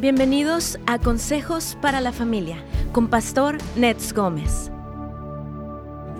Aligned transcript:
Bienvenidos 0.00 0.78
a 0.86 1.00
Consejos 1.00 1.76
para 1.82 2.00
la 2.00 2.12
Familia 2.12 2.62
con 2.92 3.08
Pastor 3.08 3.58
Nets 3.74 4.12
Gómez. 4.12 4.70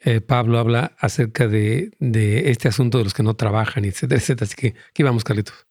eh, 0.00 0.20
Pablo 0.20 0.58
habla 0.58 0.92
acerca 0.98 1.48
de, 1.48 1.90
este 2.46 2.68
asunto 2.68 2.98
de 2.98 3.04
los 3.04 3.14
que 3.14 3.22
no 3.22 3.34
trabajan, 3.34 3.84
etcétera, 3.84 4.20
etcétera. 4.20 4.44
Así 4.46 4.54
que 4.54 4.74
aquí 4.90 5.02
vamos, 5.02 5.24
Carlitos. 5.24 5.66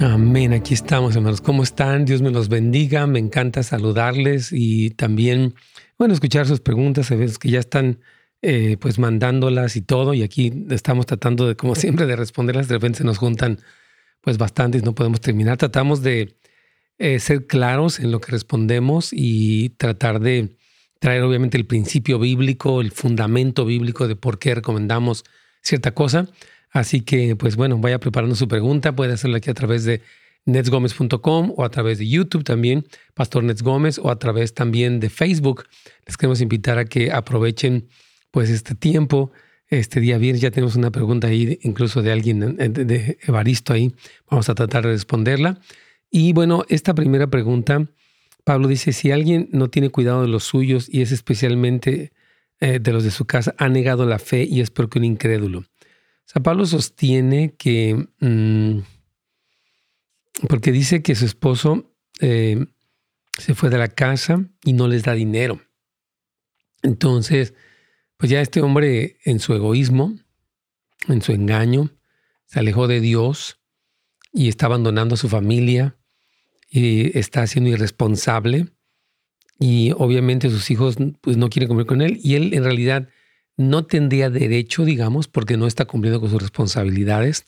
Amén, 0.00 0.54
aquí 0.54 0.72
estamos, 0.72 1.14
hermanos. 1.14 1.42
¿Cómo 1.42 1.62
están? 1.62 2.06
Dios 2.06 2.22
me 2.22 2.30
los 2.30 2.48
bendiga. 2.48 3.06
Me 3.06 3.18
encanta 3.18 3.62
saludarles 3.62 4.48
y 4.50 4.90
también, 4.90 5.54
bueno, 5.98 6.14
escuchar 6.14 6.46
sus 6.46 6.60
preguntas. 6.60 7.10
A 7.10 7.16
veces 7.16 7.38
que 7.38 7.50
ya 7.50 7.60
están 7.60 8.00
eh, 8.42 8.76
pues 8.80 8.98
mandándolas 8.98 9.76
y 9.76 9.82
todo, 9.82 10.14
y 10.14 10.22
aquí 10.22 10.52
estamos 10.70 11.06
tratando 11.06 11.46
de, 11.46 11.56
como 11.56 11.74
siempre, 11.74 12.06
de 12.06 12.16
responderlas, 12.16 12.68
de 12.68 12.74
repente 12.74 12.98
se 12.98 13.04
nos 13.04 13.18
juntan 13.18 13.58
pues 14.20 14.38
bastantes, 14.38 14.82
no 14.82 14.94
podemos 14.94 15.20
terminar. 15.20 15.56
Tratamos 15.56 16.02
de 16.02 16.36
eh, 16.98 17.18
ser 17.20 17.46
claros 17.46 17.98
en 17.98 18.10
lo 18.10 18.20
que 18.20 18.32
respondemos 18.32 19.10
y 19.12 19.70
tratar 19.70 20.20
de 20.20 20.56
traer 20.98 21.22
obviamente 21.22 21.56
el 21.56 21.66
principio 21.66 22.18
bíblico, 22.18 22.80
el 22.80 22.92
fundamento 22.92 23.64
bíblico 23.64 24.06
de 24.06 24.16
por 24.16 24.38
qué 24.38 24.54
recomendamos 24.54 25.24
cierta 25.62 25.92
cosa. 25.92 26.28
Así 26.70 27.00
que, 27.00 27.34
pues 27.36 27.56
bueno, 27.56 27.78
vaya 27.78 27.98
preparando 27.98 28.36
su 28.36 28.46
pregunta, 28.46 28.94
puede 28.94 29.14
hacerla 29.14 29.38
aquí 29.38 29.50
a 29.50 29.54
través 29.54 29.84
de 29.84 30.02
netsgomez.com 30.44 31.54
o 31.56 31.64
a 31.64 31.70
través 31.70 31.98
de 31.98 32.08
YouTube 32.08 32.44
también, 32.44 32.86
Pastor 33.14 33.44
Nets 33.44 33.62
Gómez, 33.62 33.98
o 33.98 34.10
a 34.10 34.18
través 34.18 34.54
también 34.54 35.00
de 35.00 35.10
Facebook. 35.10 35.64
Les 36.06 36.16
queremos 36.16 36.40
invitar 36.40 36.78
a 36.78 36.84
que 36.84 37.10
aprovechen 37.12 37.88
pues 38.30 38.50
este 38.50 38.74
tiempo. 38.74 39.32
Este 39.68 40.00
día 40.00 40.18
viernes 40.18 40.40
ya 40.40 40.50
tenemos 40.50 40.74
una 40.74 40.90
pregunta 40.90 41.28
ahí, 41.28 41.58
incluso 41.62 42.02
de 42.02 42.10
alguien, 42.10 42.56
eh, 42.58 42.68
de 42.68 43.18
Evaristo 43.22 43.72
ahí. 43.72 43.94
Vamos 44.28 44.48
a 44.48 44.54
tratar 44.54 44.84
de 44.84 44.90
responderla. 44.90 45.60
Y 46.10 46.32
bueno, 46.32 46.64
esta 46.68 46.92
primera 46.92 47.28
pregunta, 47.28 47.86
Pablo 48.44 48.66
dice, 48.66 48.92
si 48.92 49.12
alguien 49.12 49.48
no 49.52 49.70
tiene 49.70 49.90
cuidado 49.90 50.22
de 50.22 50.28
los 50.28 50.42
suyos 50.42 50.88
y 50.92 51.02
es 51.02 51.12
especialmente 51.12 52.12
eh, 52.58 52.80
de 52.80 52.92
los 52.92 53.04
de 53.04 53.12
su 53.12 53.26
casa, 53.26 53.54
ha 53.58 53.68
negado 53.68 54.06
la 54.06 54.18
fe 54.18 54.42
y 54.42 54.60
es 54.60 54.70
porque 54.70 54.98
un 54.98 55.04
incrédulo. 55.04 55.60
O 55.60 56.32
sea, 56.32 56.42
Pablo 56.42 56.66
sostiene 56.66 57.54
que, 57.56 58.08
mm, 58.18 58.80
porque 60.48 60.72
dice 60.72 61.02
que 61.02 61.14
su 61.14 61.26
esposo 61.26 61.92
eh, 62.20 62.66
se 63.38 63.54
fue 63.54 63.70
de 63.70 63.78
la 63.78 63.88
casa 63.88 64.44
y 64.64 64.72
no 64.72 64.88
les 64.88 65.04
da 65.04 65.14
dinero. 65.14 65.60
Entonces, 66.82 67.54
pues 68.20 68.28
ya 68.28 68.42
este 68.42 68.60
hombre 68.60 69.16
en 69.24 69.40
su 69.40 69.54
egoísmo, 69.54 70.14
en 71.08 71.22
su 71.22 71.32
engaño, 71.32 71.88
se 72.44 72.58
alejó 72.58 72.86
de 72.86 73.00
Dios 73.00 73.58
y 74.30 74.48
está 74.48 74.66
abandonando 74.66 75.14
a 75.14 75.18
su 75.18 75.30
familia 75.30 75.96
y 76.68 77.16
está 77.18 77.46
siendo 77.46 77.70
irresponsable 77.70 78.66
y 79.58 79.92
obviamente 79.96 80.50
sus 80.50 80.70
hijos 80.70 80.96
pues 81.22 81.38
no 81.38 81.48
quieren 81.48 81.68
comer 81.68 81.86
con 81.86 82.02
él 82.02 82.20
y 82.22 82.34
él 82.34 82.52
en 82.52 82.62
realidad 82.62 83.08
no 83.56 83.86
tendría 83.86 84.28
derecho, 84.28 84.84
digamos, 84.84 85.26
porque 85.26 85.56
no 85.56 85.66
está 85.66 85.86
cumpliendo 85.86 86.20
con 86.20 86.28
sus 86.28 86.42
responsabilidades 86.42 87.46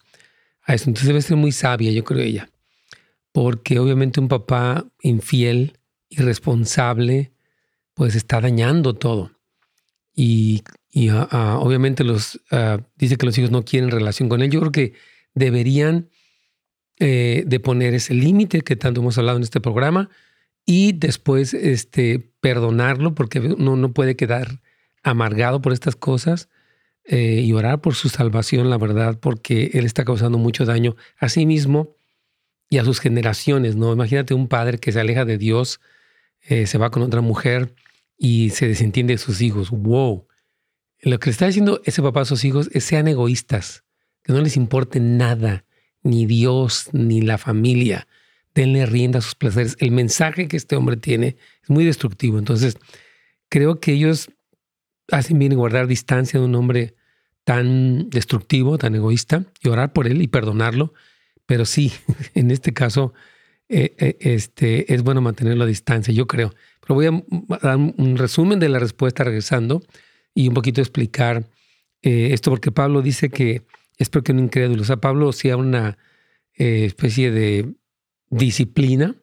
a 0.63 0.75
eso. 0.75 0.89
Entonces 0.89 1.07
debe 1.07 1.21
ser 1.21 1.37
muy 1.37 1.53
sabia, 1.53 1.93
yo 1.93 2.03
creo 2.03 2.21
ella, 2.21 2.51
porque 3.31 3.79
obviamente 3.79 4.21
un 4.21 4.29
papá 4.29 4.87
infiel, 5.03 5.79
irresponsable, 6.09 7.31
pues 7.93 8.15
está 8.15 8.41
dañando 8.41 8.95
todo 8.95 9.33
y, 10.15 10.63
ah, 11.11 11.29
ah, 11.31 11.59
obviamente 11.61 12.05
los 12.05 12.41
ah, 12.51 12.81
dice 12.97 13.17
que 13.17 13.27
los 13.27 13.37
hijos 13.39 13.51
no 13.51 13.65
quieren 13.65 13.91
relación 13.91 14.29
con 14.29 14.43
él. 14.43 14.51
Yo 14.51 14.61
creo 14.61 14.73
que 14.73 14.93
deberían 15.35 16.09
eh, 16.99 17.45
de 17.47 17.61
poner 17.61 17.95
ese 17.95 18.15
límite 18.15 18.61
que 18.61 18.77
tanto 18.77 19.01
hemos 19.01 19.19
hablado 19.19 19.39
en 19.39 19.43
este 19.43 19.61
programa 19.61 20.11
y 20.65 20.93
después 20.93 21.55
este, 21.55 22.31
perdonarlo 22.41 23.15
porque 23.15 23.41
uno 23.41 23.77
no 23.77 23.93
puede 23.93 24.17
quedar 24.17 24.61
amargado 25.03 25.61
por 25.63 25.73
estas 25.73 25.97
cosas 25.97 26.49
eh, 27.05 27.43
y 27.45 27.53
orar 27.53 27.81
por 27.81 27.95
su 27.95 28.09
salvación, 28.09 28.71
la 28.71 28.79
verdad, 28.79 29.19
porque 29.19 29.71
él 29.75 29.85
está 29.85 30.05
causando 30.05 30.39
mucho 30.39 30.65
daño 30.65 30.95
a 31.19 31.29
sí 31.29 31.47
mismo 31.47 31.97
y 32.69 32.79
a 32.79 32.85
sus 32.85 33.01
generaciones, 33.01 33.75
¿no? 33.75 33.93
Imagínate 33.93 34.35
un 34.35 34.47
padre 34.47 34.79
que 34.79 34.93
se 34.93 35.01
aleja 35.01 35.25
de 35.25 35.39
Dios, 35.39 35.81
eh, 36.43 36.67
se 36.67 36.79
va 36.79 36.91
con 36.91 37.03
otra 37.03 37.21
mujer 37.21 37.75
y 38.23 38.51
se 38.51 38.69
desentiende 38.69 39.15
de 39.15 39.19
sus 39.19 39.41
hijos. 39.43 39.71
¡Wow! 39.71 40.29
Lo 41.01 41.19
que 41.19 41.27
le 41.27 41.33
está 41.33 41.49
diciendo 41.49 41.83
ese 41.85 42.03
papá 42.03 42.21
a 42.21 42.25
sus 42.25 42.45
hijos 42.45 42.71
es 42.73 42.85
sean 42.85 43.09
egoístas, 43.09 43.83
que 44.23 44.33
no 44.33 44.41
les 44.41 44.57
importe 44.57 45.01
nada, 45.01 45.65
ni 46.05 46.25
Dios, 46.25 46.89
ni 46.93 47.21
la 47.21 47.37
familia. 47.37 48.07
Denle 48.55 48.87
rienda 48.87 49.19
a 49.19 49.23
sus 49.23 49.35
placeres. 49.35 49.77
El 49.81 49.91
mensaje 49.91 50.47
que 50.47 50.57
este 50.57 50.77
hombre 50.77 50.97
tiene 50.97 51.37
es 51.65 51.69
muy 51.69 51.85
destructivo. 51.85 52.39
Entonces, 52.39 52.77
creo 53.49 53.81
que 53.81 53.95
ellos 53.95 54.31
hacen 55.11 55.41
bien 55.41 55.51
en 55.51 55.59
guardar 55.59 55.89
distancia 55.89 56.39
de 56.39 56.47
un 56.47 56.55
hombre 56.55 56.95
tan 57.43 58.09
destructivo, 58.09 58.79
tan 58.79 58.95
egoísta, 58.95 59.47
y 59.61 59.69
orar 59.69 59.93
por 59.93 60.07
él 60.07 60.23
y 60.23 60.29
perdonarlo. 60.29 60.95
Pero 61.45 61.65
sí, 61.65 61.93
en 62.35 62.53
este 62.53 62.73
caso, 62.73 63.15
eh, 63.75 63.95
eh, 63.97 64.17
este, 64.21 64.93
es 64.93 65.03
bueno 65.03 65.23
mantenerlo 65.23 65.65
a 65.65 65.67
distancia, 65.67 66.13
yo 66.13 66.27
creo. 66.27 66.55
Pero 66.81 66.95
voy 66.95 67.07
a 67.07 67.59
dar 67.59 67.79
un 67.79 68.19
resumen 68.19 68.59
de 68.59 68.69
la 68.69 68.79
respuesta 68.79 69.25
regresando 69.25 69.83
y 70.35 70.49
un 70.49 70.53
poquito 70.53 70.83
explicar 70.83 71.49
eh, 72.03 72.31
esto, 72.33 72.51
porque 72.51 72.71
Pablo 72.71 73.01
dice 73.01 73.31
que 73.31 73.63
es 73.97 74.11
porque 74.11 74.33
un 74.33 74.41
incrédulo. 74.41 74.83
O 74.83 74.85
sea, 74.85 74.99
Pablo 74.99 75.31
hacía 75.31 75.57
una 75.57 75.97
especie 76.55 77.31
de 77.31 77.73
disciplina 78.29 79.17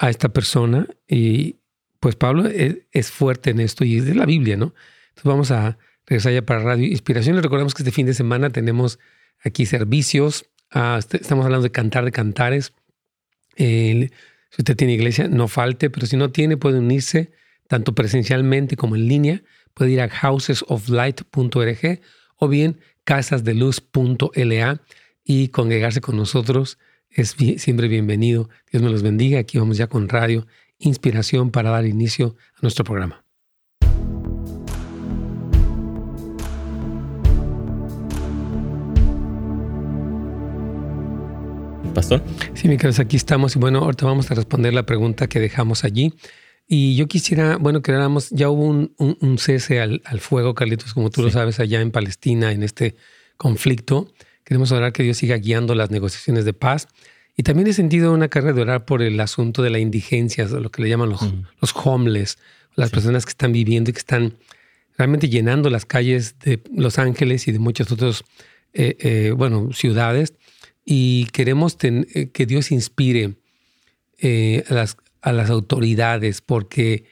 a 0.00 0.10
esta 0.10 0.30
persona 0.30 0.88
y 1.06 1.56
pues 2.00 2.16
Pablo 2.16 2.46
es, 2.48 3.10
fuerte 3.12 3.50
en 3.50 3.60
esto 3.60 3.84
y 3.84 3.98
es 3.98 4.06
de 4.06 4.16
la 4.16 4.26
Biblia, 4.26 4.56
¿no? 4.56 4.74
Entonces 5.10 5.24
vamos 5.24 5.50
a 5.52 5.78
regresar 6.04 6.32
ya 6.32 6.42
para 6.42 6.60
Radio 6.60 6.86
Inspiración. 6.88 7.36
Les 7.36 7.44
recordamos 7.44 7.74
que 7.74 7.84
este 7.84 7.92
fin 7.92 8.06
de 8.06 8.14
semana 8.14 8.50
tenemos 8.50 8.98
aquí 9.44 9.66
servicios. 9.66 10.46
Ah, 10.72 10.96
este, 10.98 11.18
estamos 11.18 11.44
hablando 11.44 11.62
de 11.62 11.70
cantar 11.70 12.04
de 12.04 12.10
cantares. 12.10 12.72
Si 13.56 14.10
usted 14.58 14.76
tiene 14.76 14.94
iglesia, 14.94 15.28
no 15.28 15.48
falte, 15.48 15.90
pero 15.90 16.06
si 16.06 16.16
no 16.16 16.30
tiene, 16.30 16.56
puede 16.56 16.78
unirse 16.78 17.32
tanto 17.68 17.94
presencialmente 17.94 18.76
como 18.76 18.96
en 18.96 19.08
línea. 19.08 19.42
Puede 19.74 19.92
ir 19.92 20.00
a 20.00 20.08
housesoflight.org 20.08 22.00
o 22.36 22.48
bien 22.48 22.78
casasdeluz.la 23.04 24.82
y 25.24 25.48
congregarse 25.48 26.00
con 26.00 26.16
nosotros. 26.16 26.78
Es 27.08 27.36
siempre 27.56 27.88
bienvenido. 27.88 28.48
Dios 28.70 28.82
me 28.82 28.90
los 28.90 29.02
bendiga. 29.02 29.38
Aquí 29.38 29.58
vamos 29.58 29.76
ya 29.78 29.86
con 29.86 30.08
radio, 30.08 30.46
inspiración 30.78 31.50
para 31.50 31.70
dar 31.70 31.86
inicio 31.86 32.36
a 32.56 32.58
nuestro 32.62 32.84
programa. 32.84 33.24
Pastor. 41.94 42.22
Sí, 42.54 42.68
mi 42.68 42.76
queridos, 42.76 43.00
aquí 43.00 43.16
estamos 43.16 43.54
y 43.54 43.58
bueno, 43.58 43.80
ahorita 43.80 44.06
vamos 44.06 44.30
a 44.30 44.34
responder 44.34 44.72
la 44.72 44.86
pregunta 44.86 45.26
que 45.26 45.40
dejamos 45.40 45.84
allí. 45.84 46.14
Y 46.66 46.96
yo 46.96 47.06
quisiera, 47.06 47.58
bueno, 47.58 47.82
que 47.82 47.92
éramos, 47.92 48.30
ya 48.30 48.48
hubo 48.48 48.64
un, 48.96 49.38
cese 49.38 49.80
al, 49.80 50.00
fuego, 50.20 50.54
Carlitos, 50.54 50.94
como 50.94 51.10
tú 51.10 51.22
lo 51.22 51.30
sabes, 51.30 51.60
allá 51.60 51.80
en 51.80 51.90
Palestina, 51.90 52.52
en 52.52 52.62
este 52.62 52.96
conflicto. 53.36 54.10
Queremos 54.44 54.72
orar 54.72 54.92
que 54.92 55.02
Dios 55.02 55.18
siga 55.18 55.36
guiando 55.36 55.74
las 55.74 55.90
negociaciones 55.90 56.44
de 56.46 56.54
paz. 56.54 56.88
Y 57.36 57.42
también 57.42 57.68
he 57.68 57.72
sentido 57.74 58.12
una 58.12 58.28
carga 58.28 58.52
de 58.52 58.62
orar 58.62 58.86
por 58.86 59.02
el 59.02 59.20
asunto 59.20 59.62
de 59.62 59.70
la 59.70 59.78
indigencia, 59.78 60.46
lo 60.46 60.70
que 60.70 60.82
le 60.82 60.88
llaman 60.88 61.10
los, 61.10 61.20
los 61.60 61.74
homeless, 61.74 62.38
las 62.74 62.90
personas 62.90 63.26
que 63.26 63.30
están 63.30 63.52
viviendo 63.52 63.90
y 63.90 63.92
que 63.92 63.98
están 63.98 64.34
realmente 64.96 65.28
llenando 65.28 65.68
las 65.68 65.84
calles 65.84 66.38
de 66.38 66.62
Los 66.74 66.98
Ángeles 66.98 67.48
y 67.48 67.52
de 67.52 67.58
muchas 67.58 67.90
otras 67.92 68.24
eh, 68.72 68.96
eh, 69.00 69.32
bueno, 69.36 69.70
ciudades. 69.72 70.34
Y 70.84 71.26
queremos 71.32 71.76
eh, 71.82 72.30
que 72.32 72.46
Dios 72.46 72.72
inspire 72.72 73.36
a, 74.22 74.74
las, 74.74 74.96
a 75.20 75.32
las 75.32 75.50
autoridades, 75.50 76.40
porque 76.40 77.04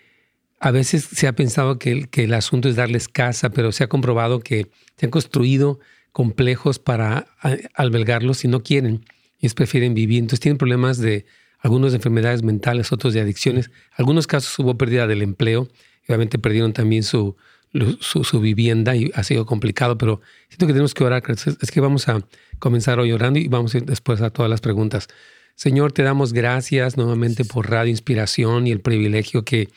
a 0.61 0.71
veces 0.71 1.05
se 1.05 1.27
ha 1.27 1.33
pensado 1.33 1.79
que 1.79 2.07
el, 2.13 2.35
asunto 2.35 2.69
es 2.69 2.77
darles 2.77 3.09
casa, 3.09 3.51
pero 3.51 3.73
se 3.73 3.83
ha 3.83 3.89
comprobado 3.89 4.41
que 4.41 4.71
se 4.97 5.07
han 5.07 5.11
construido 5.11 5.81
complejos 6.13 6.79
para 6.79 7.29
albergarlos 7.75 8.45
y 8.45 8.49
no 8.49 8.63
quieren. 8.63 9.07
Ellos 9.39 9.55
prefieren 9.55 9.95
vivir. 9.95 10.19
Entonces 10.19 10.41
tienen 10.41 10.59
problemas 10.59 10.99
de 10.99 11.25
algunos 11.61 11.93
de 11.93 11.97
enfermedades 11.97 12.43
mentales, 12.43 12.93
otros 12.93 13.15
de 13.15 13.21
adicciones. 13.21 13.67
En 13.69 13.73
algunos 13.97 14.27
casos 14.27 14.57
hubo 14.59 14.77
pérdida 14.77 15.07
del 15.07 15.23
empleo. 15.23 15.67
Obviamente 16.07 16.39
perdieron 16.39 16.75
también 16.75 17.05
su, 17.05 17.37
su, 18.01 18.41
vivienda 18.41 18.95
y 18.97 19.11
ha 19.15 19.23
sido 19.23 19.47
complicado, 19.47 19.97
pero 19.97 20.21
siento 20.49 20.67
que 20.67 20.75
tenemos 20.75 20.93
que 20.93 21.05
orar. 21.05 21.23
Es 21.31 21.71
que 21.71 21.81
vamos 21.81 22.07
a 22.09 22.21
comenzar 22.61 23.01
hoy 23.01 23.11
orando 23.11 23.41
y 23.41 23.49
vamos 23.49 23.75
a 23.75 23.79
ir 23.79 23.85
después 23.85 24.21
a 24.21 24.31
todas 24.31 24.49
las 24.49 24.61
preguntas. 24.61 25.09
Señor, 25.57 25.93
te 25.93 26.03
damos 26.03 26.33
gracias 26.33 26.97
nuevamente 26.97 27.45
por 27.45 27.69
Radio 27.69 27.91
Inspiración 27.91 28.67
y 28.67 28.71
el 28.71 28.81
privilegio 28.81 29.45
que 29.45 29.69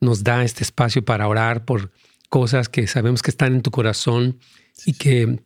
nos 0.00 0.22
da 0.22 0.44
este 0.44 0.62
espacio 0.62 1.04
para 1.04 1.26
orar 1.26 1.64
por 1.64 1.90
cosas 2.28 2.68
que 2.68 2.86
sabemos 2.86 3.22
que 3.22 3.30
están 3.30 3.54
en 3.54 3.62
tu 3.62 3.70
corazón 3.70 4.38
y 4.84 4.92
que 4.92 5.40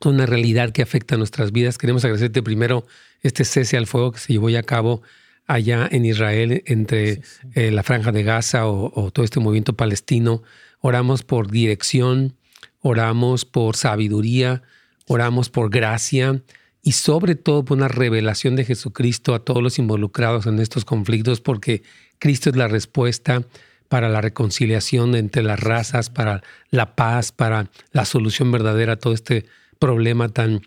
son 0.00 0.14
una 0.14 0.26
realidad 0.26 0.72
que 0.72 0.82
afecta 0.82 1.16
a 1.16 1.18
nuestras 1.18 1.52
vidas. 1.52 1.76
Queremos 1.76 2.04
agradecerte 2.04 2.42
primero 2.42 2.86
este 3.22 3.44
cese 3.44 3.76
al 3.76 3.86
fuego 3.86 4.12
que 4.12 4.20
se 4.20 4.32
llevó 4.32 4.48
a 4.56 4.62
cabo 4.62 5.02
allá 5.46 5.88
en 5.90 6.04
Israel 6.04 6.62
entre 6.66 7.22
eh, 7.54 7.70
la 7.70 7.82
franja 7.82 8.12
de 8.12 8.22
Gaza 8.22 8.66
o 8.66 9.10
todo 9.10 9.24
este 9.24 9.40
movimiento 9.40 9.74
palestino 9.74 10.42
oramos 10.80 11.22
por 11.22 11.50
dirección, 11.50 12.36
oramos 12.80 13.44
por 13.44 13.76
sabiduría, 13.76 14.62
oramos 15.08 15.50
por 15.50 15.70
gracia 15.70 16.40
y 16.82 16.92
sobre 16.92 17.34
todo 17.34 17.64
por 17.64 17.76
una 17.76 17.88
revelación 17.88 18.54
de 18.56 18.64
Jesucristo 18.64 19.34
a 19.34 19.44
todos 19.44 19.62
los 19.62 19.78
involucrados 19.78 20.46
en 20.46 20.60
estos 20.60 20.84
conflictos, 20.84 21.40
porque 21.40 21.82
Cristo 22.18 22.50
es 22.50 22.56
la 22.56 22.68
respuesta 22.68 23.42
para 23.88 24.08
la 24.08 24.20
reconciliación 24.20 25.14
entre 25.14 25.42
las 25.42 25.58
razas, 25.58 26.10
para 26.10 26.42
la 26.70 26.94
paz, 26.94 27.32
para 27.32 27.70
la 27.92 28.04
solución 28.04 28.52
verdadera 28.52 28.94
a 28.94 28.98
todo 28.98 29.14
este 29.14 29.46
problema 29.78 30.28
tan, 30.28 30.62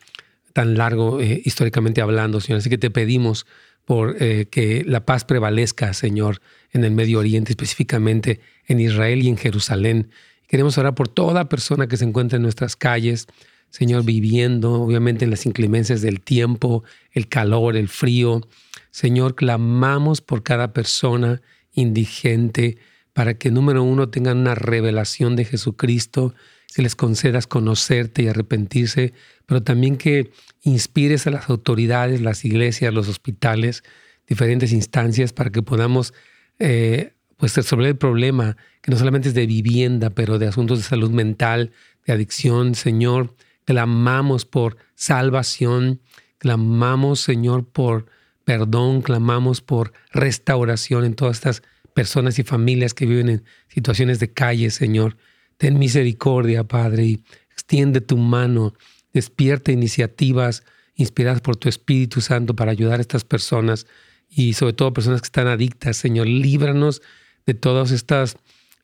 tan 0.53 0.75
largo 0.75 1.21
eh, 1.21 1.41
históricamente 1.45 2.01
hablando, 2.01 2.41
Señor. 2.41 2.59
Así 2.59 2.69
que 2.69 2.77
te 2.77 2.89
pedimos 2.89 3.45
por 3.85 4.15
eh, 4.19 4.47
que 4.49 4.83
la 4.85 5.05
paz 5.05 5.25
prevalezca, 5.25 5.93
Señor, 5.93 6.41
en 6.71 6.83
el 6.83 6.91
Medio 6.91 7.19
Oriente, 7.19 7.51
específicamente 7.51 8.39
en 8.67 8.79
Israel 8.79 9.21
y 9.21 9.27
en 9.27 9.37
Jerusalén. 9.37 10.09
Queremos 10.47 10.77
orar 10.77 10.95
por 10.95 11.07
toda 11.07 11.49
persona 11.49 11.87
que 11.87 11.97
se 11.97 12.05
encuentra 12.05 12.37
en 12.37 12.43
nuestras 12.43 12.75
calles, 12.75 13.27
Señor, 13.71 14.03
viviendo 14.03 14.73
obviamente 14.73 15.25
en 15.25 15.31
las 15.31 15.45
inclemencias 15.45 16.01
del 16.01 16.19
tiempo, 16.19 16.83
el 17.11 17.27
calor, 17.27 17.77
el 17.77 17.87
frío. 17.87 18.41
Señor, 18.91 19.33
clamamos 19.33 20.19
por 20.21 20.43
cada 20.43 20.73
persona 20.73 21.41
indigente 21.71 22.77
para 23.13 23.33
que, 23.33 23.49
número 23.49 23.81
uno, 23.81 24.09
tengan 24.09 24.39
una 24.39 24.55
revelación 24.55 25.35
de 25.35 25.45
Jesucristo, 25.45 26.35
que 26.75 26.81
les 26.81 26.95
concedas 26.95 27.47
conocerte 27.47 28.23
y 28.23 28.27
arrepentirse, 28.27 29.13
pero 29.45 29.63
también 29.63 29.97
que 29.97 30.31
inspires 30.63 31.25
a 31.25 31.31
las 31.31 31.49
autoridades, 31.49 32.21
las 32.21 32.45
iglesias, 32.45 32.93
los 32.93 33.07
hospitales, 33.07 33.83
diferentes 34.27 34.73
instancias 34.73 35.33
para 35.33 35.49
que 35.49 35.61
podamos 35.61 36.13
eh, 36.59 37.13
pues 37.37 37.55
resolver 37.55 37.87
el 37.87 37.97
problema, 37.97 38.57
que 38.81 38.91
no 38.91 38.97
solamente 38.97 39.29
es 39.29 39.33
de 39.33 39.47
vivienda, 39.47 40.09
pero 40.09 40.39
de 40.39 40.47
asuntos 40.47 40.79
de 40.79 40.83
salud 40.83 41.11
mental, 41.11 41.71
de 42.05 42.13
adicción, 42.13 42.75
Señor. 42.75 43.33
Clamamos 43.71 44.43
por 44.43 44.75
salvación, 44.95 46.01
clamamos, 46.39 47.21
Señor, 47.21 47.65
por 47.65 48.05
perdón, 48.43 49.01
clamamos 49.01 49.61
por 49.61 49.93
restauración 50.11 51.05
en 51.05 51.13
todas 51.13 51.37
estas 51.37 51.63
personas 51.93 52.37
y 52.37 52.43
familias 52.43 52.93
que 52.93 53.05
viven 53.05 53.29
en 53.29 53.45
situaciones 53.69 54.19
de 54.19 54.33
calle, 54.33 54.71
Señor. 54.71 55.15
Ten 55.55 55.79
misericordia, 55.79 56.65
Padre, 56.65 57.05
y 57.05 57.23
extiende 57.49 58.01
tu 58.01 58.17
mano, 58.17 58.73
despierta 59.13 59.71
iniciativas 59.71 60.63
inspiradas 60.95 61.39
por 61.39 61.55
tu 61.55 61.69
Espíritu 61.69 62.19
Santo 62.19 62.57
para 62.57 62.71
ayudar 62.71 62.99
a 62.99 63.01
estas 63.01 63.23
personas 63.23 63.87
y 64.27 64.51
sobre 64.51 64.73
todo 64.73 64.91
personas 64.91 65.21
que 65.21 65.27
están 65.27 65.47
adictas, 65.47 65.95
Señor. 65.95 66.27
Líbranos 66.27 67.01
de 67.45 67.53
todas 67.53 67.91
estas 67.91 68.35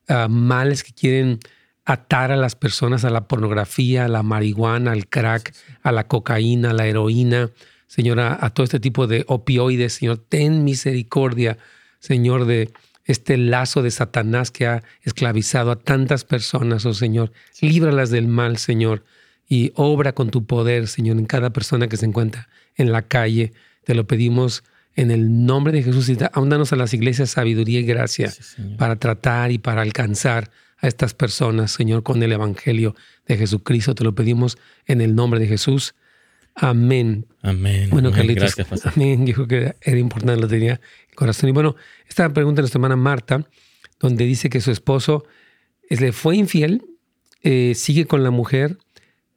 ah, 0.08 0.28
males 0.28 0.82
que 0.82 0.94
quieren 0.94 1.40
atar 1.88 2.32
a 2.32 2.36
las 2.36 2.54
personas 2.54 3.06
a 3.06 3.10
la 3.10 3.26
pornografía, 3.26 4.04
a 4.04 4.08
la 4.08 4.22
marihuana, 4.22 4.92
al 4.92 5.08
crack, 5.08 5.54
a 5.82 5.90
la 5.90 6.06
cocaína, 6.06 6.70
a 6.70 6.74
la 6.74 6.86
heroína, 6.86 7.50
Señor, 7.86 8.20
a, 8.20 8.50
todo 8.50 8.64
este 8.64 8.78
tipo 8.78 9.06
de 9.06 9.24
opioides, 9.26 9.94
Señor, 9.94 10.18
ten 10.18 10.64
misericordia, 10.64 11.56
Señor, 11.98 12.44
de 12.44 12.70
este 13.06 13.38
lazo 13.38 13.80
de 13.80 13.90
Satanás 13.90 14.50
que 14.50 14.66
ha 14.66 14.82
esclavizado 15.00 15.70
a 15.70 15.78
tantas 15.78 16.24
personas, 16.24 16.84
oh 16.84 16.92
Señor. 16.92 17.32
Líbralas 17.62 18.10
del 18.10 18.28
mal, 18.28 18.58
Señor, 18.58 19.02
y 19.48 19.72
obra 19.74 20.14
con 20.14 20.28
tu 20.28 20.44
poder, 20.44 20.88
Señor, 20.88 21.16
en 21.16 21.24
cada 21.24 21.54
persona 21.54 21.88
que 21.88 21.96
se 21.96 22.04
encuentra 22.04 22.50
en 22.76 22.92
la 22.92 23.00
calle. 23.00 23.54
Te 23.84 23.94
lo 23.94 24.06
pedimos 24.06 24.62
en 24.94 25.10
el 25.10 25.46
nombre 25.46 25.72
de 25.72 25.82
Jesús, 25.82 26.10
y 26.10 26.16
danos 26.16 26.74
a 26.74 26.76
las 26.76 26.92
iglesias 26.92 27.30
sabiduría 27.30 27.80
y 27.80 27.84
gracia 27.84 28.30
para 28.76 28.96
tratar 28.96 29.52
y 29.52 29.58
para 29.58 29.80
alcanzar 29.80 30.50
a 30.80 30.86
estas 30.86 31.14
personas, 31.14 31.72
Señor, 31.72 32.02
con 32.02 32.22
el 32.22 32.32
Evangelio 32.32 32.94
de 33.26 33.36
Jesucristo. 33.36 33.94
Te 33.94 34.04
lo 34.04 34.14
pedimos 34.14 34.58
en 34.86 35.00
el 35.00 35.14
nombre 35.14 35.40
de 35.40 35.46
Jesús. 35.46 35.94
Amén. 36.54 37.26
Amén. 37.42 37.88
Bueno, 37.90 38.10
Carlitos, 38.10 38.56
Gracias, 38.56 38.86
amén. 38.86 39.24
Dijo 39.24 39.46
que 39.46 39.74
era 39.80 39.98
importante, 39.98 40.40
lo 40.40 40.48
tenía 40.48 40.80
el 41.08 41.14
corazón. 41.14 41.48
Y 41.48 41.52
bueno, 41.52 41.76
esta 42.08 42.32
pregunta 42.32 42.58
de 42.58 42.62
nuestra 42.62 42.78
hermana 42.78 42.96
Marta, 42.96 43.46
donde 44.00 44.24
dice 44.24 44.50
que 44.50 44.60
su 44.60 44.70
esposo 44.70 45.24
le 45.88 46.12
fue 46.12 46.36
infiel, 46.36 46.82
eh, 47.42 47.74
sigue 47.74 48.06
con 48.06 48.22
la 48.22 48.30
mujer, 48.30 48.78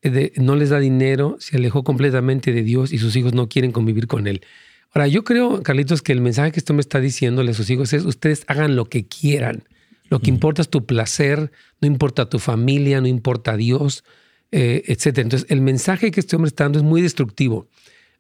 eh, 0.02 0.34
no 0.38 0.56
les 0.56 0.70
da 0.70 0.80
dinero, 0.80 1.38
se 1.40 1.58
alejó 1.58 1.84
completamente 1.84 2.52
de 2.54 2.64
Dios 2.64 2.92
y 2.92 2.98
sus 2.98 3.16
hijos 3.16 3.34
no 3.34 3.48
quieren 3.50 3.72
convivir 3.72 4.08
con 4.08 4.28
él. 4.28 4.42
Ahora, 4.94 5.08
yo 5.08 5.24
creo, 5.24 5.62
Carlitos, 5.64 6.02
que 6.02 6.12
el 6.12 6.22
mensaje 6.22 6.52
que 6.52 6.60
esto 6.60 6.74
me 6.74 6.82
está 6.82 7.00
diciéndole 7.00 7.52
a 7.52 7.54
sus 7.54 7.70
hijos 7.70 7.94
es, 7.94 8.04
ustedes 8.04 8.44
hagan 8.48 8.76
lo 8.76 8.86
que 8.86 9.06
quieran. 9.06 9.64
Lo 10.12 10.20
que 10.20 10.30
importa 10.30 10.62
es 10.62 10.70
tu 10.70 10.86
placer, 10.86 11.54
no 11.80 11.88
importa 11.88 12.30
tu 12.30 12.38
familia, 12.38 13.00
no 13.00 13.08
importa 13.08 13.56
Dios, 13.56 14.04
eh, 14.52 14.84
etc. 14.88 15.20
Entonces, 15.20 15.50
el 15.50 15.62
mensaje 15.62 16.12
que 16.12 16.20
este 16.20 16.36
hombre 16.36 16.50
está 16.50 16.66
dando 16.66 16.80
es 16.80 16.84
muy 16.84 17.02
destructivo. 17.02 17.70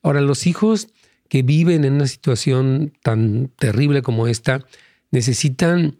Ahora, 0.01 0.21
los 0.21 0.47
hijos 0.47 0.87
que 1.27 1.43
viven 1.43 1.83
en 1.83 1.95
una 1.95 2.07
situación 2.07 2.93
tan 3.03 3.49
terrible 3.57 4.01
como 4.03 4.27
esta, 4.27 4.65
necesitan, 5.11 5.97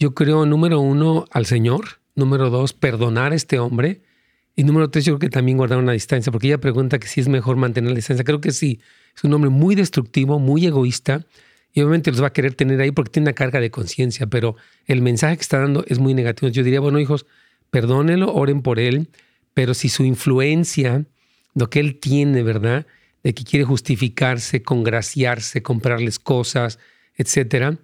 yo 0.00 0.12
creo, 0.12 0.44
número 0.44 0.80
uno, 0.80 1.24
al 1.30 1.46
Señor, 1.46 2.00
número 2.16 2.50
dos, 2.50 2.72
perdonar 2.72 3.30
a 3.30 3.36
este 3.36 3.60
hombre, 3.60 4.02
y 4.56 4.64
número 4.64 4.90
tres, 4.90 5.04
yo 5.04 5.12
creo 5.12 5.30
que 5.30 5.34
también 5.36 5.56
guardar 5.56 5.78
una 5.78 5.92
distancia, 5.92 6.32
porque 6.32 6.48
ella 6.48 6.58
pregunta 6.58 6.98
que 6.98 7.06
si 7.06 7.20
es 7.20 7.28
mejor 7.28 7.54
mantener 7.54 7.92
la 7.92 7.96
distancia. 7.96 8.24
Creo 8.24 8.40
que 8.40 8.50
sí, 8.50 8.80
es 9.16 9.22
un 9.22 9.32
hombre 9.34 9.50
muy 9.50 9.76
destructivo, 9.76 10.40
muy 10.40 10.66
egoísta 10.66 11.26
y 11.72 11.80
obviamente 11.80 12.10
los 12.10 12.22
va 12.22 12.28
a 12.28 12.32
querer 12.32 12.54
tener 12.54 12.80
ahí 12.80 12.90
porque 12.90 13.12
tiene 13.12 13.28
una 13.28 13.34
carga 13.34 13.60
de 13.60 13.70
conciencia, 13.70 14.26
pero 14.26 14.56
el 14.86 15.02
mensaje 15.02 15.36
que 15.36 15.42
está 15.42 15.58
dando 15.58 15.84
es 15.86 15.98
muy 15.98 16.14
negativo. 16.14 16.50
Yo 16.50 16.62
diría, 16.62 16.80
bueno, 16.80 16.98
hijos, 16.98 17.26
perdónenlo, 17.70 18.32
oren 18.34 18.62
por 18.62 18.78
él, 18.78 19.08
pero 19.54 19.74
si 19.74 19.88
su 19.88 20.04
influencia, 20.04 21.04
lo 21.54 21.70
que 21.70 21.80
él 21.80 21.98
tiene, 22.00 22.42
¿verdad? 22.42 22.86
De 23.22 23.34
que 23.34 23.44
quiere 23.44 23.64
justificarse, 23.64 24.62
congraciarse, 24.62 25.62
comprarles 25.62 26.18
cosas, 26.18 26.78
etcétera. 27.16 27.76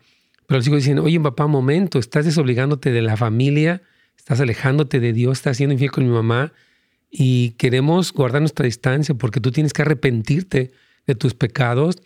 Pero 0.46 0.58
los 0.58 0.66
hijos 0.66 0.78
dicen, 0.78 0.98
oye, 0.98 1.20
papá, 1.20 1.46
momento, 1.46 1.98
estás 1.98 2.24
desobligándote 2.24 2.90
de 2.92 3.02
la 3.02 3.16
familia, 3.16 3.82
estás 4.16 4.40
alejándote 4.40 5.00
de 5.00 5.12
Dios, 5.12 5.38
estás 5.38 5.56
siendo 5.56 5.72
infiel 5.74 5.90
con 5.90 6.04
mi 6.04 6.10
mamá 6.10 6.52
y 7.10 7.50
queremos 7.58 8.12
guardar 8.12 8.42
nuestra 8.42 8.66
distancia 8.66 9.14
porque 9.14 9.40
tú 9.40 9.52
tienes 9.52 9.72
que 9.72 9.82
arrepentirte 9.82 10.72
de 11.06 11.14
tus 11.14 11.34
pecados 11.34 11.96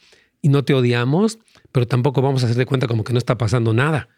y 0.43 0.49
no 0.49 0.65
te 0.65 0.75
odiamos, 0.75 1.39
pero 1.79 1.87
tampoco 1.87 2.23
vamos 2.23 2.43
a 2.43 2.47
hacer 2.47 2.59
de 2.59 2.67
cuenta 2.67 2.89
como 2.89 3.05
que 3.05 3.13
no 3.13 3.21
está 3.21 3.39
pasando 3.39 3.73
nada. 3.73 4.09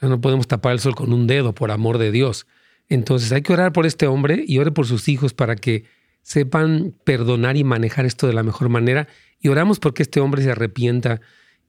No 0.00 0.20
podemos 0.20 0.46
tapar 0.46 0.74
el 0.74 0.78
sol 0.78 0.94
con 0.94 1.12
un 1.12 1.26
dedo, 1.26 1.52
por 1.56 1.72
amor 1.72 1.98
de 1.98 2.12
Dios. 2.12 2.46
Entonces 2.88 3.32
hay 3.32 3.42
que 3.42 3.52
orar 3.52 3.72
por 3.72 3.84
este 3.84 4.06
hombre 4.06 4.44
y 4.46 4.58
ore 4.58 4.70
por 4.70 4.86
sus 4.86 5.08
hijos 5.08 5.34
para 5.34 5.56
que 5.56 5.86
sepan 6.22 6.94
perdonar 7.02 7.56
y 7.56 7.64
manejar 7.64 8.06
esto 8.06 8.28
de 8.28 8.32
la 8.32 8.44
mejor 8.44 8.68
manera. 8.68 9.08
Y 9.40 9.48
oramos 9.48 9.80
porque 9.80 10.04
este 10.04 10.20
hombre 10.20 10.44
se 10.44 10.52
arrepienta 10.52 11.20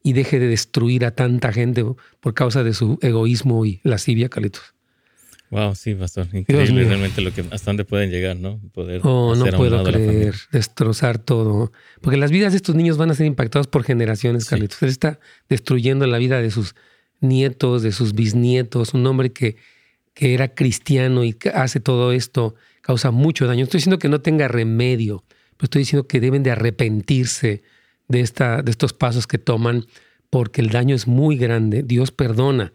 y 0.04 0.14
deje 0.14 0.38
de 0.38 0.46
destruir 0.46 1.06
a 1.06 1.16
tanta 1.16 1.52
gente 1.52 1.84
por 2.20 2.36
causa 2.36 2.64
de 2.64 2.76
su 2.76 3.00
egoísmo 3.02 3.66
y 3.66 3.80
lascivia, 3.82 4.30
Carlitos. 4.30 4.71
Wow, 5.52 5.76
sí, 5.76 5.96
pastor. 5.96 6.28
Increíble 6.32 6.86
realmente 6.86 7.20
lo 7.20 7.34
que, 7.34 7.44
hasta 7.52 7.72
dónde 7.72 7.84
pueden 7.84 8.10
llegar, 8.10 8.38
¿no? 8.38 8.62
Poder 8.74 9.02
oh, 9.04 9.36
no 9.36 9.46
puedo 9.48 9.84
creer, 9.84 10.34
destrozar 10.50 11.20
todo. 11.20 11.74
Porque 12.00 12.16
las 12.16 12.32
vidas 12.32 12.54
de 12.54 12.58
estos 12.58 12.74
niños 12.74 12.98
van 12.98 13.12
a 13.12 13.16
ser 13.16 13.26
impactadas 13.26 13.68
por 13.68 13.84
generaciones, 13.84 14.46
Carlitos. 14.46 14.82
Él 14.82 14.88
está 14.88 15.20
destruyendo 15.50 16.08
la 16.08 16.20
vida 16.20 16.42
de 16.42 16.52
sus 16.52 16.74
nietos, 17.20 17.84
de 17.84 17.92
sus 17.92 18.14
bisnietos. 18.14 18.94
Un 18.94 19.06
hombre 19.06 19.34
que, 19.34 19.58
que 20.14 20.34
era 20.34 20.56
cristiano 20.56 21.26
y 21.26 21.34
que 21.34 21.50
hace 21.50 21.82
todo 21.82 22.14
esto 22.14 22.56
causa 22.80 23.12
mucho 23.12 23.46
daño. 23.46 23.66
Estoy 23.66 23.80
diciendo 23.80 24.00
que 24.00 24.08
no 24.08 24.22
tenga 24.22 24.48
remedio, 24.48 25.26
pero 25.58 25.66
estoy 25.66 25.82
diciendo 25.82 26.08
que 26.08 26.22
deben 26.22 26.44
de 26.44 26.52
arrepentirse 26.52 27.62
de, 28.08 28.22
esta, 28.22 28.62
de 28.62 28.72
estos 28.72 28.94
pasos 28.94 29.28
que 29.28 29.38
toman 29.38 29.86
porque 30.30 30.62
el 30.62 30.70
daño 30.70 30.96
es 30.96 31.08
muy 31.08 31.36
grande. 31.36 31.84
Dios 31.84 32.12
perdona 32.12 32.72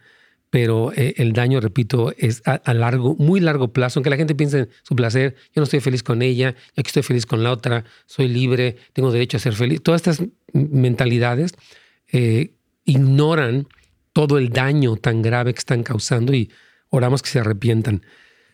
pero 0.56 0.90
eh, 0.96 1.12
el 1.18 1.34
daño, 1.34 1.60
repito, 1.60 2.14
es 2.16 2.40
a, 2.46 2.72
largo, 2.72 3.14
muy 3.18 3.40
largo 3.40 3.74
plazo, 3.74 3.98
aunque 3.98 4.08
la 4.08 4.16
gente 4.16 4.34
piense 4.34 4.60
en 4.60 4.68
su 4.84 4.96
placer, 4.96 5.34
yo 5.54 5.60
no 5.60 5.64
estoy 5.64 5.80
feliz 5.80 6.02
con 6.02 6.22
ella, 6.22 6.52
yo 6.74 6.80
aquí 6.80 6.86
estoy 6.86 7.02
feliz 7.02 7.26
con 7.26 7.44
la 7.44 7.52
otra, 7.52 7.84
soy 8.06 8.28
libre, 8.28 8.76
tengo 8.94 9.12
derecho 9.12 9.36
a 9.36 9.40
ser 9.40 9.52
feliz. 9.52 9.82
Todas 9.82 9.98
estas 10.00 10.26
mentalidades 10.54 11.52
eh, 12.10 12.54
ignoran 12.86 13.68
todo 14.14 14.38
el 14.38 14.48
daño 14.48 14.96
tan 14.96 15.20
grave 15.20 15.52
que 15.52 15.58
están 15.58 15.82
causando 15.82 16.32
y 16.32 16.50
oramos 16.88 17.20
que 17.20 17.28
se 17.28 17.40
arrepientan. 17.40 18.00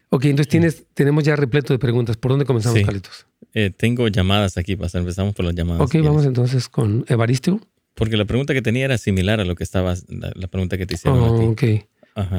Ok, 0.08 0.24
entonces 0.24 0.48
tienes, 0.48 0.84
tenemos 0.94 1.22
ya 1.22 1.36
repleto 1.36 1.72
de 1.72 1.78
preguntas. 1.78 2.16
¿Por 2.16 2.32
dónde 2.32 2.46
comenzamos, 2.46 2.80
sí. 2.80 2.84
Carlitos? 2.84 3.28
Eh, 3.54 3.70
tengo 3.70 4.08
llamadas 4.08 4.58
aquí, 4.58 4.72
empezamos 4.72 5.36
por 5.36 5.44
las 5.44 5.54
llamadas. 5.54 5.82
Ok, 5.82 5.94
vamos 6.02 6.26
entonces 6.26 6.68
con 6.68 7.04
Evaristo. 7.06 7.60
Porque 7.94 8.16
la 8.16 8.24
pregunta 8.24 8.54
que 8.54 8.62
tenía 8.62 8.86
era 8.86 8.98
similar 8.98 9.38
a 9.38 9.44
lo 9.44 9.54
que 9.54 9.62
estabas, 9.62 10.06
la, 10.08 10.48
pregunta 10.48 10.78
que 10.78 10.86
te 10.86 10.94
hicieron 10.94 11.22
a 11.22 11.56
ti. 11.56 11.84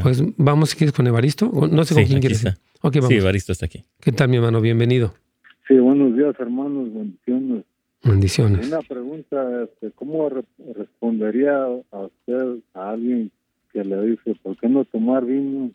Pues 0.01 0.23
vamos, 0.37 0.71
si 0.71 0.77
quieres, 0.77 0.93
con 0.93 1.07
Evaristo. 1.07 1.51
No 1.51 1.83
sé 1.83 1.93
con 1.93 2.05
quién 2.05 2.19
quieres. 2.19 2.45
Está. 2.45 2.59
vamos. 2.81 3.07
Sí, 3.07 3.15
Evaristo 3.15 3.51
está 3.51 3.65
aquí. 3.65 3.83
¿Qué 3.99 4.11
tal, 4.11 4.29
mi 4.29 4.37
hermano? 4.37 4.61
Bienvenido. 4.61 5.13
Sí, 5.67 5.75
buenos 5.75 6.15
días, 6.15 6.35
hermanos. 6.39 6.93
Bendiciones. 6.93 7.65
Bendiciones. 8.03 8.67
Una 8.67 8.81
pregunta, 8.81 9.63
este, 9.63 9.91
¿cómo 9.91 10.29
respondería 10.75 11.55
a 11.91 11.99
usted 11.99 12.59
a 12.73 12.91
alguien 12.91 13.31
que 13.71 13.83
le 13.83 14.01
dice, 14.07 14.35
¿por 14.43 14.57
qué 14.57 14.67
no 14.67 14.83
tomar 14.85 15.25
vino? 15.25 15.71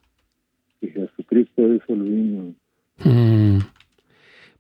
Y 0.80 0.88
Jesucristo 0.88 1.74
hizo 1.74 1.94
el 1.94 2.02
vino. 2.02 2.54
Mm. 2.98 3.58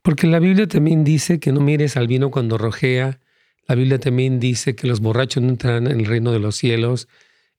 Porque 0.02 0.26
la 0.26 0.38
Biblia 0.38 0.66
también 0.66 1.04
dice 1.04 1.38
que 1.38 1.52
no 1.52 1.60
mires 1.60 1.96
al 1.96 2.06
vino 2.06 2.30
cuando 2.30 2.56
rojea 2.56 3.20
la 3.68 3.74
Biblia 3.74 3.98
también 4.00 4.40
dice 4.40 4.74
que 4.74 4.86
los 4.86 5.00
borrachos 5.00 5.42
no 5.42 5.50
entrarán 5.50 5.88
en 5.88 6.00
el 6.00 6.06
reino 6.06 6.32
de 6.32 6.38
los 6.38 6.56
cielos. 6.56 7.06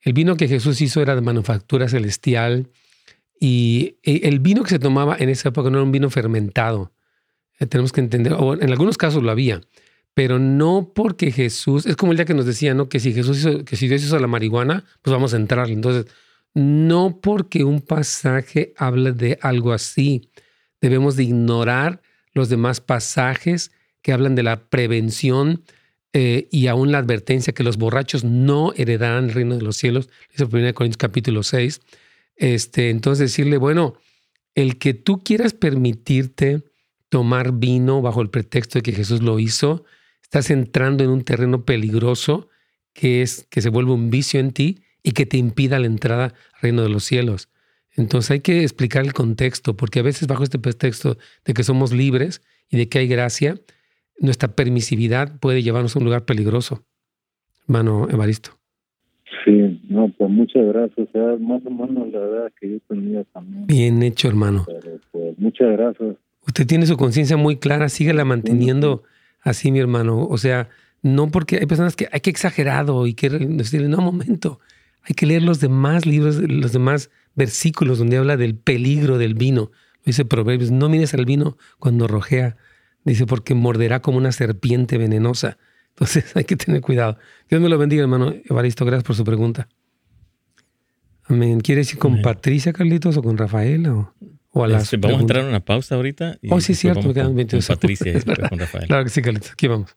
El 0.02 0.14
vino 0.14 0.38
que 0.38 0.48
Jesús 0.48 0.82
hizo 0.82 1.02
era 1.02 1.16
de 1.16 1.22
manufactura 1.22 1.88
celestial 1.90 2.70
y 3.40 3.98
e, 4.04 4.28
el 4.28 4.40
vino 4.40 4.64
que 4.64 4.70
se 4.70 4.80
tomaba 4.80 5.16
en 5.18 5.30
esa 5.30 5.50
época 5.50 5.70
no 5.70 5.78
era 5.78 5.84
un 5.84 5.92
vino 5.92 6.10
fermentado. 6.10 6.92
Eh, 7.60 7.66
tenemos 7.66 7.92
que 7.92 8.02
entender, 8.02 8.34
en 8.34 8.70
algunos 8.70 8.98
casos 8.98 9.24
lo 9.24 9.32
había, 9.32 9.62
pero 10.14 10.40
no 10.40 10.92
porque 10.94 11.32
Jesús, 11.32 11.86
es 11.86 11.96
como 11.96 12.12
el 12.12 12.18
día 12.18 12.26
que 12.26 12.34
nos 12.34 12.46
decía, 12.46 12.74
¿no? 12.74 12.90
Que 12.90 13.00
si 13.00 13.14
Jesús 13.14 13.40
hizo, 13.40 13.66
que 13.66 13.76
si 13.76 13.88
Dios 13.88 14.04
hizo 14.04 14.20
la 14.20 14.28
marihuana, 14.28 14.86
pues 15.02 15.14
vamos 15.14 15.34
a 15.34 15.38
entrar. 15.38 15.70
Entonces, 15.70 16.12
no 16.54 17.20
porque 17.22 17.64
un 17.64 17.82
pasaje 17.82 18.74
habla 18.78 19.12
de 19.12 19.38
algo 19.42 19.72
así, 19.72 20.30
debemos 20.82 21.16
de 21.16 21.24
ignorar 21.24 22.02
los 22.34 22.50
demás 22.50 22.82
pasajes 22.82 23.72
que 24.02 24.14
hablan 24.14 24.36
de 24.36 24.44
la 24.44 24.62
prevención 24.70 25.64
eh, 26.14 26.48
y 26.52 26.68
aún 26.68 26.92
la 26.92 26.98
advertencia 26.98 27.54
que 27.54 27.64
los 27.64 27.78
borrachos 27.78 28.24
no 28.24 28.74
heredarán 28.76 29.26
el 29.26 29.34
reino 29.34 29.56
de 29.56 29.62
los 29.62 29.78
cielos, 29.78 30.10
el 30.34 30.46
1 30.46 30.74
Corintios 30.74 30.98
capítulo 30.98 31.44
6. 31.44 31.82
Este, 32.36 32.90
entonces 32.90 33.32
decirle, 33.32 33.58
bueno, 33.58 33.96
el 34.56 34.78
que 34.78 34.94
tú 34.94 35.24
quieras 35.24 35.54
permitirte 35.54 36.64
tomar 37.10 37.54
vino 37.54 38.02
bajo 38.02 38.22
el 38.22 38.30
pretexto 38.30 38.80
de 38.80 38.84
que 38.84 38.94
Jesús 38.94 39.22
lo 39.22 39.40
hizo, 39.40 39.84
estás 40.24 40.50
entrando 40.50 41.04
en 41.04 41.10
un 41.10 41.24
terreno 41.24 41.66
peligroso 41.66 42.50
que 42.94 43.22
es 43.22 43.48
que 43.50 43.62
se 43.62 43.70
vuelve 43.70 43.92
un 43.92 44.10
vicio 44.10 44.40
en 44.40 44.52
ti 44.52 44.84
y 45.04 45.12
que 45.12 45.26
te 45.26 45.38
impida 45.38 45.80
la 45.80 45.88
entrada 45.88 46.26
al 46.26 46.62
reino 46.62 46.82
de 46.82 46.90
los 46.90 47.04
cielos. 47.04 47.50
Entonces 47.96 48.32
hay 48.32 48.40
que 48.42 48.64
explicar 48.64 49.06
el 49.06 49.14
contexto, 49.14 49.76
porque 49.76 50.00
a 50.00 50.04
veces 50.04 50.28
bajo 50.28 50.44
este 50.44 50.60
pretexto 50.60 51.18
de 51.46 51.54
que 51.54 51.64
somos 51.64 51.92
libres 51.92 52.42
y 52.70 52.78
de 52.78 52.90
que 52.90 53.00
hay 53.00 53.08
gracia, 53.08 53.60
nuestra 54.20 54.50
permisividad 54.50 55.40
puede 55.40 55.64
llevarnos 55.64 55.96
a 55.96 56.00
un 56.00 56.06
lugar 56.06 56.26
peligroso. 56.26 56.84
Hermano 57.68 58.08
Evaristo. 58.10 58.60
Sí, 59.46 59.82
no, 59.90 60.10
pues 60.18 60.30
muchas 60.30 60.66
gracias. 60.66 61.08
más 61.40 61.62
o 61.66 61.70
menos 61.70 62.12
la 62.12 62.20
verdad 62.20 62.52
que 62.60 62.72
yo 62.72 62.78
tenía 62.88 63.24
también. 63.26 63.68
Bien 63.68 64.02
hecho, 64.04 64.28
hermano. 64.28 64.66
pues, 65.12 65.38
muchas 65.38 65.72
gracias. 65.72 66.18
Usted 66.48 66.68
tiene 66.68 66.86
su 66.86 66.98
conciencia 66.98 67.38
muy 67.38 67.58
clara, 67.58 67.90
síguela 67.90 68.26
manteniendo 68.26 69.04
así, 69.42 69.72
mi 69.72 69.80
hermano. 69.80 70.26
O 70.26 70.38
sea, 70.38 70.70
no 71.02 71.30
porque 71.30 71.58
hay 71.58 71.66
personas 71.66 71.96
que 71.96 72.08
hay 72.12 72.22
que 72.22 72.30
exagerado 72.30 73.08
y 73.08 73.14
que 73.14 73.30
decirle, 73.30 73.88
no, 73.88 73.98
momento, 73.98 74.60
hay 75.04 75.16
que 75.16 75.26
leer 75.26 75.44
los 75.44 75.60
demás 75.60 76.06
libros, 76.06 76.38
los 76.38 76.74
demás 76.74 77.10
versículos 77.36 78.00
donde 78.00 78.18
habla 78.18 78.38
del 78.38 78.56
peligro 78.56 79.18
del 79.18 79.36
vino. 79.36 79.72
Dice 80.06 80.26
Proverbios, 80.26 80.72
no 80.72 80.90
mires 80.90 81.14
al 81.14 81.26
vino 81.26 81.58
cuando 81.78 82.08
rojea, 82.08 82.58
Dice, 83.06 83.26
porque 83.26 83.56
morderá 83.56 84.02
como 84.02 84.18
una 84.18 84.32
serpiente 84.32 84.98
venenosa. 84.98 85.58
Entonces 85.90 86.26
hay 86.36 86.44
que 86.44 86.56
tener 86.56 86.82
cuidado. 86.82 87.18
Dios 87.50 87.62
me 87.62 87.70
lo 87.70 87.78
bendiga, 87.78 88.02
hermano 88.04 88.34
Evaristo. 88.46 88.86
Gracias 88.86 89.04
por 89.04 89.16
su 89.16 89.24
pregunta. 89.24 89.68
Amén. 91.24 91.60
¿Quieres 91.62 91.92
ir 91.94 92.00
con 92.00 92.22
Patricia, 92.22 92.74
Carlitos, 92.74 93.16
o 93.18 93.22
con 93.22 93.38
Rafael? 93.38 93.88
O, 93.88 94.64
a 94.64 94.68
las 94.68 94.84
este, 94.84 94.98
vamos 94.98 95.20
a 95.20 95.22
entrar 95.22 95.44
en 95.44 95.50
una 95.50 95.60
pausa 95.60 95.96
ahorita. 95.96 96.38
Y 96.42 96.52
oh, 96.52 96.60
sí, 96.60 96.72
es 96.72 96.80
cierto. 96.80 97.08
Me 97.08 97.14
quedan 97.14 97.36
20 97.36 97.58
con 97.58 97.68
Patricia 97.68 98.12
y 98.18 98.22
con 98.50 98.60
Rafael. 98.60 98.88
Claro 98.88 99.04
que 99.04 99.10
sí, 99.12 99.22
Carlitos. 99.22 99.52
Aquí 99.52 99.68
vamos. 99.68 99.96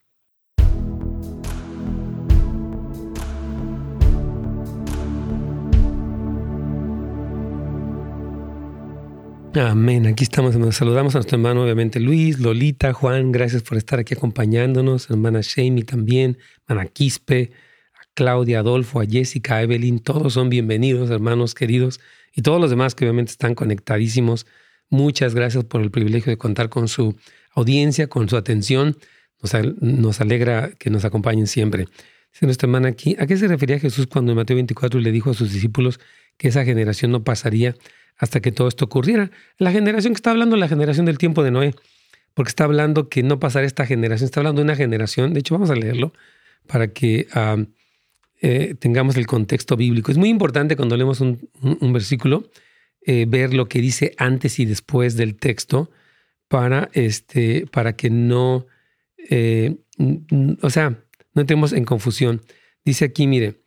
Amén. 9.54 10.06
Aquí 10.06 10.24
estamos. 10.24 10.56
Nos 10.56 10.76
saludamos 10.76 11.14
a 11.14 11.18
nuestro 11.18 11.36
hermano, 11.36 11.62
obviamente, 11.62 12.00
Luis, 12.00 12.38
Lolita, 12.38 12.94
Juan. 12.94 13.32
Gracias 13.32 13.62
por 13.62 13.76
estar 13.76 13.98
aquí 13.98 14.14
acompañándonos. 14.14 15.10
Hermana 15.10 15.40
Shamey 15.42 15.82
también, 15.82 16.38
hermana 16.66 16.88
Quispe, 16.88 17.50
a 17.92 18.06
Claudia, 18.14 18.60
Adolfo, 18.60 19.02
a 19.02 19.04
Jessica, 19.04 19.56
a 19.56 19.62
Evelyn. 19.62 19.98
Todos 19.98 20.32
son 20.32 20.48
bienvenidos, 20.48 21.10
hermanos 21.10 21.54
queridos. 21.54 22.00
Y 22.34 22.40
todos 22.40 22.62
los 22.62 22.70
demás 22.70 22.94
que 22.94 23.04
obviamente 23.04 23.32
están 23.32 23.54
conectadísimos. 23.54 24.46
Muchas 24.88 25.34
gracias 25.34 25.64
por 25.64 25.82
el 25.82 25.90
privilegio 25.90 26.30
de 26.30 26.38
contar 26.38 26.70
con 26.70 26.88
su 26.88 27.14
audiencia, 27.54 28.06
con 28.06 28.30
su 28.30 28.38
atención. 28.38 28.96
Nos, 29.42 29.52
nos 29.82 30.20
alegra 30.22 30.70
que 30.78 30.88
nos 30.88 31.04
acompañen 31.04 31.46
siempre. 31.46 31.88
Dice 32.32 32.46
nuestra 32.46 32.66
hermana 32.66 32.88
aquí, 32.88 33.16
¿a 33.18 33.26
qué 33.26 33.36
se 33.36 33.48
refería 33.48 33.78
Jesús 33.78 34.06
cuando 34.06 34.32
en 34.32 34.36
Mateo 34.36 34.56
24 34.56 34.98
le 34.98 35.12
dijo 35.12 35.30
a 35.30 35.34
sus 35.34 35.52
discípulos 35.52 36.00
que 36.38 36.48
esa 36.48 36.64
generación 36.64 37.10
no 37.12 37.22
pasaría? 37.22 37.76
Hasta 38.22 38.40
que 38.40 38.52
todo 38.52 38.68
esto 38.68 38.84
ocurriera. 38.84 39.32
La 39.58 39.72
generación 39.72 40.12
que 40.12 40.18
está 40.18 40.30
hablando, 40.30 40.56
la 40.56 40.68
generación 40.68 41.06
del 41.06 41.18
tiempo 41.18 41.42
de 41.42 41.50
Noé, 41.50 41.74
porque 42.34 42.50
está 42.50 42.62
hablando 42.62 43.08
que 43.08 43.24
no 43.24 43.40
pasará 43.40 43.66
esta 43.66 43.84
generación, 43.84 44.26
está 44.26 44.38
hablando 44.38 44.60
de 44.60 44.64
una 44.64 44.76
generación, 44.76 45.34
de 45.34 45.40
hecho 45.40 45.56
vamos 45.56 45.70
a 45.70 45.74
leerlo 45.74 46.12
para 46.68 46.92
que 46.92 47.26
eh, 48.40 48.76
tengamos 48.78 49.16
el 49.16 49.26
contexto 49.26 49.76
bíblico. 49.76 50.12
Es 50.12 50.18
muy 50.18 50.28
importante 50.28 50.76
cuando 50.76 50.96
leemos 50.96 51.20
un, 51.20 51.50
versículo 51.92 52.48
eh, 53.04 53.26
ver 53.28 53.54
lo 53.54 53.68
que 53.68 53.80
dice 53.80 54.14
antes 54.18 54.60
y 54.60 54.66
después 54.66 55.16
del 55.16 55.34
texto 55.34 55.90
para, 56.46 56.90
este, 56.92 57.66
para 57.72 57.96
que 57.96 58.08
no, 58.08 58.66
eh, 59.30 59.78
o 60.60 60.70
sea, 60.70 60.90
no 61.34 61.40
entremos 61.40 61.72
en 61.72 61.84
confusión. 61.84 62.40
Dice 62.84 63.04
aquí, 63.04 63.26
mire, 63.26 63.62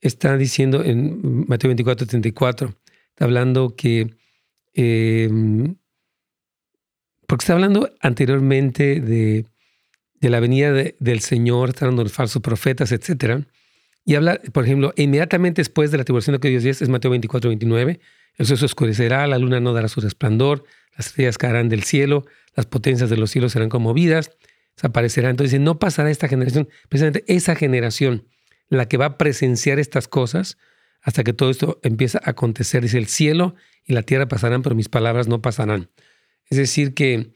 está 0.00 0.38
diciendo 0.38 0.82
en 0.82 1.44
Mateo 1.46 1.68
24, 1.68 2.06
34, 2.06 2.79
hablando 3.20 3.76
que, 3.76 4.16
em, 4.74 5.76
porque 7.26 7.44
está 7.44 7.52
hablando 7.52 7.90
anteriormente 8.00 9.00
de, 9.00 9.46
la 10.20 10.40
venida 10.40 10.72
del 10.72 11.20
Señor, 11.20 11.70
está 11.70 11.84
hablando 11.84 12.02
de 12.02 12.08
los 12.08 12.12
falsos 12.12 12.42
profetas, 12.42 12.92
etc. 12.92 13.44
Y 14.04 14.16
habla, 14.16 14.40
por 14.52 14.64
ejemplo, 14.64 14.92
inmediatamente 14.96 15.60
después 15.60 15.90
de 15.90 15.98
la 15.98 16.04
tribulación 16.04 16.34
de 16.34 16.40
que 16.40 16.58
Dios 16.58 16.82
es 16.82 16.88
Mateo 16.88 17.10
24, 17.10 17.48
29, 17.48 18.00
el 18.36 18.46
sol 18.46 18.58
se 18.58 18.64
oscurecerá, 18.64 19.26
la 19.26 19.38
luna 19.38 19.60
no 19.60 19.72
dará 19.72 19.88
su 19.88 20.00
resplandor, 20.00 20.64
las 20.96 21.08
estrellas 21.08 21.38
caerán 21.38 21.68
del 21.68 21.84
cielo, 21.84 22.26
las 22.54 22.66
potencias 22.66 23.08
de 23.08 23.16
los 23.16 23.30
cielos 23.30 23.52
serán 23.52 23.68
conmovidas, 23.68 24.30
desaparecerán. 24.76 25.32
Entonces, 25.32 25.60
no 25.60 25.78
pasará 25.78 26.10
esta 26.10 26.28
generación, 26.28 26.68
precisamente 26.88 27.24
esa 27.28 27.54
generación, 27.54 28.26
la 28.68 28.86
que 28.86 28.96
va 28.96 29.06
a 29.06 29.18
presenciar 29.18 29.78
estas 29.78 30.08
cosas, 30.08 30.58
hasta 31.02 31.24
que 31.24 31.32
todo 31.32 31.50
esto 31.50 31.80
empieza 31.82 32.20
a 32.24 32.30
acontecer. 32.30 32.82
Dice, 32.82 32.98
el 32.98 33.06
cielo 33.06 33.54
y 33.84 33.92
la 33.92 34.02
tierra 34.02 34.28
pasarán, 34.28 34.62
pero 34.62 34.74
mis 34.74 34.88
palabras 34.88 35.28
no 35.28 35.40
pasarán. 35.42 35.90
Es 36.48 36.58
decir, 36.58 36.94
que 36.94 37.32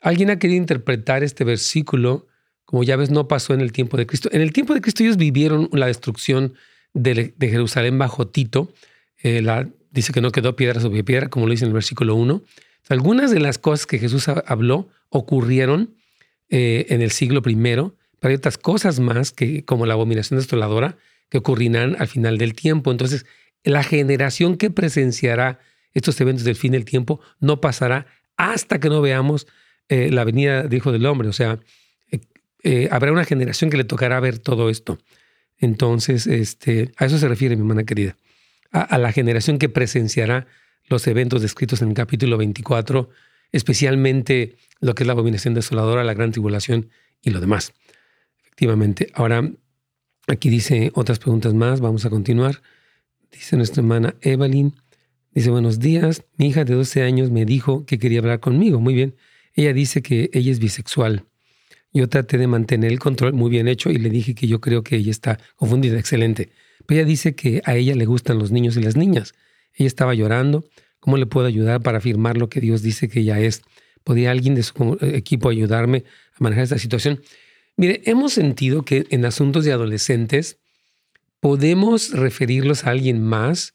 alguien 0.00 0.30
ha 0.30 0.38
querido 0.38 0.58
interpretar 0.58 1.22
este 1.22 1.44
versículo 1.44 2.26
como 2.64 2.82
ya 2.82 2.96
ves, 2.96 3.10
no 3.10 3.28
pasó 3.28 3.54
en 3.54 3.60
el 3.60 3.72
tiempo 3.72 3.96
de 3.96 4.06
Cristo. 4.06 4.28
En 4.32 4.40
el 4.40 4.52
tiempo 4.52 4.74
de 4.74 4.80
Cristo 4.80 5.02
ellos 5.02 5.16
vivieron 5.16 5.68
la 5.72 5.86
destrucción 5.86 6.54
de, 6.92 7.34
Jerusalén 7.38 7.98
bajo 7.98 8.26
Tito. 8.26 8.72
Eh, 9.22 9.44
dice 9.90 10.12
que 10.12 10.20
no 10.20 10.32
quedó 10.32 10.56
piedra 10.56 10.80
sobre 10.80 11.04
piedra, 11.04 11.28
como 11.28 11.46
lo 11.46 11.52
dice 11.52 11.64
en 11.64 11.68
el 11.68 11.74
versículo 11.74 12.14
1. 12.14 12.42
algunas 12.88 13.30
de 13.30 13.40
las 13.40 13.58
cosas 13.58 13.86
que 13.86 13.98
Jesús 13.98 14.28
habló 14.28 14.88
ocurrieron 15.08 15.94
eh, 16.48 16.86
en 16.88 17.02
el 17.02 17.10
siglo 17.10 17.42
I, 17.46 17.54
pero 17.54 17.94
hay 18.22 18.34
otras 18.34 18.58
cosas 18.58 19.00
más, 19.00 19.32
que, 19.32 19.64
como 19.64 19.86
la 19.86 19.94
abominación 19.94 20.38
destoladora, 20.38 20.96
que 21.34 21.38
ocurrirán 21.38 21.96
al 21.98 22.06
final 22.06 22.38
del 22.38 22.54
tiempo. 22.54 22.92
Entonces, 22.92 23.26
la 23.64 23.82
generación 23.82 24.56
que 24.56 24.70
presenciará 24.70 25.58
estos 25.92 26.20
eventos 26.20 26.44
del 26.44 26.54
fin 26.54 26.70
del 26.70 26.84
tiempo 26.84 27.20
no 27.40 27.60
pasará 27.60 28.06
hasta 28.36 28.78
que 28.78 28.88
no 28.88 29.00
veamos 29.00 29.48
eh, 29.88 30.12
la 30.12 30.22
venida 30.22 30.62
del 30.62 30.74
Hijo 30.74 30.92
del 30.92 31.04
Hombre. 31.06 31.26
O 31.26 31.32
sea, 31.32 31.58
eh, 32.62 32.88
habrá 32.92 33.10
una 33.10 33.24
generación 33.24 33.68
que 33.68 33.76
le 33.76 33.82
tocará 33.82 34.20
ver 34.20 34.38
todo 34.38 34.70
esto. 34.70 35.00
Entonces, 35.58 36.28
este, 36.28 36.92
a 36.98 37.06
eso 37.06 37.18
se 37.18 37.26
refiere 37.26 37.56
mi 37.56 37.62
hermana 37.62 37.82
querida, 37.82 38.16
a, 38.70 38.96
la 38.96 39.10
generación 39.10 39.58
que 39.58 39.68
presenciará 39.68 40.46
los 40.88 41.04
eventos 41.08 41.42
descritos 41.42 41.82
en 41.82 41.88
el 41.88 41.94
capítulo 41.94 42.38
24, 42.38 43.10
especialmente 43.50 44.54
lo 44.78 44.94
que 44.94 45.02
es 45.02 45.08
la 45.08 45.14
abominación 45.14 45.54
desoladora, 45.54 46.04
la 46.04 46.14
gran 46.14 46.30
tribulación 46.30 46.90
y 47.22 47.30
lo 47.30 47.40
demás. 47.40 47.72
Efectivamente. 48.38 49.10
Ahora, 49.14 49.50
aquí 50.26 50.50
dice 50.50 50.90
otras 50.94 51.18
preguntas 51.18 51.54
más, 51.54 51.80
vamos 51.80 52.04
a 52.04 52.10
continuar. 52.10 52.62
Dice 53.30 53.56
nuestra 53.56 53.80
hermana 53.80 54.14
Evelyn, 54.20 54.74
dice, 55.32 55.50
buenos 55.50 55.78
días, 55.78 56.22
mi 56.36 56.48
hija 56.48 56.64
de 56.64 56.74
12 56.74 57.02
años 57.02 57.30
me 57.30 57.44
dijo 57.44 57.84
que 57.84 57.98
quería 57.98 58.20
hablar 58.20 58.40
conmigo. 58.40 58.80
Muy 58.80 58.94
bien. 58.94 59.16
Ella 59.54 59.72
dice 59.72 60.02
que 60.02 60.30
ella 60.32 60.50
es 60.50 60.58
bisexual. 60.58 61.24
Yo 61.92 62.08
traté 62.08 62.38
de 62.38 62.48
mantener 62.48 62.90
el 62.90 62.98
control 62.98 63.34
muy 63.34 63.50
bien 63.50 63.68
hecho 63.68 63.90
y 63.90 63.98
le 63.98 64.10
dije 64.10 64.34
que 64.34 64.48
yo 64.48 64.60
creo 64.60 64.82
que 64.82 64.96
ella 64.96 65.12
está 65.12 65.38
confundida, 65.54 65.98
excelente. 65.98 66.50
Pero 66.86 67.00
ella 67.00 67.08
dice 67.08 67.36
que 67.36 67.62
a 67.64 67.76
ella 67.76 67.94
le 67.94 68.04
gustan 68.04 68.38
los 68.38 68.50
niños 68.50 68.76
y 68.76 68.82
las 68.82 68.96
niñas. 68.96 69.34
Ella 69.74 69.86
estaba 69.86 70.14
llorando. 70.14 70.64
¿Cómo 70.98 71.16
le 71.18 71.26
puedo 71.26 71.46
ayudar 71.46 71.82
para 71.82 71.98
afirmar 71.98 72.36
lo 72.36 72.48
que 72.48 72.60
Dios 72.60 72.82
dice 72.82 73.08
que 73.08 73.20
ella 73.20 73.38
es? 73.38 73.62
¿Podría 74.02 74.32
alguien 74.32 74.54
de 74.54 74.62
su 74.64 74.98
equipo 75.02 75.48
ayudarme 75.48 76.04
a 76.32 76.42
manejar 76.42 76.64
esta 76.64 76.78
situación? 76.78 77.20
Mire, 77.76 78.02
hemos 78.04 78.32
sentido 78.32 78.84
que 78.84 79.06
en 79.10 79.24
asuntos 79.24 79.64
de 79.64 79.72
adolescentes 79.72 80.58
podemos 81.40 82.12
referirlos 82.12 82.84
a 82.84 82.90
alguien 82.90 83.22
más. 83.22 83.74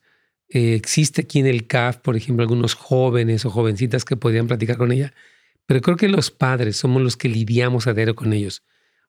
Eh, 0.50 0.74
existe 0.76 1.22
aquí 1.22 1.40
en 1.40 1.48
el 1.48 1.68
CAF, 1.68 1.98
por 1.98 2.16
ejemplo, 2.16 2.44
algunos 2.44 2.74
jóvenes 2.74 3.46
o 3.46 3.50
jovencitas 3.50 4.06
que 4.06 4.18
podrían 4.18 4.48
platicar 4.48 4.78
con 4.78 4.92
ella 4.92 5.14
pero 5.70 5.82
creo 5.82 5.98
que 5.98 6.10
los 6.10 6.32
padres 6.32 6.78
somos 6.78 7.04
los 7.04 7.16
que 7.16 7.30
lidiamos 7.30 7.86
a 7.86 7.94
diario 7.94 8.16
con 8.16 8.34
ellos. 8.34 8.64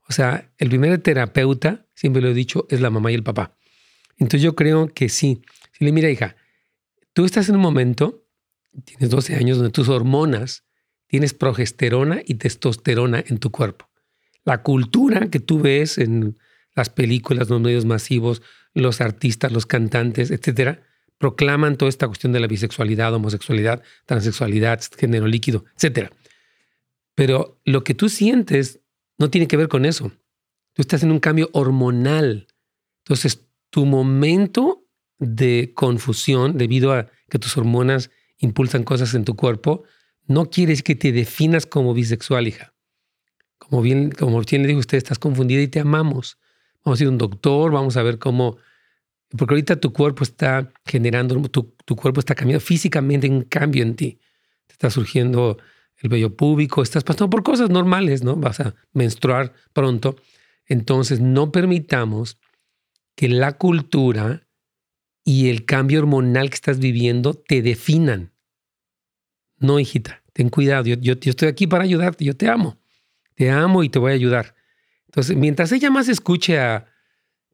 O 0.07 0.13
sea, 0.13 0.53
el 0.59 0.69
primer 0.69 0.99
terapeuta, 0.99 1.87
siempre 1.95 2.21
lo 2.21 2.29
he 2.29 2.35
dicho, 2.35 2.67
es 2.69 2.83
la 2.83 2.91
mamá 2.91 3.11
y 3.11 3.15
el 3.15 3.23
papá. 3.23 3.57
Entonces 4.19 4.43
yo 4.43 4.55
creo 4.55 4.89
que 4.89 5.09
sí. 5.09 5.41
Si 5.73 5.87
le 5.87 5.93
mira, 5.93 6.11
hija, 6.11 6.37
tú 7.15 7.25
estás 7.25 7.49
en 7.49 7.55
un 7.55 7.63
momento, 7.63 8.27
tienes 8.85 9.09
12 9.09 9.37
años, 9.37 9.57
donde 9.57 9.73
tus 9.73 9.89
hormonas, 9.89 10.67
tienes 11.07 11.33
progesterona 11.33 12.21
y 12.27 12.35
testosterona 12.35 13.25
en 13.27 13.39
tu 13.39 13.51
cuerpo. 13.51 13.90
La 14.45 14.63
cultura 14.63 15.29
que 15.29 15.41
tú 15.41 15.61
ves 15.61 15.99
en 15.99 16.39
las 16.75 16.89
películas, 16.91 17.49
los 17.49 17.61
medios 17.61 17.85
masivos, 17.85 18.43
los 18.75 19.01
artistas, 19.01 19.53
los 19.53 19.67
cantantes, 19.67 20.31
etcétera, 20.31 20.83
proclaman 21.19 21.77
toda 21.77 21.89
esta 21.89 22.07
cuestión 22.07 22.33
de 22.33 22.41
la 22.41 22.47
bisexualidad, 22.47 23.13
homosexualidad, 23.13 23.83
transexualidad, 24.07 24.81
género 24.97 25.27
líquido, 25.27 25.65
etcétera. 25.77 26.11
Pero 27.15 27.61
lo 27.65 27.85
que 27.85 27.95
tú 27.95 28.09
sientes 28.09 28.81
no 29.19 29.29
tiene 29.29 29.47
que 29.47 29.59
ver 29.59 29.69
con 29.69 29.85
eso. 29.85 30.13
Tú 30.73 30.81
estás 30.81 31.03
en 31.03 31.11
un 31.11 31.21
cambio 31.21 31.51
hormonal. 31.53 32.47
Entonces, 33.05 33.45
tu 33.69 33.85
momento 33.85 34.87
de 35.19 35.73
confusión 35.75 36.57
debido 36.57 36.95
a 36.95 37.11
que 37.29 37.39
tus 37.39 37.57
hormonas 37.59 38.11
impulsan 38.39 38.85
cosas 38.85 39.13
en 39.15 39.27
tu 39.27 39.37
cuerpo, 39.37 39.85
no 40.27 40.49
quiere 40.49 40.71
decir 40.71 40.85
que 40.85 40.95
te 40.95 41.13
definas 41.13 41.67
como 41.67 41.93
bisexual, 41.93 42.49
hija. 42.49 42.73
Como 43.61 43.83
bien, 43.83 44.11
como 44.11 44.41
bien 44.41 44.63
le 44.63 44.69
dijo 44.69 44.81
usted, 44.81 44.99
estás 44.99 45.21
confundida 45.21 45.61
y 45.61 45.69
te 45.69 45.79
amamos. 45.79 46.39
Vamos 46.85 46.99
a 46.99 47.05
ir 47.05 47.09
a 47.09 47.11
un 47.11 47.19
doctor, 47.19 47.71
vamos 47.71 47.97
a 47.97 48.03
ver 48.03 48.19
cómo... 48.19 48.57
Porque 49.37 49.55
ahorita 49.55 49.77
tu 49.77 49.93
cuerpo 49.93 50.25
está 50.25 50.73
generando, 50.85 51.41
tu, 51.49 51.73
tu 51.85 51.95
cuerpo 51.95 52.19
está 52.19 52.35
cambiando 52.35 52.65
físicamente, 52.65 53.31
un 53.31 53.43
cambio 53.43 53.85
en 53.85 53.95
ti. 53.95 54.19
Te 54.67 54.73
está 54.73 54.91
surgiendo 54.91 55.59
el 55.99 56.09
vello 56.09 56.35
púbico, 56.35 56.83
estás 56.83 57.05
pasando 57.05 57.31
por 57.31 57.45
cosas 57.45 57.71
normales, 57.71 58.25
¿no? 58.25 58.35
Vas 58.35 58.59
a 58.59 58.75
menstruar 58.93 59.53
pronto. 59.73 60.17
Entonces, 60.67 61.21
no 61.21 61.53
permitamos 61.53 62.39
que 63.15 63.29
la 63.29 63.59
cultura 63.59 64.49
y 65.25 65.51
el 65.51 65.65
cambio 65.65 66.01
hormonal 66.01 66.49
que 66.49 66.55
estás 66.55 66.79
viviendo 66.79 67.35
te 67.35 67.63
definan. 67.63 68.33
No, 69.59 69.79
hijita, 69.79 70.23
ten 70.33 70.49
cuidado. 70.49 70.87
Yo, 70.87 70.97
yo, 70.97 71.15
estoy 71.31 71.49
aquí 71.49 71.67
para 71.67 71.85
ayudarte. 71.85 72.25
Yo 72.25 72.37
te 72.37 72.49
amo. 72.49 72.80
Te 73.35 73.51
amo 73.51 73.83
y 73.83 73.89
te 73.89 73.99
voy 73.99 74.13
a 74.13 74.15
ayudar. 74.15 74.55
Entonces, 75.07 75.37
mientras 75.37 75.73
ella 75.73 75.91
más 75.91 76.09
escuche 76.09 76.59
a, 76.59 76.87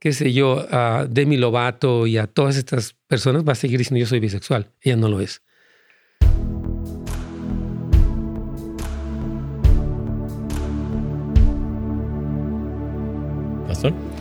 qué 0.01 0.13
sé 0.13 0.33
yo, 0.33 0.67
a 0.71 1.07
Demi 1.09 1.37
Lovato 1.37 2.07
y 2.07 2.19
a 2.19 2.27
todas 2.27 2.57
estas 2.57 2.95
personas, 3.07 3.45
va 3.45 3.53
a 3.53 3.57
seguir 3.57 3.79
diciendo 3.79 4.01
yo 4.01 4.07
soy 4.07 4.21
bisexual. 4.21 4.71
Ella 4.83 4.97
no 4.97 5.09
lo 5.09 5.21
es. 5.21 5.43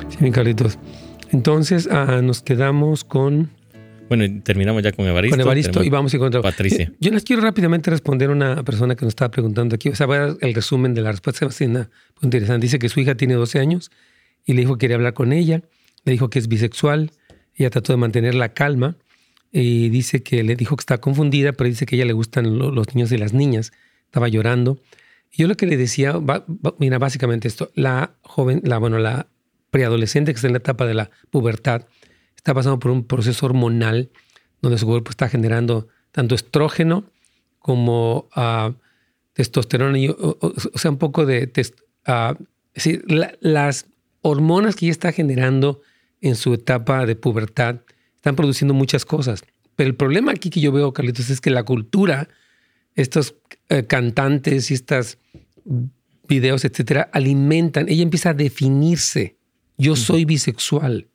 Sí, 0.10 0.32
Carlitos. 0.32 0.78
Entonces 1.32 1.88
ah, 1.92 2.22
nos 2.22 2.42
quedamos 2.42 3.04
con... 3.04 3.52
Bueno, 4.08 4.42
terminamos 4.44 4.84
ya 4.84 4.92
con 4.92 5.06
Evaristo. 5.08 5.36
Con 5.36 5.42
Evaristo 5.42 5.84
y 5.84 5.90
vamos 5.90 6.14
a 6.14 6.18
encontrar... 6.18 6.44
Patricia. 6.44 6.92
Yo 7.00 7.12
les 7.12 7.24
quiero 7.24 7.42
rápidamente 7.42 7.90
responder 7.90 8.30
a 8.30 8.34
una 8.34 8.64
persona 8.64 8.96
que 8.96 9.04
nos 9.04 9.12
estaba 9.14 9.32
preguntando 9.32 9.76
aquí. 9.76 9.90
O 9.90 9.96
sea, 9.96 10.06
voy 10.06 10.18
a 10.18 10.36
el 10.40 10.54
resumen 10.54 10.94
de 10.94 11.02
la 11.02 11.12
respuesta. 11.12 11.46
Es 11.46 11.60
muy 11.62 11.88
interesante. 12.22 12.66
Dice 12.66 12.78
que 12.78 12.90
su 12.90 13.00
hija 13.00 13.16
tiene 13.16 13.34
12 13.34 13.60
años 13.60 13.92
y 14.46 14.54
le 14.54 14.62
dijo 14.62 14.78
que 14.78 14.82
quería 14.82 14.98
hablar 14.98 15.14
con 15.14 15.34
ella. 15.34 15.62
Le 16.04 16.12
dijo 16.12 16.30
que 16.30 16.40
es 16.40 16.48
bisexual. 16.48 17.12
Ella 17.56 17.70
trató 17.72 17.94
de 17.94 17.98
mantener 17.98 18.36
la 18.36 18.54
calma 18.54 18.98
y 19.52 19.90
dice 19.90 20.22
que 20.22 20.44
le 20.44 20.56
dijo 20.56 20.76
que 20.76 20.82
está 20.82 21.00
confundida, 21.00 21.54
pero 21.54 21.70
dice 21.70 21.86
que 21.86 21.96
a 21.96 21.98
ella 21.98 22.06
le 22.06 22.14
gustan 22.14 22.60
los 22.60 22.94
niños 22.94 23.12
y 23.12 23.18
las 23.18 23.34
niñas. 23.34 23.72
Estaba 24.06 24.28
llorando. 24.28 24.80
Y 25.32 25.42
yo 25.42 25.48
lo 25.48 25.56
que 25.56 25.66
le 25.66 25.78
decía, 25.78 26.14
mira, 26.78 27.00
básicamente 27.00 27.48
esto, 27.48 27.72
la 27.74 28.16
joven, 28.22 28.62
la, 28.64 28.78
bueno, 28.78 29.00
la 29.00 29.28
preadolescente 29.72 30.32
que 30.32 30.36
está 30.36 30.48
en 30.48 30.54
la 30.54 30.60
etapa 30.60 30.86
de 30.86 30.94
la 30.94 31.10
pubertad, 31.32 31.86
está 32.46 32.54
pasando 32.54 32.78
por 32.78 32.92
un 32.92 33.04
proceso 33.04 33.48
hormonal 33.48 34.12
donde 34.62 34.78
su 34.78 34.86
cuerpo 34.86 35.10
está 35.10 35.28
generando 35.28 35.88
tanto 36.12 36.36
estrógeno 36.36 37.06
como 37.58 38.30
uh, 38.38 38.72
testosterona, 39.34 39.98
y, 39.98 40.10
o, 40.10 40.54
sea, 40.76 40.92
un 40.92 41.00
poco 41.00 41.26
de... 41.26 41.52
Uh, 42.08 42.36
las 43.40 43.88
hormonas 44.22 44.76
que 44.76 44.86
ella 44.86 44.92
está 44.92 45.12
generando 45.12 45.82
en 46.22 46.36
su 46.36 46.54
etapa 46.54 47.08
de 47.08 47.16
pubertad 47.16 47.78
están 48.16 48.36
produciendo 48.36 48.76
muchas 48.76 49.06
cosas. 49.06 49.44
Pero 49.76 49.90
el 49.90 49.96
problema 49.96 50.32
aquí 50.32 50.52
que 50.52 50.62
yo 50.62 50.72
veo, 50.72 50.94
Carlitos, 50.94 51.32
es 51.32 51.42
que 51.42 51.50
la 51.50 51.64
cultura, 51.64 52.30
estos 52.94 53.34
eh, 53.70 53.86
cantantes 53.88 54.70
y 54.70 54.76
estos 54.76 55.18
videos, 56.28 56.64
etcétera, 56.64 57.10
alimentan, 57.12 57.90
ella 57.90 58.04
empieza 58.04 58.32
a 58.32 58.34
definirse 58.36 59.38
yo 59.78 59.96
soy 59.96 60.26
bisexual. 60.26 61.08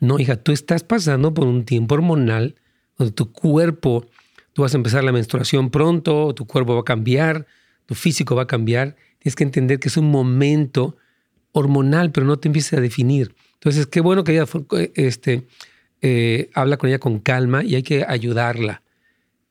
No, 0.00 0.18
hija, 0.18 0.36
tú 0.36 0.52
estás 0.52 0.82
pasando 0.84 1.34
por 1.34 1.46
un 1.46 1.64
tiempo 1.64 1.94
hormonal 1.94 2.54
donde 2.96 3.12
tu 3.12 3.32
cuerpo, 3.32 4.06
tú 4.52 4.62
vas 4.62 4.74
a 4.74 4.76
empezar 4.76 5.04
la 5.04 5.12
menstruación 5.12 5.70
pronto, 5.70 6.34
tu 6.34 6.46
cuerpo 6.46 6.74
va 6.74 6.80
a 6.80 6.84
cambiar, 6.84 7.46
tu 7.86 7.94
físico 7.94 8.34
va 8.34 8.42
a 8.42 8.46
cambiar. 8.46 8.96
Tienes 9.18 9.36
que 9.36 9.44
entender 9.44 9.78
que 9.78 9.88
es 9.88 9.96
un 9.96 10.10
momento 10.10 10.96
hormonal, 11.52 12.12
pero 12.12 12.26
no 12.26 12.38
te 12.38 12.48
empieces 12.48 12.74
a 12.74 12.80
definir. 12.80 13.34
Entonces, 13.54 13.86
qué 13.86 14.00
bueno 14.00 14.24
que 14.24 14.32
ella 14.32 14.46
este, 14.94 15.46
eh, 16.02 16.50
habla 16.54 16.76
con 16.76 16.88
ella 16.90 16.98
con 16.98 17.18
calma 17.18 17.64
y 17.64 17.76
hay 17.76 17.82
que 17.82 18.04
ayudarla 18.06 18.82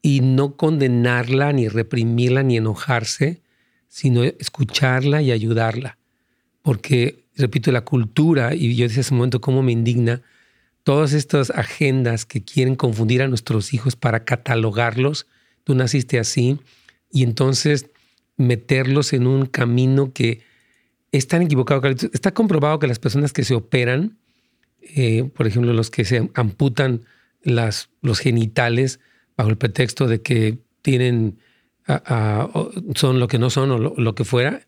y 0.01 0.19
no 0.19 0.55
condenarla, 0.57 1.53
ni 1.53 1.67
reprimirla, 1.67 2.43
ni 2.43 2.57
enojarse, 2.57 3.41
sino 3.87 4.23
escucharla 4.23 5.21
y 5.21 5.31
ayudarla. 5.31 5.97
Porque 6.61 7.22
repito, 7.35 7.71
la 7.71 7.85
cultura, 7.85 8.53
y 8.53 8.75
yo 8.75 8.87
decía 8.87 9.01
ese 9.01 9.13
momento 9.13 9.41
cómo 9.41 9.63
me 9.63 9.71
indigna, 9.71 10.21
todas 10.83 11.13
estas 11.13 11.49
agendas 11.49 12.25
que 12.25 12.43
quieren 12.43 12.75
confundir 12.75 13.21
a 13.21 13.27
nuestros 13.27 13.73
hijos 13.73 13.95
para 13.95 14.25
catalogarlos, 14.25 15.27
tú 15.63 15.75
naciste 15.75 16.19
así, 16.19 16.59
y 17.11 17.23
entonces 17.23 17.89
meterlos 18.37 19.13
en 19.13 19.27
un 19.27 19.45
camino 19.45 20.11
que 20.13 20.41
es 21.11 21.27
tan 21.27 21.41
equivocado. 21.43 21.81
Está 21.87 22.33
comprobado 22.33 22.79
que 22.79 22.87
las 22.87 22.99
personas 22.99 23.31
que 23.31 23.43
se 23.43 23.53
operan, 23.53 24.17
eh, 24.81 25.29
por 25.35 25.47
ejemplo, 25.47 25.71
los 25.73 25.89
que 25.89 26.05
se 26.05 26.29
amputan 26.33 27.05
las, 27.43 27.89
los 28.01 28.19
genitales 28.19 28.99
bajo 29.37 29.49
el 29.49 29.57
pretexto 29.57 30.07
de 30.07 30.21
que 30.21 30.59
tienen, 30.81 31.37
son 32.95 33.19
lo 33.19 33.27
que 33.27 33.39
no 33.39 33.49
son 33.49 33.71
o 33.71 33.77
lo 33.77 34.15
que 34.15 34.25
fuera, 34.25 34.65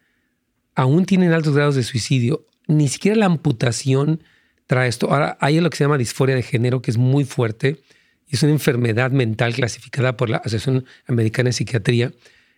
aún 0.76 1.06
tienen 1.06 1.34
altos 1.34 1.56
grados 1.56 1.76
de 1.76 1.84
suicidio. 1.84 2.46
Ni 2.68 2.88
siquiera 2.88 3.18
la 3.18 3.26
amputación 3.26 4.22
trae 4.68 4.88
esto. 4.88 5.12
Ahora, 5.12 5.38
hay 5.40 5.60
lo 5.60 5.70
que 5.70 5.78
se 5.78 5.84
llama 5.84 5.98
disforia 5.98 6.36
de 6.36 6.44
género, 6.44 6.82
que 6.82 6.92
es 6.92 6.98
muy 6.98 7.26
fuerte 7.26 7.82
y 8.28 8.36
es 8.36 8.44
una 8.44 8.52
enfermedad 8.52 9.12
mental 9.12 9.54
clasificada 9.54 10.18
por 10.18 10.30
la 10.30 10.38
Asociación 10.38 10.86
Americana 11.08 11.50
de 11.50 11.54
Psiquiatría. 11.54 12.14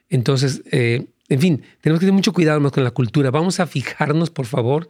Entonces, 0.09 0.61
eh, 0.71 1.07
en 1.29 1.41
fin, 1.41 1.63
tenemos 1.81 1.99
que 1.99 2.05
tener 2.05 2.13
mucho 2.13 2.33
cuidado 2.33 2.71
con 2.71 2.83
la 2.83 2.91
cultura. 2.91 3.31
Vamos 3.31 3.59
a 3.59 3.67
fijarnos, 3.67 4.29
por 4.29 4.45
favor, 4.45 4.89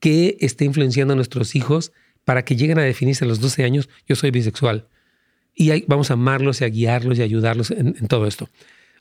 qué 0.00 0.36
está 0.40 0.64
influenciando 0.64 1.14
a 1.14 1.16
nuestros 1.16 1.54
hijos 1.54 1.92
para 2.24 2.44
que 2.44 2.56
lleguen 2.56 2.78
a 2.78 2.82
definirse 2.82 3.24
a 3.24 3.28
los 3.28 3.40
12 3.40 3.64
años, 3.64 3.88
yo 4.06 4.14
soy 4.14 4.30
bisexual. 4.30 4.86
Y 5.54 5.84
vamos 5.86 6.10
a 6.10 6.14
amarlos 6.14 6.60
y 6.60 6.64
a 6.64 6.68
guiarlos 6.68 7.18
y 7.18 7.22
a 7.22 7.24
ayudarlos 7.24 7.70
en, 7.70 7.94
todo 8.06 8.26
esto. 8.26 8.48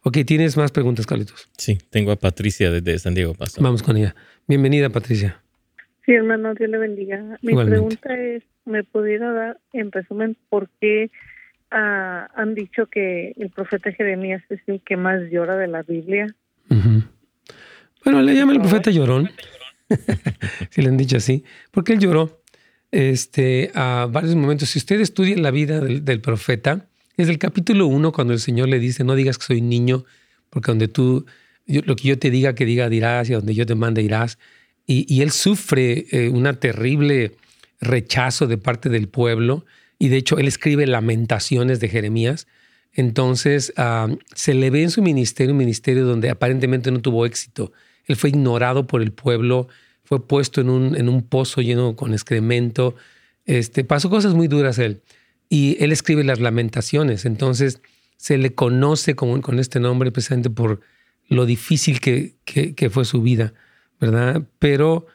Ok, 0.04 0.20
¿tienes 0.26 0.56
más 0.56 0.72
preguntas, 0.72 1.06
Carlitos? 1.06 1.50
Sí, 1.58 1.78
tengo 1.90 2.12
a 2.12 2.16
Patricia 2.16 2.72
desde 2.72 2.98
San 3.00 3.14
Diego. 3.14 3.34
Paso. 3.34 3.62
Vamos 3.62 3.84
con 3.84 3.98
ella. 3.98 4.16
Bienvenida, 4.48 4.90
Patricia. 4.90 5.42
Sí, 6.08 6.14
hermano, 6.14 6.54
Dios 6.54 6.70
le 6.70 6.78
bendiga. 6.78 7.38
Mi 7.42 7.54
pregunta 7.54 8.18
es, 8.18 8.42
¿me 8.64 8.86
pudiera 8.86 9.34
dar 9.34 9.60
en 9.74 9.92
resumen 9.92 10.38
por 10.48 10.70
qué 10.80 11.12
ah, 11.70 12.30
han 12.34 12.56
dicho 12.56 12.86
que 12.86 13.34
el 13.36 13.50
profeta 13.50 13.92
Jeremías 13.92 14.42
es 14.50 14.62
el 14.68 14.80
que 14.80 14.96
más 14.96 15.30
llora 15.30 15.58
de 15.58 15.68
la 15.68 15.84
Biblia? 15.84 16.34
Bueno, 16.70 18.22
le 18.22 18.36
llama 18.36 18.54
el 18.54 18.62
profeta 18.62 18.90
llorón, 18.90 19.30
si 20.70 20.82
le 20.82 20.88
han 20.88 20.96
dicho 20.96 21.18
así, 21.18 21.44
porque 21.72 21.92
él 21.92 22.00
lloró 22.00 22.42
este, 22.90 23.72
a 23.76 24.08
varios 24.10 24.34
momentos. 24.38 24.70
Si 24.70 24.80
usted 24.80 25.02
estudia 25.02 25.36
la 25.36 25.52
vida 25.52 25.82
del, 25.82 26.22
profeta, 26.22 26.86
desde 27.18 27.34
el 27.34 27.38
capítulo 27.38 27.88
1, 27.88 28.14
cuando 28.14 28.32
el 28.32 28.40
Señor 28.40 28.70
le 28.70 28.80
dice, 28.80 29.04
no 29.04 29.14
digas 29.16 29.38
que 29.38 29.44
soy 29.44 29.62
niño, 29.62 30.06
porque 30.52 30.72
donde 30.72 30.88
tú, 30.88 31.26
lo 31.66 31.98
que 31.98 32.08
yo 32.08 32.18
te 32.18 32.32
diga, 32.32 32.56
que 32.56 32.64
diga, 32.64 32.88
dirás, 32.88 33.30
y 33.30 33.34
donde 33.34 33.54
yo 33.54 33.66
te 33.66 33.76
mande, 33.76 34.02
irás. 34.04 34.40
Y, 34.90 35.22
él 35.22 35.32
sufre 35.32 36.06
eh, 36.12 36.30
una 36.30 36.54
terrible 36.54 37.36
rechazo 37.82 38.48
de 38.48 38.58
parte 38.58 38.88
del 38.88 39.10
pueblo, 39.10 39.66
y 40.00 40.08
de 40.08 40.18
hecho 40.18 40.38
él 40.38 40.48
escribe 40.48 40.88
lamentaciones 40.88 41.80
de 41.80 41.90
Jeremías. 41.90 42.48
Entonces 42.94 43.74
se 44.34 44.54
le 44.54 44.70
ve 44.70 44.84
en 44.84 44.90
su 44.90 45.02
ministerio 45.02 45.52
un 45.52 45.58
ministerio 45.58 46.06
donde 46.06 46.30
aparentemente 46.30 46.90
no 46.92 47.02
tuvo 47.02 47.26
éxito. 47.26 47.72
Él 48.06 48.16
fue 48.16 48.30
ignorado 48.30 48.88
por 48.88 49.02
el 49.02 49.12
pueblo, 49.12 49.68
fue 50.04 50.26
puesto 50.26 50.62
en 50.62 50.70
un, 50.70 51.22
pozo 51.24 51.62
lleno 51.62 51.96
con 51.96 52.14
excremento. 52.14 52.96
Este, 53.46 53.84
pasó 53.84 54.10
cosas 54.10 54.34
muy 54.34 54.48
duras 54.48 54.80
él. 54.80 55.02
Y 55.50 55.78
él 55.84 55.92
escribe 55.92 56.24
las 56.24 56.40
lamentaciones. 56.40 57.26
Entonces 57.26 57.82
se 58.16 58.38
le 58.38 58.54
conoce 58.54 59.16
con, 59.16 59.60
este 59.60 59.80
nombre 59.80 60.12
precisamente 60.12 60.50
por 60.50 60.82
lo 61.28 61.46
difícil 61.46 62.00
que, 62.00 62.36
fue 62.90 63.06
su 63.06 63.22
vida, 63.22 63.54
¿verdad? 64.00 64.44
Pero, 64.60 65.08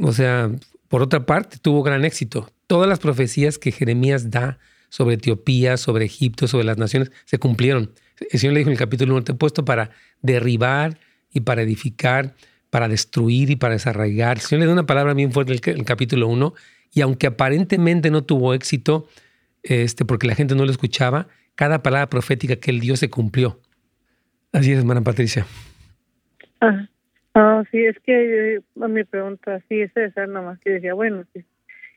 o 0.00 0.12
sea, 0.12 0.50
por 0.88 1.02
otra 1.02 1.26
parte, 1.26 1.58
tuvo 1.60 1.82
gran 1.82 2.04
éxito. 2.04 2.50
Todas 2.66 2.88
las 2.88 2.98
profecías 2.98 3.58
que 3.58 3.72
Jeremías 3.72 4.30
da 4.30 4.58
sobre 4.88 5.14
Etiopía, 5.16 5.76
sobre 5.76 6.04
Egipto, 6.04 6.46
sobre 6.48 6.64
las 6.64 6.78
naciones, 6.78 7.10
se 7.24 7.38
cumplieron. 7.38 7.92
El 8.30 8.38
Señor 8.38 8.54
le 8.54 8.60
dijo 8.60 8.70
en 8.70 8.74
el 8.74 8.78
capítulo 8.78 9.14
1, 9.14 9.24
te 9.24 9.32
he 9.32 9.34
puesto 9.34 9.64
para 9.64 9.90
derribar 10.22 10.98
y 11.32 11.40
para 11.40 11.62
edificar 11.62 12.34
para 12.74 12.88
destruir 12.88 13.50
y 13.50 13.54
para 13.54 13.74
desarraigar. 13.74 14.38
El 14.38 14.42
Señor 14.42 14.62
le 14.62 14.66
da 14.66 14.72
una 14.72 14.84
palabra 14.84 15.14
bien 15.14 15.30
fuerte 15.30 15.52
en 15.52 15.78
el, 15.78 15.84
capítulo 15.84 16.26
1 16.26 16.54
y 16.92 17.02
aunque 17.02 17.28
aparentemente 17.28 18.10
no 18.10 18.24
tuvo 18.24 18.52
éxito, 18.52 19.06
este, 19.62 20.04
porque 20.04 20.26
la 20.26 20.34
gente 20.34 20.56
no 20.56 20.64
lo 20.64 20.72
escuchaba, 20.72 21.28
cada 21.54 21.84
palabra 21.84 22.10
profética 22.10 22.56
que 22.56 22.72
él 22.72 22.80
dio 22.80 22.96
se 22.96 23.08
cumplió. 23.10 23.60
Así 24.50 24.72
es, 24.72 24.78
hermana 24.80 25.02
Patricia. 25.02 25.46
Ah, 27.34 27.60
ah 27.60 27.64
sí, 27.70 27.84
es 27.84 27.98
que 28.00 28.62
a 28.80 28.88
mi 28.88 29.04
pregunta, 29.04 29.60
sí, 29.68 29.80
es 29.80 29.96
esa 29.96 30.26
más 30.26 30.58
que 30.60 30.70
decía, 30.70 30.94
bueno, 30.94 31.24
sí, 31.32 31.44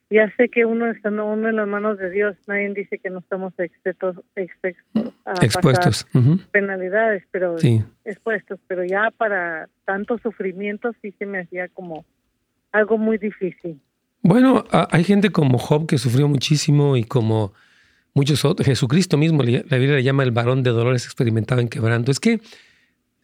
ya 0.10 0.32
sé 0.38 0.50
que 0.50 0.65
uno 0.65 0.88
está 0.88 1.10
uno 1.10 1.50
en 1.50 1.56
las 1.56 1.67
manos 1.67 1.97
de 1.97 2.10
Dios, 2.10 2.36
nadie 2.47 2.73
dice 2.73 2.97
que 2.97 3.10
no 3.10 3.19
estamos 3.19 3.54
expuestos, 3.58 4.15
a 5.26 5.34
expuestos. 5.43 6.08
penalidades, 6.52 7.23
pero 7.32 7.58
expuestos, 8.06 8.60
pero 8.67 8.86
ya 8.86 9.12
para 9.17 9.67
tanto 9.86 10.17
sufrimiento 10.19 10.91
sí 11.02 11.13
se 11.19 11.26
me 11.26 11.39
hacía 11.39 11.67
como 11.67 12.06
algo 12.71 12.97
muy 12.97 13.17
difícil. 13.17 13.82
Bueno, 14.21 14.63
hay 14.71 15.04
gente 15.04 15.30
como 15.30 15.58
Job 15.58 15.88
que 15.88 15.97
sufrió 15.97 16.28
muchísimo 16.28 16.95
y 16.95 17.04
como 17.04 17.54
muchos 18.13 18.45
otros, 18.45 18.65
Jesucristo 18.65 19.17
mismo, 19.17 19.43
la 19.43 19.78
Biblia 19.78 19.95
le 19.95 20.04
llama 20.04 20.23
el 20.23 20.32
varón 20.32 20.63
de 20.63 20.71
dolores 20.71 21.06
experimentado 21.06 21.62
en 21.62 21.67
quebranto. 21.67 22.12
Es 22.12 22.19
que 22.19 22.39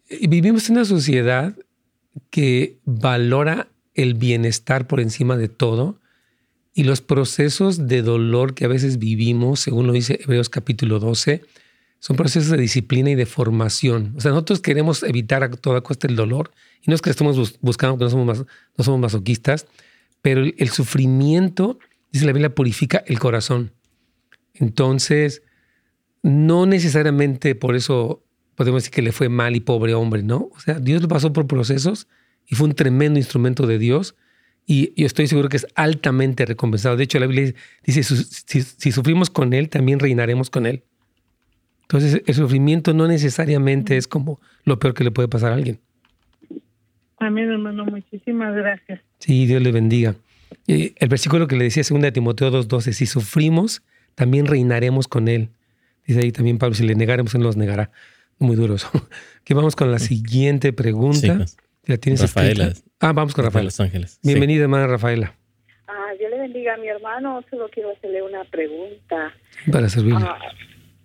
eh, 0.10 0.28
vivimos 0.28 0.70
en 0.70 0.76
una 0.76 0.86
sociedad 0.86 1.54
que 2.30 2.80
valora 2.86 3.68
el 3.94 4.14
bienestar 4.14 4.88
por 4.88 5.00
encima 5.00 5.38
de 5.38 5.50
todo 5.50 6.00
y 6.74 6.84
los 6.84 7.02
procesos 7.02 7.88
de 7.88 8.02
dolor 8.02 8.56
que 8.56 8.66
a 8.66 8.68
veces 8.68 8.98
vivimos, 8.98 9.60
según 9.60 9.88
lo 9.88 9.94
dice 9.94 10.20
Hebreos 10.24 10.50
capítulo 10.50 11.00
12, 11.00 11.44
son 12.00 12.16
procesos 12.16 12.50
de 12.50 12.58
disciplina 12.58 13.12
y 13.12 13.16
de 13.16 13.26
formación. 13.26 14.14
O 14.18 14.22
sea, 14.22 14.32
nosotros 14.32 14.60
queremos 14.60 15.04
evitar 15.04 15.44
a 15.44 15.52
toda 15.52 15.82
costa 15.82 16.08
el 16.08 16.16
dolor 16.16 16.52
y 16.82 16.90
no 16.90 16.96
es 16.96 17.02
que 17.02 17.10
estemos 17.10 17.60
buscando 17.62 17.98
que 17.98 18.04
no 18.04 18.10
somos, 18.10 18.46
no 18.78 18.84
somos 18.84 19.00
masoquistas, 19.00 19.68
pero 20.22 20.42
el, 20.42 20.70
sufrimiento, 20.70 21.80
dice 22.12 22.26
la 22.26 22.34
Biblia, 22.34 22.56
purifica 22.56 23.04
el 23.08 23.20
corazón. 23.20 23.72
Entonces, 24.54 25.44
no 26.24 26.66
necesariamente 26.66 27.56
por 27.56 27.76
eso 27.76 28.23
podemos 28.56 28.84
decir 28.84 28.94
que 28.94 29.02
le 29.02 29.12
fue 29.12 29.30
mal 29.30 29.56
y 29.56 29.60
pobre 29.60 29.94
hombre, 29.94 30.24
¿no? 30.24 30.50
O 30.54 30.60
sea, 30.60 30.80
Dios 30.80 31.02
lo 31.02 31.08
pasó 31.08 31.34
por 31.34 31.48
procesos 31.48 32.08
y 32.48 32.56
fue 32.56 32.68
un 32.68 32.76
tremendo 32.76 33.20
instrumento 33.20 33.68
de 33.68 33.78
Dios 33.80 34.16
y 34.66 34.94
yo 35.00 35.06
estoy 35.06 35.28
seguro 35.28 35.50
que 35.50 35.58
es 35.58 35.68
altamente 35.76 36.46
recompensado. 36.46 36.96
De 36.96 37.04
hecho, 37.04 37.20
la 37.20 37.28
Biblia 37.28 37.54
dice, 37.86 38.04
si, 38.04 38.92
sufrimos 38.92 39.30
con 39.30 39.54
Él, 39.54 39.70
también 39.70 40.00
reinaremos 40.00 40.50
con 40.50 40.66
Él. 40.66 40.84
Entonces, 41.84 42.22
el 42.26 42.34
sufrimiento 42.34 42.94
no 42.94 43.08
necesariamente 43.08 43.98
es 43.98 44.08
como 44.08 44.40
lo 44.64 44.80
peor 44.80 44.94
que 44.94 45.04
le 45.04 45.12
puede 45.12 45.28
pasar 45.28 45.52
a 45.52 45.56
alguien. 45.56 45.80
Amén, 47.20 47.50
hermano. 47.52 47.86
Muchísimas 47.86 48.56
gracias. 48.56 49.02
Sí, 49.20 49.46
Dios 49.46 49.62
le 49.62 49.72
bendiga. 49.72 50.16
el 50.68 51.10
versículo 51.10 51.48
que 51.48 51.58
le 51.58 51.66
decía 51.66 51.84
2 51.88 52.02
de 52.02 52.12
Timoteo 52.12 52.52
2.12, 52.52 52.94
si 52.94 53.06
sufrimos, 53.06 53.84
también 54.16 54.46
reinaremos 54.46 55.08
con 55.08 55.28
Él. 55.28 55.50
Dice 56.08 56.22
ahí 56.22 56.32
también 56.32 56.58
Pablo, 56.58 56.76
si 56.76 56.86
le 56.86 56.96
negaremos, 56.96 57.36
Él 57.36 57.42
nos 57.42 57.58
negará. 57.58 57.92
Muy 58.40 58.56
duro 58.56 58.76
eso. 58.76 58.90
Que 59.44 59.54
vamos 59.54 59.76
con 59.76 59.92
la 59.92 60.00
siguiente 60.00 60.72
pregunta. 60.72 61.36
Pues. 61.36 61.58
¿La 61.86 61.98
tienes 61.98 62.22
Rafaela. 62.22 62.72
Ah, 63.02 63.12
vamos 63.12 63.34
con 63.34 63.44
Rafaela. 63.44 63.66
Los 63.66 63.80
Ángeles. 63.82 64.18
Bienvenida, 64.24 64.64
hermana 64.64 64.88
Rafaela. 64.88 65.36
Ah, 65.86 66.12
yo 66.18 66.30
le 66.30 66.40
bendiga 66.40 66.76
a 66.76 66.78
mi 66.78 66.88
hermano. 66.88 67.44
Solo 67.50 67.68
quiero 67.70 67.92
hacerle 67.92 68.22
una 68.22 68.46
pregunta. 68.46 69.34
Para 69.70 69.90
servirle. 69.90 70.22
Ah, 70.24 70.40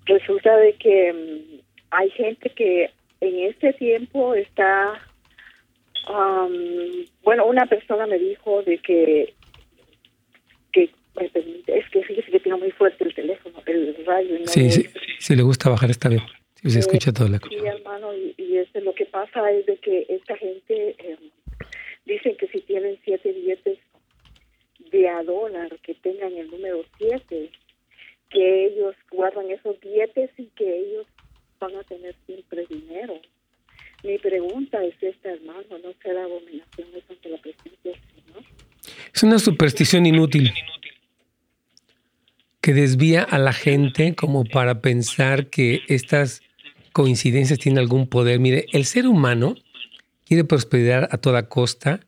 resulta 0.06 0.56
de 0.56 0.74
que 0.74 1.12
mm, 1.12 1.60
hay 1.90 2.10
gente 2.10 2.50
que 2.50 2.90
en 3.20 3.50
este 3.50 3.72
tiempo 3.72 4.34
está... 4.34 4.92
bueno, 7.24 7.46
una 7.46 7.66
persona 7.66 8.06
me 8.06 8.18
dijo 8.18 8.62
de 8.62 8.78
que... 8.78 9.34
que 10.72 10.90
es 11.66 11.90
que 11.90 12.04
fíjese 12.04 12.30
que 12.30 12.38
tiene 12.38 12.56
muy 12.56 12.70
fuerte 12.70 13.02
el 13.02 13.12
teléfono, 13.12 13.60
el 13.66 13.96
radio. 14.06 14.38
sí, 14.46 14.70
sí, 14.70 14.86
si 15.18 15.34
le 15.34 15.42
gusta 15.42 15.68
bajar 15.68 15.90
está 15.90 16.08
bien. 16.08 16.22
Si 16.62 16.70
se 16.70 16.80
escucha 16.80 17.12
toda 17.12 17.30
la 17.30 17.38
cosa. 17.38 17.54
Sí, 17.56 17.64
hermano, 17.64 18.14
y, 18.14 18.34
y 18.36 18.58
este, 18.58 18.80
lo 18.80 18.94
que 18.94 19.06
pasa 19.06 19.50
es 19.52 19.66
de 19.66 19.76
que 19.76 20.06
esta 20.08 20.36
gente 20.36 20.96
eh, 20.98 21.18
dicen 22.04 22.36
que 22.36 22.48
si 22.48 22.60
tienen 22.62 22.98
siete 23.04 23.32
billetes 23.32 23.78
de 24.90 25.08
a 25.08 25.22
dólar, 25.22 25.78
que 25.82 25.94
tengan 25.94 26.32
el 26.34 26.50
número 26.50 26.84
siete, 26.98 27.50
que 28.30 28.66
ellos 28.66 28.94
guardan 29.10 29.50
esos 29.50 29.78
billetes 29.80 30.30
y 30.36 30.46
que 30.56 30.78
ellos 30.78 31.06
van 31.60 31.76
a 31.76 31.82
tener 31.84 32.14
siempre 32.26 32.66
dinero. 32.68 33.20
Mi 34.04 34.18
pregunta 34.18 34.84
es 34.84 34.94
esta, 35.00 35.30
hermano, 35.30 35.78
¿no 35.82 35.92
será 36.02 36.24
abominación 36.24 36.88
eso 36.94 37.06
ante 37.10 37.28
la 37.28 37.38
presencia 37.38 37.72
del 37.84 37.94
Señor? 37.94 38.44
Es 39.12 39.22
una 39.22 39.38
superstición 39.38 40.06
inútil 40.06 40.52
que 42.60 42.72
desvía 42.74 43.22
a 43.22 43.38
la 43.38 43.52
gente 43.52 44.14
como 44.14 44.44
para 44.44 44.80
pensar 44.80 45.46
que 45.48 45.80
estas 45.88 46.42
coincidencias 46.98 47.60
tienen 47.60 47.78
algún 47.78 48.08
poder. 48.08 48.40
Mire, 48.40 48.66
el 48.72 48.84
ser 48.84 49.06
humano 49.06 49.54
quiere 50.26 50.42
prosperar 50.42 51.08
a 51.12 51.18
toda 51.18 51.48
costa 51.48 52.00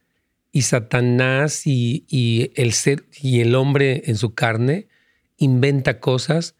y 0.50 0.62
Satanás 0.62 1.64
y, 1.64 2.50
el 2.56 2.72
ser 2.72 3.04
y 3.22 3.38
el 3.38 3.54
hombre 3.54 4.02
en 4.06 4.16
su 4.16 4.34
carne 4.34 4.88
inventa 5.36 6.00
cosas. 6.00 6.56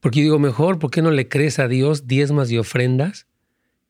Porque 0.00 0.18
yo 0.18 0.24
digo, 0.24 0.38
mejor, 0.38 0.78
¿por 0.78 0.90
qué 0.90 1.00
no 1.00 1.10
le 1.10 1.30
crees 1.30 1.58
a 1.58 1.68
Dios 1.68 2.06
diezmas 2.06 2.50
y 2.50 2.58
ofrendas 2.58 3.26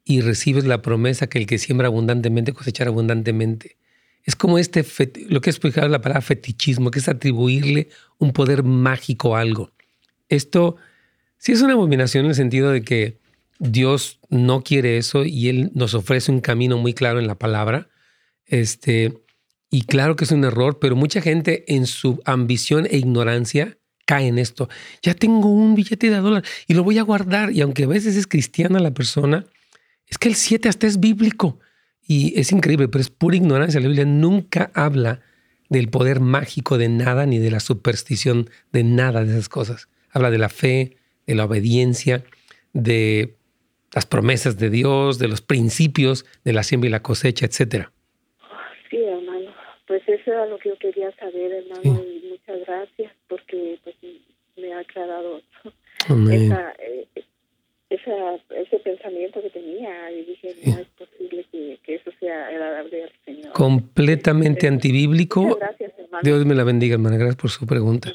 y 0.05 0.21
recibes 0.21 0.65
la 0.65 0.81
promesa 0.81 1.27
que 1.27 1.41
el 1.41 1.47
que 1.49 1.59
siembra 1.59 1.89
abundantemente 1.89 2.53
cosechar 2.53 2.87
abundantemente? 2.87 3.77
Es 4.23 4.37
como 4.37 4.61
este, 4.61 4.87
lo 5.31 5.41
que 5.41 5.51
es 5.51 5.59
la 5.65 6.01
palabra 6.01 6.21
fetichismo, 6.21 6.93
que 6.93 7.01
es 7.01 7.09
atribuirle 7.09 7.89
un 8.19 8.33
poder 8.33 8.63
mágico 8.63 9.35
a 9.35 9.41
algo. 9.41 9.73
Esto 10.29 10.77
sí 11.39 11.51
es 11.51 11.61
una 11.61 11.73
abominación 11.73 12.27
en 12.27 12.31
el 12.31 12.37
sentido 12.37 12.71
de 12.71 12.83
que 12.83 13.19
Dios 13.59 14.21
no 14.29 14.63
quiere 14.63 14.99
eso 14.99 15.25
y 15.25 15.49
Él 15.49 15.71
nos 15.75 15.95
ofrece 15.95 16.31
un 16.31 16.41
camino 16.41 16.79
muy 16.79 16.95
claro 16.95 17.19
en 17.19 17.27
la 17.27 17.39
palabra. 17.39 17.89
Este, 18.47 19.19
y 19.71 19.83
claro 19.83 20.17
que 20.17 20.25
es 20.25 20.33
un 20.33 20.45
error, 20.45 20.79
pero 20.79 20.97
mucha 20.97 21.21
gente 21.21 21.65
en 21.75 21.87
su 21.87 22.21
ambición 22.25 22.87
e 22.91 22.99
ignorancia 22.99 23.79
cae 24.07 24.27
en 24.29 24.39
esto. 24.39 24.69
Ya 25.03 25.15
tengo 25.15 25.51
un 25.51 25.75
billete 25.75 26.09
de 26.09 26.17
dólar 26.17 26.45
y 26.67 26.75
lo 26.75 26.83
voy 26.85 26.99
a 26.99 27.03
guardar. 27.03 27.53
Y 27.53 27.61
aunque 27.61 27.85
a 27.85 27.89
veces 27.89 28.17
es 28.17 28.27
cristiana 28.27 28.81
la 28.81 28.95
persona, 28.95 29.45
es 30.07 30.17
que 30.19 30.29
el 30.29 30.35
7 30.35 30.69
hasta 30.69 30.87
es 30.87 30.99
bíblico. 30.99 31.59
Y 32.01 32.39
es 32.41 32.53
increíble, 32.53 32.89
pero 32.89 33.03
es 33.03 33.11
pura 33.11 33.37
ignorancia. 33.37 33.81
La 33.81 33.89
Biblia 33.89 34.07
nunca 34.07 34.71
habla 34.73 35.21
del 35.69 35.89
poder 35.89 36.21
mágico 36.21 36.79
de 36.79 36.89
nada 36.89 37.27
ni 37.27 37.39
de 37.39 37.51
la 37.51 37.61
superstición 37.61 38.49
de 38.73 38.85
nada 38.85 39.25
de 39.25 39.33
esas 39.33 39.51
cosas. 39.51 39.89
Habla 40.11 40.31
de 40.31 40.39
la 40.39 40.49
fe, 40.49 40.97
de 41.27 41.35
la 41.35 41.45
obediencia, 41.45 42.25
de 42.73 43.38
las 43.95 44.07
promesas 44.07 44.59
de 44.59 44.71
Dios, 44.71 45.19
de 45.19 45.29
los 45.29 45.41
principios 45.41 46.27
de 46.45 46.53
la 46.53 46.63
siembra 46.63 46.89
y 46.89 46.93
la 46.93 47.03
cosecha, 47.03 47.47
etcétera. 47.47 47.93
Sí, 48.91 48.99
hermano. 49.03 49.51
Pues 49.87 50.03
eso 50.07 50.33
era 50.33 50.47
lo 50.47 50.59
que 50.59 50.69
yo 50.71 50.79
quería 50.79 51.11
saber, 51.17 51.53
hermano, 51.53 52.03
y 52.05 52.29
muchas 52.31 52.67
gracias 52.67 53.13
porque 53.29 53.79
pues, 53.83 53.97
me 54.57 54.75
ha 54.75 54.81
aclarado 54.81 55.41
esa, 56.31 56.75
eh, 56.79 57.07
esa, 57.91 58.35
ese 58.55 58.79
pensamiento 58.81 59.41
que 59.41 59.51
tenía 59.51 60.11
y 60.13 60.25
dije, 60.25 60.55
no 60.67 60.79
es 60.79 60.89
posible 60.89 61.47
que, 61.51 61.95
eso 61.95 62.11
sea 62.21 62.49
agradable 62.49 63.05
al 63.05 63.13
Señor. 63.25 63.53
Completamente 63.53 64.69
antibíblico. 64.69 65.57
Gracias, 65.57 65.93
hermano. 65.99 66.23
Dios 66.23 66.45
me 66.45 66.55
la 66.55 66.65
bendiga, 66.65 66.95
hermana. 66.95 67.17
Gracias 67.17 67.37
por 67.37 67.51
su 67.51 67.67
pregunta. 67.67 68.13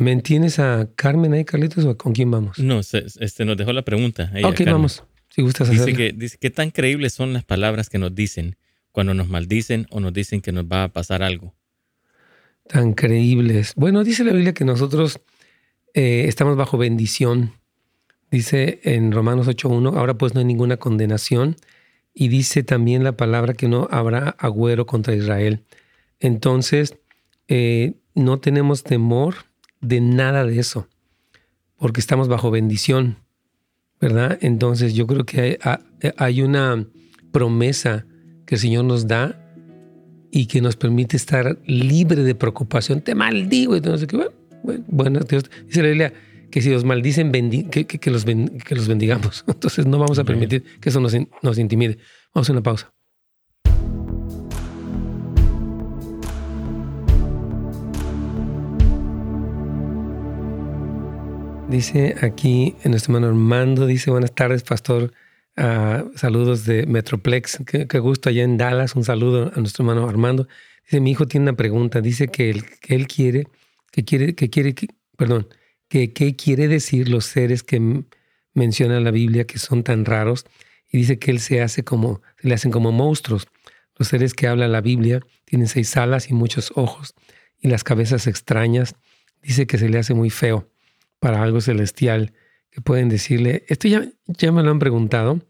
¿Me 0.00 0.12
entiendes 0.12 0.58
a 0.58 0.88
Carmen 0.96 1.34
ahí, 1.34 1.44
Carlitos, 1.44 1.84
o 1.84 1.94
con 1.98 2.14
quién 2.14 2.30
vamos? 2.30 2.58
No, 2.58 2.80
este 2.80 3.44
nos 3.44 3.58
dejó 3.58 3.74
la 3.74 3.82
pregunta. 3.82 4.32
ok, 4.42 4.62
vamos. 4.64 5.04
Si 5.28 5.42
gustas 5.42 5.68
hacerlo. 5.68 5.84
Dice 5.84 5.96
que, 5.98 6.12
dice, 6.16 6.38
¿qué 6.40 6.48
tan 6.48 6.70
creíbles 6.70 7.12
son 7.12 7.34
las 7.34 7.44
palabras 7.44 7.90
que 7.90 7.98
nos 7.98 8.14
dicen 8.14 8.56
cuando 8.92 9.12
nos 9.12 9.28
maldicen 9.28 9.86
o 9.90 10.00
nos 10.00 10.14
dicen 10.14 10.40
que 10.40 10.52
nos 10.52 10.64
va 10.64 10.84
a 10.84 10.88
pasar 10.88 11.22
algo? 11.22 11.54
Tan 12.66 12.94
creíbles. 12.94 13.74
Bueno, 13.76 14.02
dice 14.02 14.24
la 14.24 14.32
Biblia 14.32 14.54
que 14.54 14.64
nosotros 14.64 15.20
eh, 15.92 16.24
estamos 16.26 16.56
bajo 16.56 16.78
bendición. 16.78 17.52
Dice 18.30 18.80
en 18.84 19.12
Romanos 19.12 19.48
8.1, 19.48 19.98
ahora 19.98 20.14
pues 20.14 20.32
no 20.32 20.40
hay 20.40 20.46
ninguna 20.46 20.78
condenación. 20.78 21.56
Y 22.14 22.28
dice 22.28 22.62
también 22.62 23.04
la 23.04 23.18
palabra 23.18 23.52
que 23.52 23.68
no 23.68 23.86
habrá 23.90 24.30
agüero 24.38 24.86
contra 24.86 25.14
Israel. 25.14 25.62
Entonces, 26.20 26.96
eh, 27.48 27.96
no 28.14 28.40
tenemos 28.40 28.82
temor 28.82 29.49
de 29.80 30.00
nada 30.00 30.44
de 30.44 30.58
eso, 30.58 30.88
porque 31.76 32.00
estamos 32.00 32.28
bajo 32.28 32.50
bendición, 32.50 33.16
¿verdad? 34.00 34.38
Entonces 34.40 34.94
yo 34.94 35.06
creo 35.06 35.24
que 35.24 35.58
hay, 36.16 36.42
una 36.42 36.86
promesa 37.32 38.06
que 38.46 38.56
el 38.56 38.60
Señor 38.60 38.84
nos 38.84 39.06
da 39.06 39.36
y 40.30 40.46
que 40.46 40.60
nos 40.60 40.76
permite 40.76 41.16
estar 41.16 41.58
libre 41.66 42.22
de 42.22 42.34
preocupación. 42.34 43.00
Te 43.00 43.14
maldigo 43.14 43.76
y 43.76 43.80
no 43.80 43.98
sé 43.98 44.06
qué. 44.06 44.28
Bueno, 44.62 44.84
bueno, 44.88 45.20
Dice 45.20 45.82
la 45.82 45.88
Biblia 45.88 46.12
que 46.50 46.60
si 46.60 46.70
los 46.70 46.84
maldicen, 46.84 47.30
que, 47.70 47.86
que, 47.86 48.10
los 48.10 48.24
que 48.24 48.74
los 48.74 48.88
bendigamos. 48.88 49.44
Entonces 49.48 49.86
no 49.86 49.98
vamos 49.98 50.18
a 50.18 50.24
permitir 50.24 50.64
que 50.80 50.88
eso 50.88 51.00
nos, 51.00 51.14
nos 51.42 51.58
intimide. 51.58 51.98
Vamos 52.34 52.48
a 52.48 52.52
una 52.52 52.62
pausa. 52.62 52.92
Dice 61.70 62.16
aquí 62.20 62.74
nuestro 62.84 63.14
hermano 63.14 63.28
Armando, 63.28 63.86
dice 63.86 64.10
buenas 64.10 64.34
tardes, 64.34 64.64
pastor. 64.64 65.12
Ah, 65.56 66.04
saludos 66.16 66.64
de 66.64 66.84
Metroplex. 66.84 67.60
Qué, 67.64 67.98
gusto 68.00 68.28
allá 68.28 68.42
en 68.42 68.58
Dallas. 68.58 68.96
Un 68.96 69.04
saludo 69.04 69.52
a 69.54 69.60
nuestro 69.60 69.84
hermano 69.84 70.08
Armando. 70.08 70.48
Dice, 70.82 70.98
mi 70.98 71.12
hijo 71.12 71.28
tiene 71.28 71.44
una 71.44 71.56
pregunta. 71.56 72.00
Dice 72.00 72.26
que 72.26 72.50
él, 72.50 72.64
que 72.80 72.96
él 72.96 73.06
quiere, 73.06 73.46
que 73.92 74.04
quiere, 74.04 74.34
que 74.34 74.50
quiere, 74.50 74.74
perdón, 75.16 75.46
que 75.86 76.12
qué 76.12 76.34
quiere 76.34 76.66
decir 76.66 77.08
los 77.08 77.26
seres 77.26 77.62
que 77.62 78.02
menciona 78.52 78.98
la 78.98 79.12
Biblia 79.12 79.46
que 79.46 79.60
son 79.60 79.84
tan 79.84 80.04
raros. 80.04 80.46
Y 80.90 80.98
dice 80.98 81.20
que 81.20 81.30
él 81.30 81.38
se 81.38 81.62
hace 81.62 81.84
como, 81.84 82.20
se 82.42 82.48
le 82.48 82.54
hacen 82.54 82.72
como 82.72 82.90
monstruos. 82.90 83.46
Los 83.96 84.08
seres 84.08 84.34
que 84.34 84.48
habla 84.48 84.66
la 84.66 84.80
Biblia 84.80 85.20
tienen 85.44 85.68
seis 85.68 85.96
alas 85.96 86.30
y 86.30 86.34
muchos 86.34 86.72
ojos 86.74 87.14
y 87.60 87.68
las 87.68 87.84
cabezas 87.84 88.26
extrañas. 88.26 88.96
Dice 89.40 89.68
que 89.68 89.78
se 89.78 89.88
le 89.88 90.00
hace 90.00 90.14
muy 90.14 90.30
feo 90.30 90.68
para 91.20 91.42
algo 91.42 91.60
celestial 91.60 92.32
que 92.70 92.80
pueden 92.80 93.08
decirle, 93.08 93.64
esto 93.68 93.88
ya, 93.88 94.52
me 94.52 94.62
lo 94.62 94.70
han 94.70 94.78
preguntado, 94.78 95.40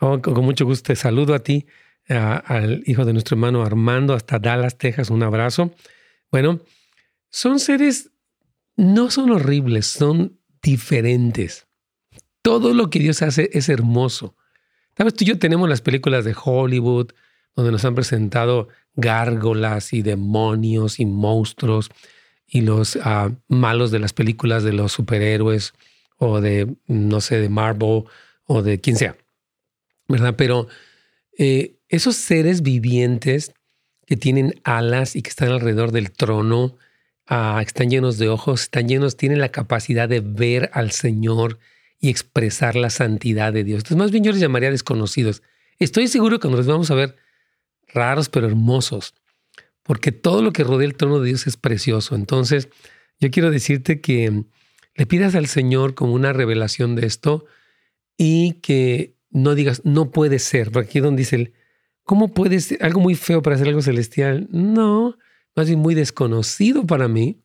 oh, 0.00 0.20
con 0.20 0.44
mucho 0.44 0.64
gusto 0.64 0.88
te 0.88 0.96
saludo 0.96 1.34
a 1.34 1.38
ti, 1.38 1.66
al 2.08 2.82
hijo 2.86 3.04
de 3.04 3.12
nuestro 3.12 3.34
hermano 3.34 3.62
Armando, 3.62 4.12
hasta 4.12 4.38
Dallas, 4.38 4.76
Texas, 4.76 5.08
un 5.08 5.22
abrazo. 5.22 5.74
Bueno, 6.30 6.60
son 7.30 7.58
seres, 7.58 8.10
no 8.76 9.10
son 9.10 9.30
horribles, 9.30 9.86
son 9.86 10.38
diferentes. 10.62 11.66
Todo 12.42 12.74
lo 12.74 12.90
que 12.90 12.98
Dios 12.98 13.22
hace 13.22 13.48
es 13.52 13.68
hermoso. 13.68 14.36
Sabes, 14.96 15.14
tú 15.14 15.24
y 15.24 15.28
yo 15.28 15.38
tenemos 15.38 15.68
las 15.68 15.80
películas 15.80 16.24
de 16.24 16.36
Hollywood, 16.38 17.12
donde 17.56 17.72
nos 17.72 17.84
han 17.84 17.94
presentado 17.94 18.68
gárgolas 18.94 19.92
y 19.92 20.02
demonios 20.02 21.00
y 21.00 21.06
monstruos 21.06 21.90
y 22.54 22.60
los 22.60 22.96
ah, 23.02 23.32
malos 23.48 23.90
de 23.90 23.98
las 23.98 24.12
películas 24.12 24.62
de 24.62 24.72
los 24.72 24.92
superhéroes 24.92 25.74
o 26.18 26.40
de, 26.40 26.72
no 26.86 27.20
sé, 27.20 27.40
de 27.40 27.48
Marvel 27.48 28.04
o 28.46 28.62
de 28.62 28.80
quien 28.80 28.96
sea, 28.96 29.16
¿verdad? 30.06 30.36
Pero 30.38 30.68
eh, 31.36 31.74
esos 31.88 32.14
seres 32.14 32.62
vivientes 32.62 33.52
que 34.06 34.16
tienen 34.16 34.54
alas 34.62 35.16
y 35.16 35.22
que 35.22 35.30
están 35.30 35.50
alrededor 35.50 35.90
del 35.90 36.12
trono, 36.12 36.76
ah, 37.26 37.60
están 37.60 37.90
llenos 37.90 38.18
de 38.18 38.28
ojos, 38.28 38.62
están 38.62 38.86
llenos, 38.86 39.16
tienen 39.16 39.40
la 39.40 39.50
capacidad 39.50 40.08
de 40.08 40.20
ver 40.20 40.70
al 40.74 40.92
Señor 40.92 41.58
y 41.98 42.08
expresar 42.08 42.76
la 42.76 42.90
santidad 42.90 43.52
de 43.52 43.64
Dios. 43.64 43.78
Entonces, 43.78 43.96
más 43.96 44.12
bien 44.12 44.22
yo 44.22 44.30
les 44.30 44.40
llamaría 44.40 44.70
desconocidos. 44.70 45.42
Estoy 45.80 46.06
seguro 46.06 46.38
que 46.38 46.48
nos 46.48 46.66
vamos 46.66 46.88
a 46.92 46.94
ver 46.94 47.16
raros 47.88 48.28
pero 48.28 48.46
hermosos 48.46 49.12
porque 49.84 50.12
todo 50.12 50.42
lo 50.42 50.52
que 50.52 50.64
rodea 50.64 50.88
el 50.88 50.96
trono 50.96 51.20
de 51.20 51.28
Dios 51.28 51.46
es 51.46 51.56
precioso. 51.56 52.14
Entonces, 52.16 52.68
yo 53.20 53.30
quiero 53.30 53.50
decirte 53.50 54.00
que 54.00 54.44
le 54.96 55.06
pidas 55.06 55.34
al 55.34 55.46
Señor 55.46 55.94
como 55.94 56.14
una 56.14 56.32
revelación 56.32 56.96
de 56.96 57.06
esto 57.06 57.44
y 58.16 58.54
que 58.54 59.16
no 59.30 59.54
digas, 59.54 59.82
no 59.84 60.10
puede 60.10 60.38
ser, 60.38 60.70
porque 60.70 60.88
aquí 60.88 61.00
donde 61.00 61.20
dice, 61.20 61.52
¿cómo 62.02 62.32
puede 62.32 62.60
ser 62.60 62.82
algo 62.82 63.00
muy 63.00 63.14
feo 63.14 63.42
para 63.42 63.56
hacer 63.56 63.68
algo 63.68 63.82
celestial? 63.82 64.48
No, 64.50 65.18
más 65.54 65.66
bien 65.66 65.80
muy 65.80 65.94
desconocido 65.94 66.86
para 66.86 67.08
mí, 67.08 67.42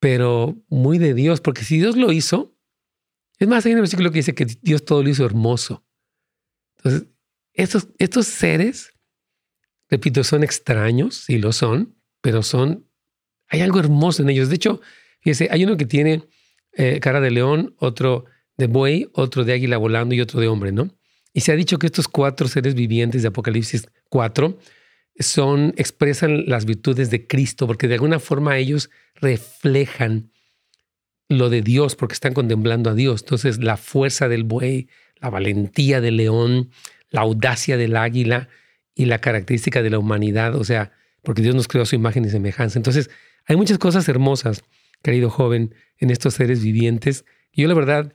pero 0.00 0.56
muy 0.68 0.98
de 0.98 1.14
Dios, 1.14 1.40
porque 1.40 1.64
si 1.64 1.78
Dios 1.78 1.96
lo 1.96 2.12
hizo, 2.12 2.56
es 3.38 3.48
más, 3.48 3.64
hay 3.64 3.74
un 3.74 3.80
versículo 3.80 4.10
que 4.10 4.18
dice 4.18 4.34
que 4.34 4.46
Dios 4.60 4.84
todo 4.84 5.02
lo 5.02 5.08
hizo 5.08 5.24
hermoso. 5.24 5.84
Entonces, 6.76 7.08
estos 7.54 8.26
seres 8.26 8.93
repito, 9.88 10.24
son 10.24 10.42
extraños, 10.42 11.24
sí 11.26 11.38
lo 11.38 11.52
son, 11.52 11.96
pero 12.20 12.42
son, 12.42 12.86
hay 13.48 13.60
algo 13.60 13.78
hermoso 13.78 14.22
en 14.22 14.30
ellos. 14.30 14.48
De 14.48 14.56
hecho, 14.56 14.80
fíjese, 15.20 15.48
hay 15.50 15.64
uno 15.64 15.76
que 15.76 15.86
tiene 15.86 16.24
eh, 16.72 17.00
cara 17.00 17.20
de 17.20 17.30
león, 17.30 17.74
otro 17.78 18.24
de 18.56 18.66
buey, 18.66 19.08
otro 19.12 19.44
de 19.44 19.52
águila 19.52 19.76
volando 19.76 20.14
y 20.14 20.20
otro 20.20 20.40
de 20.40 20.48
hombre, 20.48 20.72
¿no? 20.72 20.96
Y 21.32 21.40
se 21.40 21.52
ha 21.52 21.56
dicho 21.56 21.78
que 21.78 21.86
estos 21.86 22.06
cuatro 22.08 22.46
seres 22.46 22.74
vivientes 22.74 23.22
de 23.22 23.28
Apocalipsis 23.28 23.88
4 24.08 24.56
son, 25.18 25.74
expresan 25.76 26.46
las 26.46 26.64
virtudes 26.64 27.10
de 27.10 27.26
Cristo, 27.26 27.66
porque 27.66 27.88
de 27.88 27.94
alguna 27.94 28.20
forma 28.20 28.56
ellos 28.56 28.90
reflejan 29.16 30.30
lo 31.28 31.50
de 31.50 31.62
Dios, 31.62 31.96
porque 31.96 32.14
están 32.14 32.34
contemplando 32.34 32.90
a 32.90 32.94
Dios. 32.94 33.22
Entonces, 33.22 33.62
la 33.62 33.76
fuerza 33.76 34.28
del 34.28 34.44
buey, 34.44 34.88
la 35.16 35.30
valentía 35.30 36.00
del 36.00 36.16
león, 36.16 36.70
la 37.10 37.22
audacia 37.22 37.76
del 37.76 37.96
águila, 37.96 38.48
y 38.94 39.06
la 39.06 39.20
característica 39.20 39.82
de 39.82 39.90
la 39.90 39.98
humanidad, 39.98 40.54
o 40.54 40.64
sea, 40.64 40.92
porque 41.22 41.42
Dios 41.42 41.54
nos 41.54 41.68
creó 41.68 41.82
a 41.82 41.86
su 41.86 41.96
imagen 41.96 42.24
y 42.24 42.30
semejanza. 42.30 42.78
Entonces, 42.78 43.10
hay 43.46 43.56
muchas 43.56 43.78
cosas 43.78 44.08
hermosas, 44.08 44.62
querido 45.02 45.30
joven, 45.30 45.74
en 45.98 46.10
estos 46.10 46.34
seres 46.34 46.62
vivientes. 46.62 47.24
Yo 47.52 47.66
la 47.68 47.74
verdad, 47.74 48.12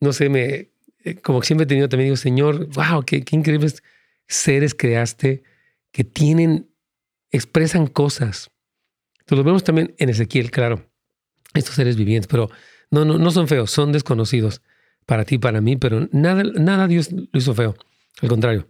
no 0.00 0.12
sé, 0.12 0.28
me, 0.28 0.70
eh, 1.04 1.14
como 1.22 1.42
siempre 1.42 1.64
he 1.64 1.66
tenido 1.66 1.88
también, 1.88 2.08
digo, 2.08 2.16
Señor, 2.16 2.66
wow, 2.74 3.02
qué, 3.04 3.24
increíbles 3.30 3.82
seres 4.26 4.74
creaste 4.74 5.42
que 5.92 6.04
tienen, 6.04 6.68
expresan 7.30 7.86
cosas. 7.86 8.50
Entonces, 9.20 9.38
lo 9.38 9.44
vemos 9.44 9.64
también 9.64 9.94
en 9.98 10.08
Ezequiel, 10.08 10.50
claro, 10.50 10.88
estos 11.54 11.74
seres 11.74 11.96
vivientes, 11.96 12.28
pero 12.28 12.50
no, 12.90 13.04
no, 13.04 13.18
no 13.18 13.30
son 13.30 13.48
feos, 13.48 13.70
son 13.70 13.92
desconocidos 13.92 14.62
para 15.06 15.24
ti, 15.24 15.38
para 15.38 15.60
mí, 15.60 15.76
pero 15.76 16.08
nada, 16.12 16.44
nada 16.44 16.86
Dios 16.86 17.10
lo 17.12 17.26
hizo 17.32 17.54
feo. 17.54 17.74
Al 18.20 18.28
contrario, 18.28 18.68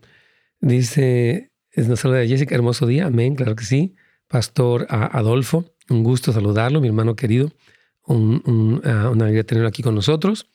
Dice, 0.60 1.50
una 1.76 1.96
saluda 1.96 2.26
Jessica, 2.26 2.54
hermoso 2.54 2.86
día, 2.86 3.06
amén, 3.06 3.34
claro 3.34 3.56
que 3.56 3.64
sí. 3.64 3.94
Pastor 4.28 4.86
Adolfo, 4.90 5.64
un 5.88 6.04
gusto 6.04 6.32
saludarlo, 6.32 6.80
mi 6.80 6.86
hermano 6.86 7.16
querido, 7.16 7.50
un, 8.06 8.42
una 8.44 9.24
alegría 9.24 9.44
tenerlo 9.44 9.68
aquí 9.68 9.82
con 9.82 9.94
nosotros. 9.94 10.46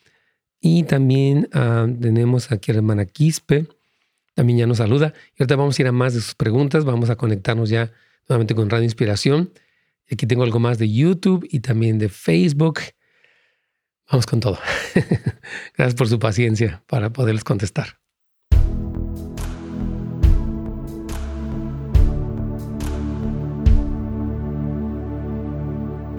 Y 0.62 0.84
también 0.84 1.50
ah, 1.54 1.88
tenemos 2.00 2.52
aquí 2.52 2.72
a 2.72 2.76
la 2.76 2.80
hermana 2.80 3.06
Quispe, 3.06 3.68
también 4.34 4.60
ya 4.60 4.68
nos 4.68 4.78
saluda. 4.78 5.14
Y 5.36 5.44
ahorita 5.44 5.56
vamos 5.56 5.78
a 5.78 5.82
ir 5.82 5.88
a 5.88 5.92
más 5.92 6.14
de 6.14 6.22
sus 6.22 6.36
preguntas, 6.36 6.86
vamos 6.86 7.10
a 7.10 7.16
conectarnos 7.16 7.70
ya 7.70 7.92
nuevamente 8.30 8.56
con 8.56 8.70
Radio 8.70 8.86
Inspiración. 8.86 9.52
Aquí 10.12 10.28
tengo 10.28 10.44
algo 10.44 10.60
más 10.60 10.78
de 10.78 10.92
YouTube 10.92 11.48
y 11.50 11.60
también 11.60 11.98
de 11.98 12.10
Facebook. 12.10 12.80
Vamos 14.10 14.26
con 14.26 14.40
todo. 14.40 14.60
Gracias 15.78 15.96
por 15.96 16.08
su 16.08 16.20
paciencia 16.20 16.84
para 16.88 17.12
poderles 17.12 17.44
contestar. 17.44 18.05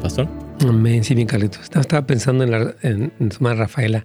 Pastor. 0.07 0.29
Amén, 0.61 1.03
sí, 1.03 1.17
bien, 1.17 1.27
Carlitos. 1.27 1.63
Estaba 1.65 2.07
pensando 2.07 2.45
en, 2.45 2.53
la, 2.53 2.77
en, 2.83 3.13
en 3.19 3.31
Rafaela. 3.41 4.05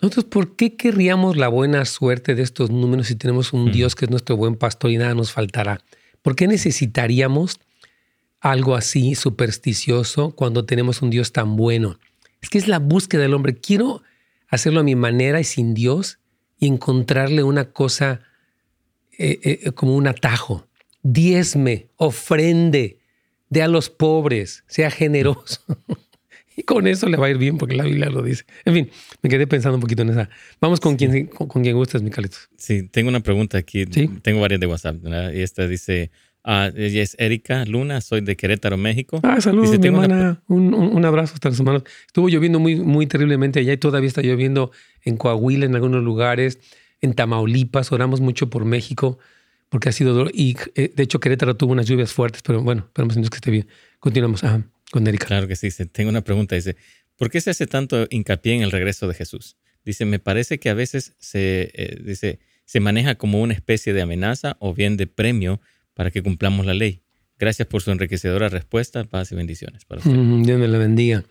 Nosotros, 0.00 0.26
¿por 0.26 0.54
qué 0.54 0.76
querríamos 0.76 1.36
la 1.36 1.48
buena 1.48 1.84
suerte 1.84 2.36
de 2.36 2.42
estos 2.42 2.70
números 2.70 3.08
si 3.08 3.16
tenemos 3.16 3.52
un 3.52 3.72
Dios 3.72 3.96
que 3.96 4.04
es 4.04 4.10
nuestro 4.12 4.36
buen 4.36 4.54
pastor 4.54 4.92
y 4.92 4.98
nada 4.98 5.16
nos 5.16 5.32
faltará? 5.32 5.80
¿Por 6.22 6.36
qué 6.36 6.46
necesitaríamos 6.46 7.58
algo 8.40 8.76
así 8.76 9.16
supersticioso 9.16 10.30
cuando 10.30 10.64
tenemos 10.64 11.02
un 11.02 11.10
Dios 11.10 11.32
tan 11.32 11.56
bueno? 11.56 11.98
Es 12.40 12.48
que 12.48 12.58
es 12.58 12.68
la 12.68 12.78
búsqueda 12.78 13.22
del 13.22 13.34
hombre. 13.34 13.56
Quiero 13.56 14.04
hacerlo 14.46 14.78
a 14.78 14.84
mi 14.84 14.94
manera 14.94 15.40
y 15.40 15.44
sin 15.44 15.74
Dios 15.74 16.20
y 16.60 16.68
encontrarle 16.68 17.42
una 17.42 17.72
cosa 17.72 18.20
eh, 19.18 19.40
eh, 19.42 19.72
como 19.72 19.96
un 19.96 20.06
atajo. 20.06 20.68
Diezme, 21.02 21.88
ofrende, 21.96 23.01
dé 23.52 23.62
a 23.62 23.68
los 23.68 23.90
pobres, 23.90 24.64
sea 24.66 24.90
generoso. 24.90 25.60
y 26.56 26.62
con 26.62 26.86
eso 26.86 27.06
le 27.08 27.18
va 27.18 27.26
a 27.26 27.30
ir 27.30 27.36
bien 27.36 27.58
porque 27.58 27.76
la 27.76 27.84
Biblia 27.84 28.08
lo 28.08 28.22
dice. 28.22 28.44
En 28.64 28.74
fin, 28.74 28.90
me 29.20 29.28
quedé 29.28 29.46
pensando 29.46 29.76
un 29.76 29.82
poquito 29.82 30.02
en 30.02 30.10
esa. 30.10 30.30
Vamos 30.58 30.80
con 30.80 30.96
quien, 30.96 31.26
con, 31.26 31.62
quien 31.62 31.76
gustes, 31.76 32.02
Micalitos. 32.02 32.48
Sí, 32.56 32.88
tengo 32.88 33.10
una 33.10 33.20
pregunta 33.20 33.58
aquí. 33.58 33.84
Tengo 33.84 34.40
varias 34.40 34.58
de 34.58 34.66
WhatsApp. 34.66 34.96
Y 35.34 35.42
esta 35.42 35.68
dice, 35.68 36.10
Uh, 36.44 36.74
ella 36.76 37.02
es 37.04 37.14
Erika 37.20 37.64
Luna, 37.66 38.00
soy 38.00 38.20
de 38.20 38.34
Querétaro, 38.34 38.76
México. 38.76 39.20
Ah, 39.22 39.40
saludos, 39.40 39.78
mi 39.78 39.86
hermana. 39.86 40.42
Un, 40.48 40.74
un, 40.74 41.04
abrazo 41.04 41.34
hasta 41.34 41.50
los 41.50 41.60
hermanos. 41.60 41.84
Estuvo 42.04 42.28
lloviendo 42.28 42.58
muy, 42.58 42.74
muy 42.80 43.06
terriblemente 43.06 43.60
allá 43.60 43.72
y 43.72 43.76
todavía 43.76 44.08
está 44.08 44.22
lloviendo 44.22 44.72
en 45.04 45.18
Coahuila, 45.18 45.66
en 45.66 45.76
algunos 45.76 46.02
lugares, 46.02 46.58
en 47.00 47.14
Tamaulipas. 47.14 47.92
Oramos 47.92 48.20
mucho 48.20 48.50
por 48.50 48.64
México 48.64 49.20
porque 49.72 49.88
ha 49.88 49.92
sido. 49.92 50.28
Y 50.30 50.54
eh, 50.74 50.92
de 50.94 51.02
hecho, 51.02 51.18
Querétaro 51.18 51.56
tuvo 51.56 51.72
unas 51.72 51.86
lluvias 51.86 52.12
fuertes, 52.12 52.42
pero 52.42 52.62
bueno, 52.62 52.84
esperamos 52.86 53.16
que 53.16 53.36
esté 53.36 53.50
bien. 53.50 53.66
Continuamos 54.00 54.42
con 54.90 55.06
Erika. 55.06 55.26
Claro 55.26 55.48
que 55.48 55.56
sí. 55.56 55.70
Tengo 55.86 56.10
una 56.10 56.20
pregunta. 56.20 56.54
Dice: 56.54 56.76
¿Por 57.16 57.30
qué 57.30 57.40
se 57.40 57.50
hace 57.50 57.66
tanto 57.66 58.06
hincapié 58.10 58.54
en 58.54 58.62
el 58.62 58.70
regreso 58.70 59.08
de 59.08 59.14
Jesús? 59.14 59.56
Dice: 59.82 60.04
Me 60.04 60.18
parece 60.18 60.60
que 60.60 60.68
a 60.68 60.74
veces 60.74 61.14
se, 61.18 61.70
eh, 61.72 61.98
dice, 62.04 62.38
se 62.66 62.80
maneja 62.80 63.14
como 63.14 63.40
una 63.40 63.54
especie 63.54 63.94
de 63.94 64.02
amenaza 64.02 64.58
o 64.60 64.74
bien 64.74 64.98
de 64.98 65.06
premio 65.06 65.58
para 65.94 66.10
que 66.10 66.22
cumplamos 66.22 66.66
la 66.66 66.74
ley. 66.74 67.00
Gracias 67.38 67.66
por 67.66 67.80
su 67.80 67.92
enriquecedora 67.92 68.50
respuesta. 68.50 69.04
Paz 69.04 69.32
y 69.32 69.36
bendiciones 69.36 69.86
para 69.86 70.00
usted. 70.00 70.12
Dios 70.12 70.60
me 70.60 70.68
la 70.68 70.76
bendiga. 70.76 71.24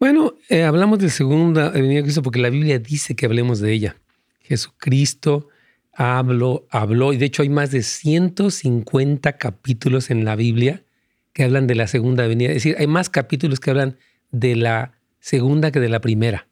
Bueno, 0.00 0.34
eh, 0.48 0.64
hablamos 0.64 0.98
de 0.98 1.10
segunda 1.10 1.68
venida 1.68 1.98
de 1.98 2.02
Cristo 2.02 2.22
porque 2.22 2.40
la 2.40 2.50
Biblia 2.50 2.80
dice 2.80 3.14
que 3.14 3.24
hablemos 3.24 3.60
de 3.60 3.72
ella. 3.72 3.96
Jesucristo 4.40 5.48
habló, 5.92 6.66
habló, 6.70 7.12
y 7.12 7.18
de 7.18 7.26
hecho 7.26 7.42
hay 7.42 7.48
más 7.48 7.70
de 7.70 7.82
150 7.82 9.36
capítulos 9.36 10.10
en 10.10 10.24
la 10.24 10.36
Biblia 10.36 10.84
que 11.32 11.44
hablan 11.44 11.66
de 11.66 11.74
la 11.74 11.86
segunda 11.86 12.26
venida. 12.26 12.50
Es 12.50 12.56
decir, 12.56 12.76
hay 12.78 12.86
más 12.86 13.10
capítulos 13.10 13.60
que 13.60 13.70
hablan 13.70 13.98
de 14.30 14.56
la 14.56 14.98
segunda 15.20 15.70
que 15.70 15.80
de 15.80 15.88
la 15.88 16.00
primera. 16.00 16.48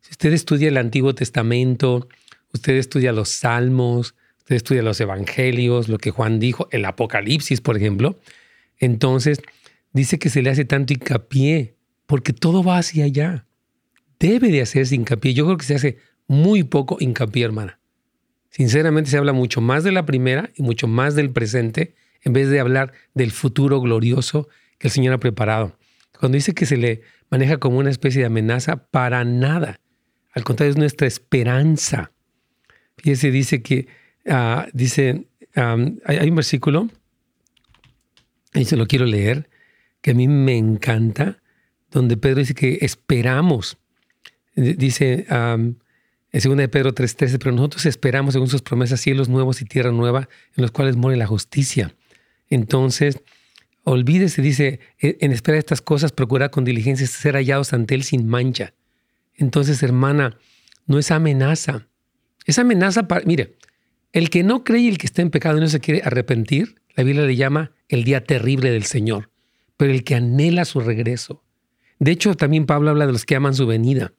Si 0.00 0.10
usted 0.10 0.32
estudia 0.32 0.68
el 0.68 0.76
Antiguo 0.76 1.14
Testamento, 1.14 2.08
usted 2.52 2.74
estudia 2.74 3.12
los 3.12 3.30
Salmos, 3.30 4.14
usted 4.38 4.56
estudia 4.56 4.82
los 4.82 5.00
evangelios, 5.00 5.88
lo 5.88 5.98
que 5.98 6.10
Juan 6.10 6.38
dijo, 6.38 6.68
el 6.70 6.84
Apocalipsis, 6.84 7.60
por 7.60 7.76
ejemplo, 7.76 8.18
entonces 8.78 9.40
dice 9.92 10.18
que 10.18 10.28
se 10.28 10.42
le 10.42 10.50
hace 10.50 10.64
tanto 10.64 10.92
hincapié 10.92 11.76
porque 12.06 12.32
todo 12.32 12.62
va 12.62 12.78
hacia 12.78 13.04
allá. 13.04 13.46
Debe 14.18 14.48
de 14.48 14.62
hacerse 14.62 14.94
hincapié. 14.94 15.34
Yo 15.34 15.46
creo 15.46 15.56
que 15.56 15.64
se 15.64 15.74
hace 15.74 15.98
muy 16.26 16.64
poco 16.64 16.96
hincapié, 17.00 17.44
hermana. 17.44 17.78
Sinceramente 18.50 19.10
se 19.10 19.18
habla 19.18 19.32
mucho 19.32 19.60
más 19.60 19.84
de 19.84 19.92
la 19.92 20.06
primera 20.06 20.50
y 20.54 20.62
mucho 20.62 20.86
más 20.86 21.14
del 21.14 21.30
presente 21.30 21.94
en 22.22 22.32
vez 22.32 22.48
de 22.48 22.60
hablar 22.60 22.92
del 23.14 23.32
futuro 23.32 23.80
glorioso 23.80 24.48
que 24.78 24.88
el 24.88 24.92
Señor 24.92 25.14
ha 25.14 25.18
preparado. 25.18 25.76
Cuando 26.18 26.36
dice 26.36 26.54
que 26.54 26.66
se 26.66 26.76
le 26.76 27.02
maneja 27.30 27.58
como 27.58 27.78
una 27.78 27.90
especie 27.90 28.20
de 28.20 28.26
amenaza, 28.26 28.86
para 28.86 29.24
nada. 29.24 29.80
Al 30.32 30.44
contrario, 30.44 30.70
es 30.70 30.78
nuestra 30.78 31.06
esperanza. 31.06 32.12
Fíjese, 32.96 33.30
dice 33.30 33.62
que 33.62 33.88
Ah, 34.26 34.68
dice, 34.72 35.26
hay, 35.54 36.28
un 36.28 36.36
versículo, 36.36 36.88
y 38.54 38.64
se 38.64 38.76
lo 38.76 38.86
quiero 38.86 39.04
leer, 39.04 39.50
que 40.00 40.12
a 40.12 40.14
mí 40.14 40.28
me 40.28 40.56
encanta, 40.56 41.42
donde 41.90 42.16
Pedro 42.16 42.40
dice 42.40 42.54
que 42.54 42.78
esperamos. 42.80 43.78
Dice 44.54 45.26
en 46.34 46.40
2 46.40 46.56
de 46.56 46.68
Pedro 46.68 46.92
3:13, 46.92 47.38
pero 47.38 47.52
nosotros 47.52 47.86
esperamos 47.86 48.34
según 48.34 48.48
sus 48.48 48.60
promesas 48.60 49.00
cielos 49.00 49.28
nuevos 49.28 49.62
y 49.62 49.66
tierra 49.66 49.92
nueva 49.92 50.28
en 50.56 50.62
los 50.62 50.72
cuales 50.72 50.96
muere 50.96 51.16
la 51.16 51.28
justicia. 51.28 51.94
Entonces, 52.50 53.20
olvídese, 53.84 54.42
dice, 54.42 54.80
e, 54.98 55.16
en 55.20 55.30
espera 55.30 55.54
de 55.54 55.60
estas 55.60 55.80
cosas, 55.80 56.10
procura 56.10 56.48
con 56.48 56.64
diligencia 56.64 57.06
ser 57.06 57.36
hallados 57.36 57.72
ante 57.72 57.94
Él 57.94 58.02
sin 58.02 58.26
mancha. 58.26 58.74
Entonces, 59.36 59.80
hermana, 59.84 60.36
no 60.86 60.98
es 60.98 61.12
amenaza. 61.12 61.86
Es 62.46 62.58
amenaza 62.58 63.06
para, 63.06 63.24
mire, 63.24 63.54
el 64.12 64.28
que 64.28 64.42
no 64.42 64.64
cree 64.64 64.82
y 64.82 64.88
el 64.88 64.98
que 64.98 65.06
está 65.06 65.22
en 65.22 65.30
pecado 65.30 65.58
y 65.58 65.60
no 65.60 65.68
se 65.68 65.78
quiere 65.78 66.02
arrepentir, 66.04 66.80
la 66.96 67.04
Biblia 67.04 67.26
le 67.26 67.36
llama 67.36 67.70
el 67.88 68.02
día 68.02 68.24
terrible 68.24 68.72
del 68.72 68.84
Señor, 68.84 69.30
pero 69.76 69.92
el 69.92 70.02
que 70.02 70.16
anhela 70.16 70.64
su 70.64 70.80
regreso. 70.80 71.44
De 72.00 72.10
hecho, 72.10 72.34
también 72.34 72.66
Pablo 72.66 72.90
habla 72.90 73.06
de 73.06 73.12
los 73.12 73.24
que 73.24 73.36
aman 73.36 73.54
su 73.54 73.68
venida. 73.68 74.12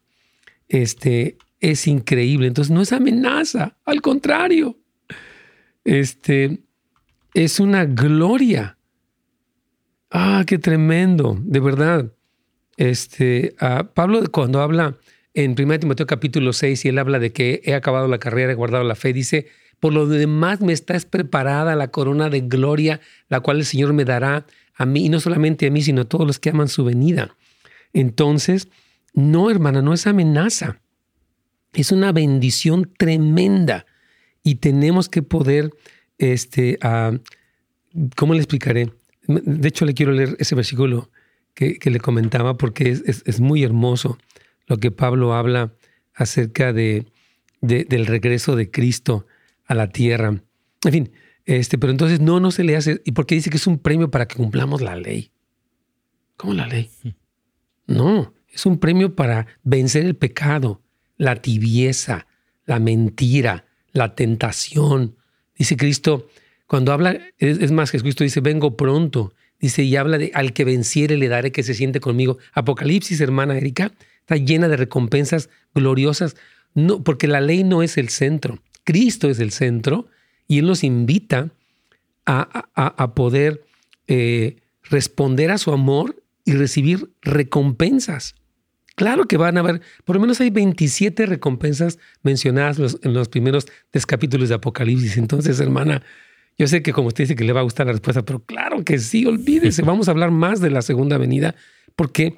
Este 0.69 1.37
es 1.59 1.87
increíble. 1.87 2.47
Entonces, 2.47 2.71
no 2.71 2.81
es 2.81 2.91
amenaza, 2.91 3.77
al 3.85 4.01
contrario. 4.01 4.77
Este 5.83 6.63
es 7.33 7.59
una 7.59 7.85
gloria. 7.85 8.77
Ah, 10.09 10.43
qué 10.47 10.57
tremendo, 10.57 11.37
de 11.41 11.59
verdad. 11.59 12.11
Este, 12.77 13.55
ah, 13.59 13.89
Pablo 13.93 14.23
cuando 14.31 14.61
habla 14.61 14.97
en 15.33 15.55
1 15.57 15.79
Timoteo 15.79 16.07
capítulo 16.07 16.53
6 16.53 16.85
y 16.85 16.89
él 16.89 16.97
habla 16.97 17.19
de 17.19 17.31
que 17.31 17.61
he 17.65 17.73
acabado 17.73 18.07
la 18.07 18.19
carrera, 18.19 18.51
he 18.51 18.55
guardado 18.55 18.83
la 18.83 18.95
fe, 18.95 19.13
dice, 19.13 19.47
por 19.79 19.93
lo 19.93 20.07
demás 20.07 20.61
me 20.61 20.73
está 20.73 20.97
preparada 20.99 21.75
la 21.75 21.89
corona 21.89 22.29
de 22.29 22.41
gloria, 22.41 23.01
la 23.27 23.41
cual 23.41 23.57
el 23.57 23.65
Señor 23.65 23.93
me 23.93 24.05
dará 24.05 24.45
a 24.73 24.85
mí, 24.85 25.05
y 25.05 25.09
no 25.09 25.19
solamente 25.19 25.67
a 25.67 25.71
mí, 25.71 25.81
sino 25.81 26.01
a 26.01 26.05
todos 26.05 26.25
los 26.25 26.39
que 26.39 26.49
aman 26.49 26.67
su 26.67 26.83
venida. 26.83 27.35
Entonces, 27.93 28.67
no, 29.13 29.49
hermana, 29.49 29.81
no 29.81 29.93
es 29.93 30.07
amenaza. 30.07 30.81
Es 31.75 31.91
una 31.91 32.11
bendición 32.11 32.91
tremenda 32.97 33.85
y 34.43 34.55
tenemos 34.55 35.09
que 35.09 35.21
poder, 35.23 35.71
este, 36.17 36.79
¿cómo 38.15 38.33
le 38.33 38.39
explicaré? 38.39 38.91
De 39.27 39.67
hecho, 39.67 39.85
le 39.85 39.93
quiero 39.93 40.11
leer 40.11 40.35
ese 40.39 40.55
versículo 40.55 41.09
que, 41.53 41.79
le 41.83 41.99
comentaba 41.99 42.57
porque 42.57 42.89
es, 42.91 43.39
muy 43.39 43.63
hermoso 43.63 44.17
lo 44.67 44.77
que 44.77 44.91
Pablo 44.91 45.33
habla 45.33 45.73
acerca 46.13 46.73
de, 46.73 47.07
del 47.61 48.05
regreso 48.05 48.55
de 48.55 48.69
Cristo 48.69 49.25
a 49.65 49.73
la 49.73 49.89
tierra. 49.89 50.41
En 50.83 50.91
fin, 50.91 51.11
este, 51.45 51.77
pero 51.77 51.91
entonces 51.91 52.19
no, 52.19 52.39
no 52.39 52.51
se 52.51 52.63
le 52.63 52.75
hace. 52.75 53.01
¿Y 53.05 53.11
por 53.11 53.25
qué 53.25 53.35
dice 53.35 53.49
que 53.49 53.57
es 53.57 53.67
un 53.67 53.79
premio 53.79 54.11
para 54.11 54.27
que 54.27 54.35
cumplamos 54.35 54.81
la 54.81 54.95
ley? 54.95 55.31
¿Cómo 56.37 56.53
la 56.53 56.67
ley? 56.67 56.89
No, 57.87 58.33
es 58.49 58.65
un 58.65 58.79
premio 58.79 59.15
para 59.15 59.47
vencer 59.63 60.05
el 60.05 60.15
pecado, 60.15 60.81
la 61.17 61.35
tibieza, 61.37 62.27
la 62.65 62.79
mentira, 62.79 63.65
la 63.91 64.15
tentación. 64.15 65.15
Dice 65.57 65.77
Cristo, 65.77 66.27
cuando 66.67 66.91
habla, 66.91 67.19
es, 67.37 67.71
más, 67.71 67.91
Jesucristo 67.91 68.23
dice, 68.23 68.41
vengo 68.41 68.75
pronto. 68.75 69.33
Dice, 69.59 69.83
y 69.83 69.95
habla 69.95 70.17
de 70.17 70.31
al 70.33 70.53
que 70.53 70.65
venciere 70.65 71.17
le 71.17 71.27
daré 71.27 71.51
que 71.51 71.63
se 71.63 71.73
siente 71.73 71.99
conmigo. 71.99 72.37
Apocalipsis, 72.53 73.21
hermana 73.21 73.57
Erika, 73.57 73.91
está 74.19 74.35
llena 74.35 74.67
de 74.67 74.77
recompensas 74.77 75.49
gloriosas, 75.73 76.35
no, 76.73 77.03
porque 77.03 77.27
la 77.27 77.41
ley 77.41 77.63
no 77.63 77.83
es 77.83 77.97
el 77.97 78.09
centro. 78.09 78.59
Cristo 78.83 79.29
es 79.29 79.39
el 79.39 79.51
centro 79.51 80.07
y 80.47 80.59
Él 80.59 80.67
nos 80.67 80.83
invita 80.83 81.51
a, 82.25 83.13
poder 83.13 83.63
eh, 84.07 84.57
responder 84.83 85.51
a 85.51 85.57
su 85.57 85.71
amor 85.71 86.23
y 86.43 86.53
recibir 86.53 87.11
recompensas. 87.21 88.35
Claro 88.95 89.25
que 89.25 89.37
van 89.37 89.57
a 89.57 89.59
haber, 89.59 89.81
por 90.05 90.15
lo 90.15 90.21
menos 90.21 90.39
hay 90.41 90.49
27 90.49 91.25
recompensas 91.25 91.99
mencionadas 92.23 92.97
en 93.01 93.13
los 93.13 93.29
primeros 93.29 93.67
tres 93.91 94.05
capítulos 94.05 94.49
de 94.49 94.55
Apocalipsis. 94.55 95.17
Entonces, 95.17 95.59
hermana, 95.59 96.01
yo 96.57 96.67
sé 96.67 96.81
que 96.81 96.93
como 96.93 97.09
usted 97.09 97.25
dice 97.25 97.35
que 97.35 97.43
le 97.43 97.53
va 97.53 97.59
a 97.59 97.63
gustar 97.63 97.85
la 97.85 97.91
respuesta, 97.91 98.23
pero 98.23 98.43
claro 98.43 98.83
que 98.83 98.97
sí, 98.99 99.25
olvídese, 99.25 99.81
vamos 99.83 100.07
a 100.07 100.11
hablar 100.11 100.31
más 100.31 100.61
de 100.61 100.69
la 100.69 100.81
segunda 100.81 101.17
venida, 101.17 101.55
porque 101.95 102.37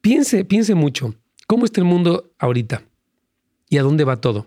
piense, 0.00 0.44
piense 0.44 0.74
mucho, 0.74 1.14
¿cómo 1.46 1.66
está 1.66 1.80
el 1.80 1.86
mundo 1.86 2.32
ahorita? 2.38 2.82
¿Y 3.68 3.76
a 3.76 3.82
dónde 3.82 4.04
va 4.04 4.20
todo? 4.20 4.46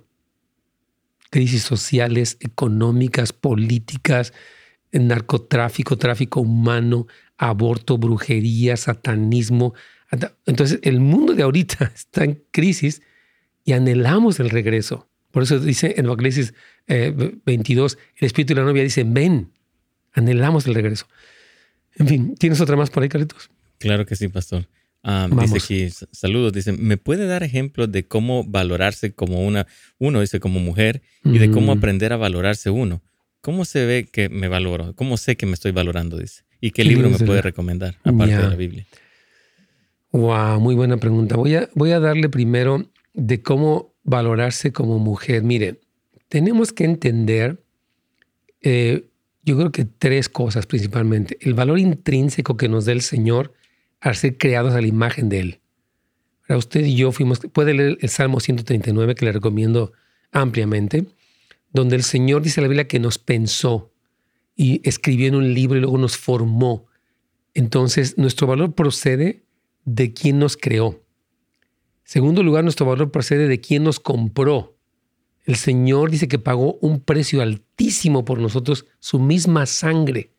crisis 1.32 1.64
sociales, 1.64 2.38
económicas, 2.42 3.34
políticas, 3.34 4.34
narcotráfico, 4.92 5.98
tráfico 5.98 6.42
humano, 6.42 7.08
aborto, 7.38 7.98
brujería, 7.98 8.78
satanismo. 8.78 9.74
Entonces, 10.46 10.80
el 10.84 11.00
mundo 11.00 11.34
de 11.34 11.44
ahorita 11.44 11.92
está 11.96 12.24
en 12.24 12.44
crisis 12.52 13.02
y 13.64 13.74
anhelamos 13.74 14.40
el 14.40 14.50
regreso. 14.50 15.08
Por 15.32 15.44
eso 15.44 15.60
dice 15.60 15.96
en 15.98 16.06
Apocalipsis 16.06 16.54
22, 16.88 17.94
eh, 17.94 17.98
el 18.18 18.26
espíritu 18.26 18.54
y 18.54 18.56
la 18.58 18.64
novia 18.64 18.84
dicen, 18.84 19.14
ven, 19.14 19.52
anhelamos 20.14 20.68
el 20.68 20.76
regreso. 20.76 21.08
En 21.96 22.08
fin, 22.08 22.36
¿tienes 22.36 22.60
otra 22.60 22.76
más 22.76 22.90
por 22.90 23.04
ahí, 23.04 23.10
Carlitos? 23.10 23.50
Claro 23.78 24.06
que 24.06 24.16
sí, 24.16 24.28
pastor. 24.28 24.68
Ah, 25.04 25.28
dice 25.42 25.58
aquí, 25.58 25.90
saludos, 26.12 26.54
dice, 26.54 26.74
¿me 26.74 26.98
puede 26.98 27.26
dar 27.26 27.42
ejemplos 27.42 27.92
de 27.92 28.06
cómo 28.08 28.44
valorarse 28.44 29.14
como 29.14 29.44
una, 29.46 29.66
uno 29.98 30.22
dice 30.22 30.40
como 30.40 30.60
mujer 30.60 31.02
y 31.24 31.40
de 31.40 31.50
cómo 31.50 31.74
mm. 31.74 31.78
aprender 31.78 32.14
a 32.14 32.18
valorarse 32.18 32.70
uno? 32.70 33.02
¿Cómo 33.42 33.66
se 33.66 33.86
ve 33.86 34.06
que 34.06 34.30
me 34.30 34.48
valoro? 34.48 34.94
¿Cómo 34.96 35.18
sé 35.18 35.38
que 35.38 35.48
me 35.48 35.54
estoy 35.54 35.72
valorando? 35.72 36.18
Dice. 36.18 36.44
¿Y 36.60 36.70
qué, 36.70 36.84
libro 36.84 37.10
me 37.10 37.18
puede 37.18 37.42
recomendar 37.42 37.98
aparte 38.04 38.38
de 38.38 38.50
la 38.50 38.56
Biblia? 38.56 38.86
Wow, 40.12 40.60
muy 40.60 40.76
buena 40.76 40.98
pregunta. 40.98 41.38
Voy 41.38 41.56
a, 41.56 41.70
voy 41.74 41.92
a 41.92 42.00
darle 42.00 42.28
primero 42.28 42.86
de 43.14 43.42
cómo 43.42 43.94
valorarse 44.04 44.74
como 44.74 45.00
mujer. 45.00 45.44
Mire, 45.44 45.80
tenemos 46.28 46.74
que 46.74 46.84
entender, 46.84 47.64
eh, 48.62 49.10
yo 49.44 49.58
creo 49.58 49.72
que 49.72 49.86
tres 49.86 50.28
cosas 50.28 50.66
principalmente. 50.66 51.38
El 51.40 51.54
valor 51.54 51.80
intrínseco 51.80 52.58
que 52.58 52.68
nos 52.68 52.86
da 52.86 52.92
el 52.92 53.02
Señor 53.02 53.54
al 54.02 54.16
ser 54.16 54.38
creados 54.38 54.74
a 54.74 54.82
la 54.82 54.88
imagen 54.88 55.30
de 55.30 55.40
Él. 55.40 55.62
Para 56.46 56.58
usted 56.58 56.86
y 56.86 56.96
yo 56.96 57.14
fuimos, 57.14 57.40
puede 57.54 57.74
leer 57.74 57.98
el 58.02 58.10
Salmo 58.10 58.42
139 58.42 59.16
que 59.16 59.26
le 59.26 59.32
recomiendo 59.32 59.94
ampliamente, 60.34 61.06
donde 61.72 61.96
el 61.96 62.04
Señor 62.04 62.42
dice 62.42 62.60
en 62.60 62.64
la 62.64 62.68
Biblia 62.68 62.88
que 62.88 63.00
nos 63.00 63.18
pensó 63.18 63.94
y 64.58 64.82
escribió 64.88 65.28
en 65.28 65.36
un 65.36 65.54
libro 65.54 65.78
y 65.78 65.82
luego 65.82 65.98
nos 65.98 66.18
formó. 66.18 66.88
Entonces, 67.54 68.18
nuestro 68.18 68.48
valor 68.48 68.74
procede 68.76 69.44
de 69.86 70.14
quien 70.14 70.40
nos 70.40 70.58
creó. 70.58 71.04
Segundo 72.04 72.44
lugar, 72.44 72.64
nuestro 72.64 72.86
valor 72.86 73.12
procede 73.12 73.48
de 73.48 73.62
quien 73.62 73.84
nos 73.84 74.00
compró. 74.00 74.76
El 75.46 75.56
Señor 75.56 76.12
dice 76.12 76.28
que 76.28 76.40
pagó 76.40 76.78
un 76.82 77.00
precio 77.00 77.42
altísimo 77.42 78.26
por 78.26 78.40
nosotros, 78.40 78.86
su 79.00 79.20
misma 79.20 79.66
sangre. 79.66 80.32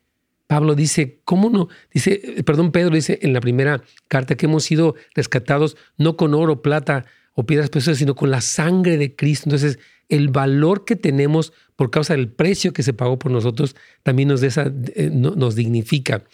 Pablo 0.47 0.75
dice, 0.75 1.21
¿cómo 1.25 1.49
no? 1.49 1.69
Dice, 1.93 2.43
perdón, 2.45 2.73
Pedro 2.73 2.95
dice 2.95 3.19
en 3.23 3.33
la 3.33 3.41
primera 3.41 3.83
carta 4.09 4.37
que 4.37 4.47
hemos 4.47 4.65
sido 4.65 4.95
rescatados 5.15 5.77
no 5.97 6.17
con 6.17 6.35
oro, 6.35 6.61
plata 6.61 7.07
o 7.35 7.47
piedras 7.47 7.71
preciosas, 7.71 7.99
sino 7.99 8.15
con 8.15 8.31
la 8.31 8.43
sangre 8.43 8.99
de 8.99 9.17
Cristo. 9.17 9.45
Entonces, 9.47 9.79
el 10.11 10.29
valor 10.29 10.85
que 10.85 10.95
tenemos 10.95 11.55
por 11.75 11.91
causa 11.91 12.15
del 12.15 12.29
precio 12.29 12.75
que 12.75 12.83
se 12.83 12.93
pagó 12.93 13.19
por 13.19 13.33
nosotros 13.33 13.75
también 14.03 14.29
nos, 14.29 14.43
eh, 14.43 15.11
nos 15.11 15.55
dignifica. 15.55 16.25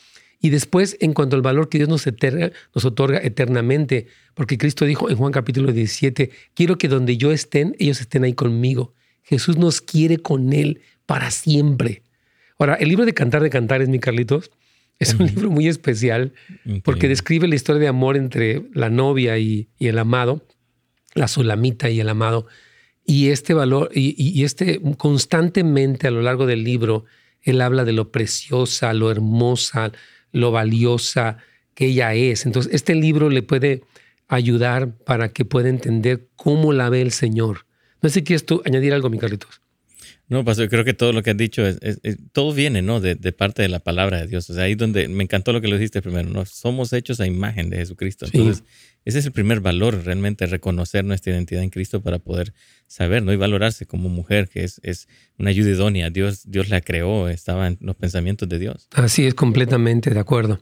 Y 0.41 0.51
después, 0.51 0.97
en 1.01 1.15
cuanto 1.15 1.37
al 1.37 1.43
valor 1.43 1.69
que 1.69 1.79
Dios 1.79 1.89
nos, 1.89 2.07
nos 2.75 2.85
otorga 2.85 3.19
eternamente, 3.19 4.07
porque 4.35 4.57
Cristo 4.57 4.85
dijo 4.85 5.11
en 5.11 5.17
Juan 5.17 5.33
capítulo 5.33 5.73
17, 5.73 6.31
quiero 6.55 6.79
que 6.79 6.89
donde 6.89 7.17
yo 7.17 7.33
estén, 7.33 7.75
ellos 7.79 8.01
estén 8.01 8.25
ahí 8.25 8.35
conmigo. 8.35 8.95
Jesús 9.23 9.57
nos 9.57 9.81
quiere 9.81 10.19
con 10.19 10.53
Él 10.53 10.81
para 11.07 11.31
siempre. 11.31 12.03
Ahora, 12.59 12.75
el 12.75 12.89
libro 12.89 13.05
de 13.05 13.15
Cantar 13.15 13.43
de 13.43 13.51
Cantares, 13.51 13.89
mi 13.89 13.99
Carlitos, 13.99 14.51
es 14.99 15.15
un 15.15 15.27
libro 15.27 15.51
muy 15.51 15.69
especial 15.69 16.33
porque 16.83 17.09
describe 17.09 17.47
la 17.47 17.55
historia 17.55 17.81
de 17.81 17.89
amor 17.89 18.17
entre 18.17 18.65
la 18.75 18.91
novia 18.91 19.39
y, 19.39 19.69
el 19.79 19.99
amado, 19.99 20.45
la 21.15 21.29
sulamita 21.29 21.89
y 21.91 22.01
el 22.01 22.09
amado. 22.09 22.47
Y 23.05 23.29
este 23.29 23.55
valor, 23.55 23.91
y, 23.95 24.43
este 24.45 24.81
constantemente 24.97 26.09
a 26.09 26.11
lo 26.11 26.21
largo 26.21 26.47
del 26.47 26.65
libro, 26.65 27.05
él 27.43 27.61
habla 27.61 27.85
de 27.85 27.93
lo 27.93 28.11
preciosa, 28.11 28.93
lo 28.93 29.11
hermosa, 29.11 29.93
lo 30.33 30.51
valiosa 30.51 31.39
que 31.75 31.87
ella 31.87 32.15
es. 32.15 32.47
Entonces, 32.47 32.73
este 32.75 32.95
libro 32.95 33.31
le 33.31 33.43
puede 33.43 33.83
ayudar 34.27 34.97
para 34.99 35.33
que 35.33 35.45
pueda 35.45 35.69
entender 35.69 36.29
cómo 36.37 36.73
la 36.73 36.91
ve 36.91 37.01
el 37.01 37.13
Señor. 37.13 37.67
No 38.03 38.09
sé 38.09 38.17
si 38.17 38.25
quieres 38.25 38.45
tú 38.47 38.63
añadir 38.65 38.93
algo, 38.93 39.11
mi 39.11 39.19
Carlitos. 39.19 39.61
No, 40.29 40.45
Pastor, 40.45 40.69
creo 40.69 40.85
que 40.85 40.93
todo 40.93 41.13
lo 41.13 41.23
que 41.23 41.31
has 41.31 41.37
dicho, 41.39 41.67
es, 41.67 41.79
todo 42.33 42.53
viene, 42.53 42.83
¿no? 42.83 43.01
De, 43.01 43.17
parte 43.33 43.63
de 43.63 43.69
la 43.69 43.79
palabra 43.79 44.19
de 44.19 44.27
Dios. 44.27 44.49
O 44.51 44.55
sea, 44.55 44.65
ahí 44.65 44.75
donde 44.75 45.09
me 45.09 45.25
encantó 45.25 45.53
lo 45.53 45.63
que 45.63 45.69
lo 45.69 45.77
dijiste 45.77 46.03
primero, 46.03 46.29
¿no? 46.29 46.45
Somos 46.45 46.93
hechos 46.93 47.21
a 47.21 47.27
imagen 47.27 47.71
de 47.71 47.79
Jesucristo. 47.79 48.27
Entonces, 48.27 48.63
ese 49.07 49.21
es 49.21 49.27
el 49.27 49.33
primer 49.33 49.61
valor, 49.61 50.05
realmente 50.05 50.45
reconocer 50.47 51.03
nuestra 51.05 51.33
identidad 51.33 51.63
en 51.63 51.71
Cristo 51.71 52.03
para 52.03 52.19
poder 52.19 52.53
saber, 52.87 53.23
¿no? 53.23 53.33
Y 53.33 53.37
valorarse 53.37 53.87
como 53.87 54.11
mujer, 54.11 54.49
que 54.49 54.65
es, 54.65 54.81
es 54.83 55.09
una 55.39 55.49
ayuda 55.49 55.71
idónea. 55.71 56.11
Dios, 56.11 56.43
Dios 56.45 56.69
la 56.69 56.83
creó, 56.83 57.31
estaba 57.31 57.67
en 57.67 57.79
los 57.81 57.97
pensamientos 57.97 58.47
de 58.51 58.59
Dios. 58.59 58.89
Así 58.93 59.25
es, 59.25 59.33
completamente 59.35 60.11
de 60.11 60.21
acuerdo. 60.21 60.61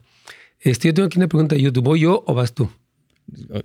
Este, 0.60 0.88
yo 0.88 0.94
tengo 0.94 1.06
aquí 1.06 1.18
una 1.18 1.28
pregunta 1.28 1.56
de 1.56 1.62
YouTube. 1.62 1.84
¿Voy 1.84 2.00
yo 2.00 2.22
o 2.24 2.34
vas 2.34 2.54
tú? 2.54 2.70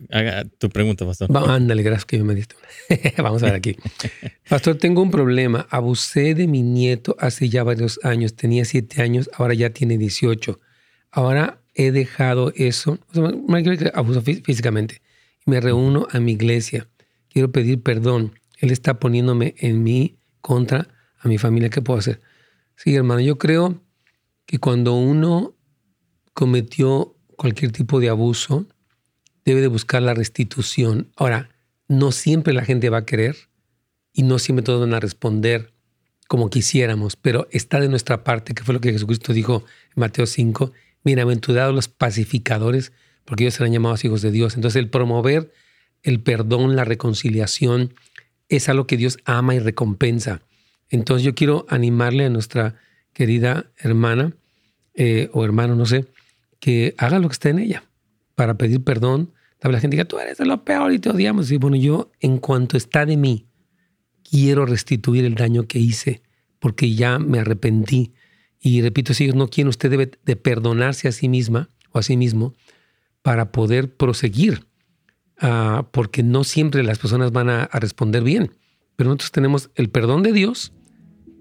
Haga 0.10 0.46
tu 0.58 0.70
pregunta, 0.70 1.06
pastor. 1.06 1.30
ándale, 1.50 1.84
gracias 1.84 2.06
que 2.06 2.24
me 2.24 2.34
diste 2.34 2.56
Vamos 3.18 3.44
a 3.44 3.48
ver 3.48 3.56
aquí. 3.56 3.76
Pastor, 4.50 4.76
tengo 4.76 5.02
un 5.02 5.12
problema. 5.12 5.68
Abusé 5.70 6.34
de 6.36 6.48
mi 6.48 6.62
nieto 6.62 7.16
hace 7.20 7.50
ya 7.50 7.64
varios 7.64 8.00
años. 8.04 8.36
Tenía 8.36 8.66
siete 8.66 9.02
años, 9.02 9.30
ahora 9.34 9.54
ya 9.54 9.70
tiene 9.70 9.98
18. 9.98 10.60
Ahora 11.12 11.62
he 11.76 11.92
dejado 11.92 12.52
eso. 12.56 13.00
abuso 13.94 14.22
físicamente. 14.22 15.02
Me 15.46 15.60
reúno 15.60 16.08
a 16.12 16.20
mi 16.20 16.34
iglesia. 16.34 16.88
Quiero 17.30 17.52
pedir 17.52 17.82
perdón. 17.82 18.34
Él 18.60 18.72
está 18.72 19.00
poniéndome 19.00 19.56
en 19.60 19.84
mi 19.84 20.18
contra 20.42 20.88
a 21.20 21.28
mi 21.28 21.38
familia. 21.38 21.70
¿Qué 21.70 21.82
puedo 21.82 22.00
hacer? 22.00 22.22
Sí, 22.76 22.96
hermano, 22.96 23.22
yo 23.22 23.38
creo 23.38 23.82
que 24.46 24.58
cuando 24.58 24.94
uno 24.94 25.56
cometió 26.34 27.16
cualquier 27.38 27.72
tipo 27.72 28.00
de 28.00 28.10
abuso, 28.10 28.68
debe 29.46 29.62
de 29.62 29.68
buscar 29.68 30.02
la 30.02 30.14
restitución. 30.14 31.10
Ahora, 31.16 31.50
no 31.88 32.12
siempre 32.12 32.54
la 32.54 32.66
gente 32.66 32.90
va 32.90 33.00
a 33.00 33.06
querer 33.06 33.36
y 34.14 34.24
no 34.24 34.40
siempre 34.40 34.64
todos 34.64 34.82
van 34.82 34.94
a 34.94 35.00
responder 35.00 35.74
como 36.28 36.50
quisiéramos, 36.50 37.18
pero 37.18 37.48
está 37.52 37.80
de 37.82 37.90
nuestra 37.90 38.24
parte, 38.24 38.54
que 38.54 38.64
fue 38.64 38.74
lo 38.74 38.80
que 38.80 38.94
Jesucristo 38.94 39.34
dijo 39.34 39.66
en 39.96 40.00
Mateo 40.00 40.26
5, 40.26 40.72
bienaventurados 41.04 41.76
los 41.76 41.90
pacificadores, 41.90 42.94
porque 43.26 43.44
ellos 43.44 43.56
serán 43.56 43.74
llamados 43.74 44.06
hijos 44.06 44.22
de 44.22 44.32
Dios. 44.32 44.56
Entonces 44.56 44.80
el 44.80 44.90
promover 44.90 45.52
el 46.04 46.22
perdón, 46.22 46.76
la 46.76 46.86
reconciliación, 46.86 47.94
es 48.50 48.70
algo 48.70 48.88
que 48.88 48.98
Dios 48.98 49.20
ama 49.26 49.56
y 49.56 49.60
recompensa. 49.60 50.42
Entonces 50.90 51.24
yo 51.24 51.36
quiero 51.36 51.66
animarle 51.70 52.26
a 52.26 52.30
nuestra 52.30 52.76
querida 53.14 53.66
hermana 53.78 54.34
eh, 54.94 55.30
o 55.34 55.44
hermano, 55.44 55.76
no 55.76 55.86
sé, 55.86 56.06
que 56.60 56.96
haga 56.98 57.20
lo 57.20 57.28
que 57.28 57.34
esté 57.34 57.50
en 57.50 57.60
ella 57.60 57.84
para 58.42 58.58
pedir 58.58 58.84
perdón. 58.84 59.34
La 59.62 59.80
gente 59.80 59.98
diga, 59.98 60.06
tú 60.06 60.18
eres 60.18 60.40
lo 60.40 60.66
peor 60.66 60.92
y 60.92 60.98
te 60.98 61.12
odiamos. 61.12 61.52
Y 61.52 61.58
bueno, 61.58 61.78
yo 61.78 62.12
en 62.22 62.40
cuanto 62.40 62.76
está 62.76 63.06
de 63.06 63.16
mí, 63.16 63.46
quiero 64.28 64.66
restituir 64.66 65.26
el 65.26 65.36
daño 65.36 65.68
que 65.68 65.78
hice 65.78 66.24
porque 66.58 66.96
ya 66.96 67.20
me 67.20 67.38
arrepentí. 67.38 68.14
Y 68.60 68.82
repito, 68.82 69.14
si 69.14 69.28
no 69.28 69.48
quieren, 69.48 69.70
usted 69.70 69.92
debe 69.92 70.10
de 70.26 70.36
perdonarse 70.38 71.08
a 71.08 71.12
sí 71.12 71.30
misma 71.30 71.70
o 71.92 72.00
a 72.00 72.02
sí 72.02 72.18
mismo 72.18 72.56
para 73.22 73.52
poder 73.52 73.96
proseguir, 73.96 74.66
ah, 75.40 75.88
porque 75.92 76.24
no 76.24 76.44
siempre 76.44 76.82
las 76.82 76.98
personas 76.98 77.32
van 77.32 77.52
a, 77.52 77.66
a, 77.66 77.80
responder 77.80 78.24
bien. 78.24 78.54
Pero 78.96 79.10
nosotros 79.10 79.32
tenemos 79.32 79.70
el 79.76 79.92
perdón 79.92 80.24
de 80.24 80.34
Dios 80.34 80.74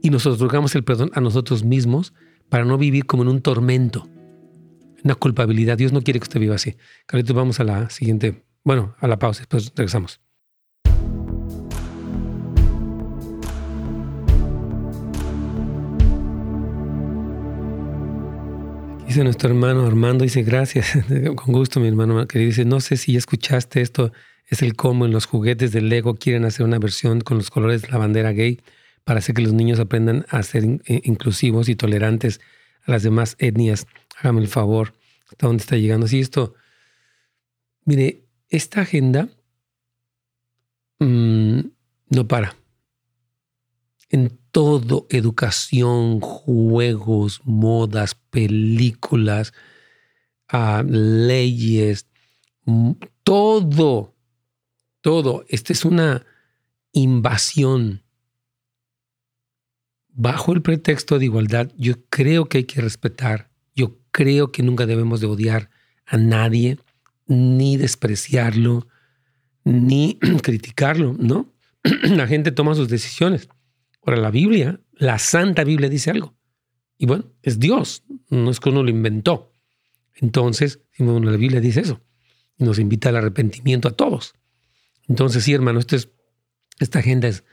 y 0.03 0.11
nosotros 0.11 0.37
otorgamos 0.37 0.75
el 0.75 0.85
perdón 0.85 1.11
a 1.15 1.23
nosotros 1.23 1.65
mismos 1.65 2.13
para 2.51 2.67
no 2.67 2.77
vivir 2.77 3.07
como 3.07 3.23
en 3.23 3.31
un 3.31 3.41
tormento 3.41 4.07
una 5.05 5.15
culpabilidad. 5.15 5.79
Dios 5.79 5.93
no 5.93 6.03
quiere 6.03 6.21
que 6.21 6.25
usted 6.25 6.41
viva 6.41 6.55
así. 6.55 6.77
Carlitos, 7.07 7.35
vamos 7.35 7.61
a 7.61 7.65
la 7.65 7.91
siguiente, 7.91 8.45
bueno, 8.65 8.95
a 8.99 9.09
la 9.09 9.19
pausa, 9.19 9.41
después 9.41 9.73
regresamos. 9.75 10.21
Dice 19.11 19.25
nuestro 19.25 19.49
hermano 19.49 19.85
Armando, 19.87 20.23
dice 20.23 20.45
gracias, 20.45 20.93
con 21.35 21.53
gusto 21.53 21.81
mi 21.81 21.89
hermano 21.89 22.29
querido. 22.29 22.51
Dice, 22.51 22.65
no 22.65 22.79
sé 22.79 22.97
si 22.97 23.15
ya 23.15 23.19
escuchaste 23.19 23.81
esto, 23.81 24.13
es 24.47 24.63
el 24.63 24.77
cómo 24.77 25.05
en 25.05 25.11
los 25.11 25.27
juguetes 25.27 25.73
del 25.73 25.89
Lego 25.89 26.15
quieren 26.15 26.45
hacer 26.45 26.65
una 26.65 26.79
versión 26.79 27.21
con 27.21 27.37
los 27.37 27.51
colores 27.51 27.83
de 27.83 27.89
la 27.89 27.99
bandera 27.99 28.31
gay 28.31 28.61
para 29.03 29.19
hacer 29.19 29.35
que 29.35 29.43
los 29.43 29.53
niños 29.53 29.81
aprendan 29.81 30.27
a 30.29 30.45
ser 30.45 30.63
eh, 30.85 31.01
inclusivos 31.03 31.69
y 31.69 31.75
tolerantes 31.75 32.41
a 32.87 32.93
las 32.93 33.03
demás 33.03 33.35
etnias 33.41 33.89
hágame 34.21 34.41
el 34.41 34.49
favor, 34.49 34.95
hasta 35.29 35.47
dónde 35.47 35.63
está 35.63 35.77
llegando. 35.77 36.07
Si 36.07 36.21
esto, 36.21 36.55
mire, 37.85 38.27
esta 38.49 38.83
agenda 38.83 39.29
mm, 40.99 41.61
no 42.11 42.29
para. 42.29 42.57
En 44.11 44.39
todo, 44.51 45.07
educación, 45.09 46.21
juegos, 46.21 47.41
modas, 47.45 48.15
películas, 48.15 49.53
ah, 50.49 50.83
leyes, 50.87 52.07
mm, 52.65 52.93
todo, 53.23 54.15
todo. 55.01 55.45
Esta 55.49 55.73
es 55.73 55.85
una 55.85 56.27
invasión 56.93 58.03
bajo 60.09 60.53
el 60.53 60.61
pretexto 60.61 61.19
de 61.19 61.27
igualdad, 61.27 61.73
yo 61.77 62.05
creo 62.11 62.47
que 62.49 62.59
hay 62.59 62.65
que 62.65 62.81
respetar, 62.81 63.50
creo 64.11 64.53
que 64.53 64.63
nunca 64.63 64.87
debemos 64.87 65.21
de 65.21 65.27
odiar 65.27 65.71
a 66.07 66.17
nadie, 66.17 66.79
ni 67.27 67.77
despreciarlo, 67.77 68.89
ni 69.65 70.19
criticarlo, 70.43 71.15
¿no? 71.19 71.53
la 72.03 72.27
gente 72.27 72.53
toma 72.53 72.75
sus 72.75 72.89
decisiones. 72.89 73.49
Ahora, 74.03 74.21
la 74.21 74.31
Biblia, 74.31 74.81
la 74.95 75.19
Santa 75.19 75.65
Biblia 75.65 75.89
dice 75.89 76.11
algo. 76.11 76.35
Y 76.99 77.07
bueno, 77.07 77.33
es 77.43 77.59
Dios, 77.59 78.05
no 78.29 78.51
es 78.51 78.61
que 78.61 78.69
uno 78.69 78.83
lo 78.83 78.91
inventó. 78.91 79.55
Entonces, 80.15 80.81
la 80.99 81.37
Biblia 81.37 81.61
dice 81.61 81.81
eso. 81.81 82.03
Y 82.59 82.65
nos 82.65 82.79
invita 82.79 83.09
al 83.09 83.17
arrepentimiento 83.17 83.89
a 83.89 83.93
todos. 83.93 84.35
Entonces, 85.09 85.45
sí, 85.45 85.55
hermano, 85.55 85.81
esta 85.81 86.99
agenda 86.99 87.29
es 87.29 87.45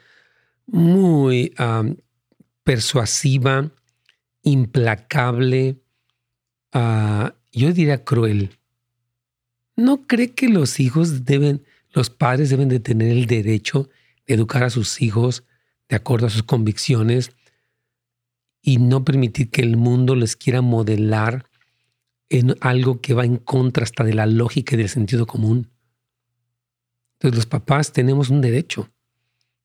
muy 0.66 1.54
persuasiva, 2.64 3.72
implacable, 4.44 5.82
ah, 6.74 7.34
yo 7.52 7.74
diría 7.74 8.04
cruel. 8.04 8.58
¿No 9.76 10.08
cree 10.08 10.34
que 10.34 10.50
los 10.50 10.80
hijos 10.80 11.26
deben, 11.26 11.64
los 11.92 12.10
padres 12.10 12.50
deben 12.50 12.70
de 12.70 12.80
tener 12.80 13.10
el 13.10 13.28
derecho 13.28 13.90
de 14.26 14.34
educar 14.34 14.64
a 14.64 14.70
sus 14.70 15.02
hijos 15.02 15.44
de 15.90 15.96
acuerdo 15.96 16.28
a 16.28 16.32
sus 16.32 16.44
convicciones 16.44 17.32
y 18.62 18.78
no 18.78 19.06
permitir 19.06 19.50
que 19.50 19.62
el 19.62 19.78
mundo 19.78 20.16
les 20.16 20.36
quiera 20.36 20.62
modelar 20.62 21.46
en 22.30 22.56
algo 22.60 23.02
que 23.02 23.14
va 23.14 23.24
en 23.24 23.38
contra 23.38 23.84
hasta 23.84 24.04
de 24.04 24.14
la 24.14 24.26
lógica 24.26 24.76
y 24.76 24.80
del 24.80 24.90
sentido 24.90 25.26
común? 25.26 25.70
Entonces 27.14 27.36
los 27.36 27.46
papás 27.46 27.94
tenemos 27.94 28.30
un 28.30 28.42
derecho, 28.42 28.90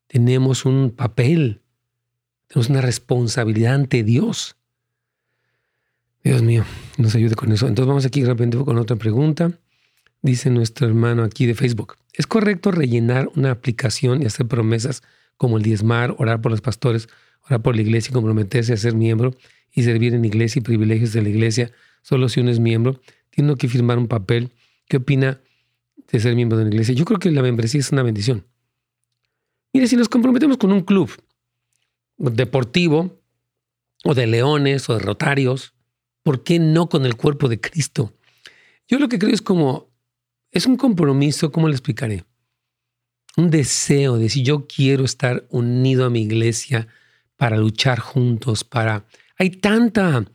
tenemos 0.07 0.65
un 0.65 0.91
papel, 0.91 1.61
tenemos 2.47 2.71
una 2.71 2.81
responsabilidad 2.81 3.75
ante 3.75 4.03
Dios. 4.05 4.57
Dios 6.25 6.43
mío, 6.43 6.65
nos 6.99 7.15
ayude 7.15 7.35
con 7.35 7.51
eso. 7.51 7.67
Entonces 7.67 7.89
vamos 7.89 8.07
aquí 8.07 8.25
repente 8.25 8.57
con 8.59 8.79
otra 8.79 8.97
pregunta. 8.97 9.53
Dice 10.23 10.51
nuestro 10.51 10.87
hermano 10.87 11.25
aquí 11.25 11.47
de 11.47 11.55
Facebook. 11.55 11.97
¿Es 12.13 12.29
correcto 12.29 12.71
rellenar 12.71 13.29
una 13.35 13.51
aplicación 13.51 14.23
y 14.23 14.27
hacer 14.27 14.47
promesas 14.47 15.03
como 15.37 15.57
el 15.57 15.65
diezmar, 15.65 16.15
orar 16.19 16.41
por 16.41 16.53
los 16.53 16.61
pastores, 16.61 17.09
orar 17.47 17.63
por 17.63 17.75
la 17.75 17.83
iglesia 17.83 18.11
y 18.11 18.13
comprometerse 18.13 18.73
a 18.73 18.77
ser 18.77 18.95
miembro 18.95 19.35
y 19.73 19.83
servir 19.83 20.15
en 20.15 20.25
iglesia 20.25 20.61
y 20.61 20.63
privilegios 20.63 21.13
de 21.13 21.23
la 21.23 21.29
iglesia 21.29 21.73
solo 22.03 22.29
si 22.29 22.39
uno 22.39 22.51
es 22.51 22.61
miembro? 22.61 23.01
Tiene 23.31 23.57
que 23.57 23.67
firmar 23.69 23.99
un 23.99 24.07
papel. 24.07 24.53
¿Qué 24.87 24.99
opina 24.99 25.41
de 26.13 26.21
ser 26.21 26.37
miembro 26.37 26.57
de 26.57 26.65
una 26.65 26.73
iglesia? 26.73 26.95
Yo 26.95 27.05
creo 27.05 27.19
que 27.19 27.33
la 27.33 27.43
membresía 27.43 27.81
es 27.81 27.91
una 27.91 28.05
bendición. 28.05 28.45
Mire, 29.73 29.89
si 29.89 29.97
nos 29.97 30.09
comprometemos 30.09 30.57
con 30.57 30.71
un 30.71 30.83
club 30.83 31.11
deportivo 32.19 33.19
o 34.05 34.15
de 34.15 34.27
leones 34.29 34.89
o 34.89 34.95
de 34.95 35.01
rotarios, 35.01 35.75
¿por 36.23 36.45
qué 36.45 36.59
no 36.59 36.89
con 36.89 37.07
el 37.07 37.17
cuerpo 37.17 37.49
de 37.49 37.61
Cristo? 37.61 38.15
Yo 38.89 38.99
lo 38.99 39.09
que 39.09 39.19
creo 39.19 39.35
es 39.35 39.43
como 39.43 39.93
es 40.51 40.67
un 40.67 40.77
compromiso, 40.77 41.51
¿cómo 41.51 41.69
le 41.69 41.75
explicaré? 41.75 42.25
Un 43.37 43.51
deseo 43.51 44.19
de 44.19 44.29
si 44.29 44.43
yo 44.43 44.67
quiero 44.67 45.05
estar 45.05 45.47
unido 45.49 46.05
a 46.05 46.11
mi 46.11 46.23
iglesia 46.23 46.87
para 47.37 47.57
luchar 47.57 47.99
juntos, 47.99 48.63
para... 48.63 49.07
Hay 49.39 49.51
tantas 49.51 50.27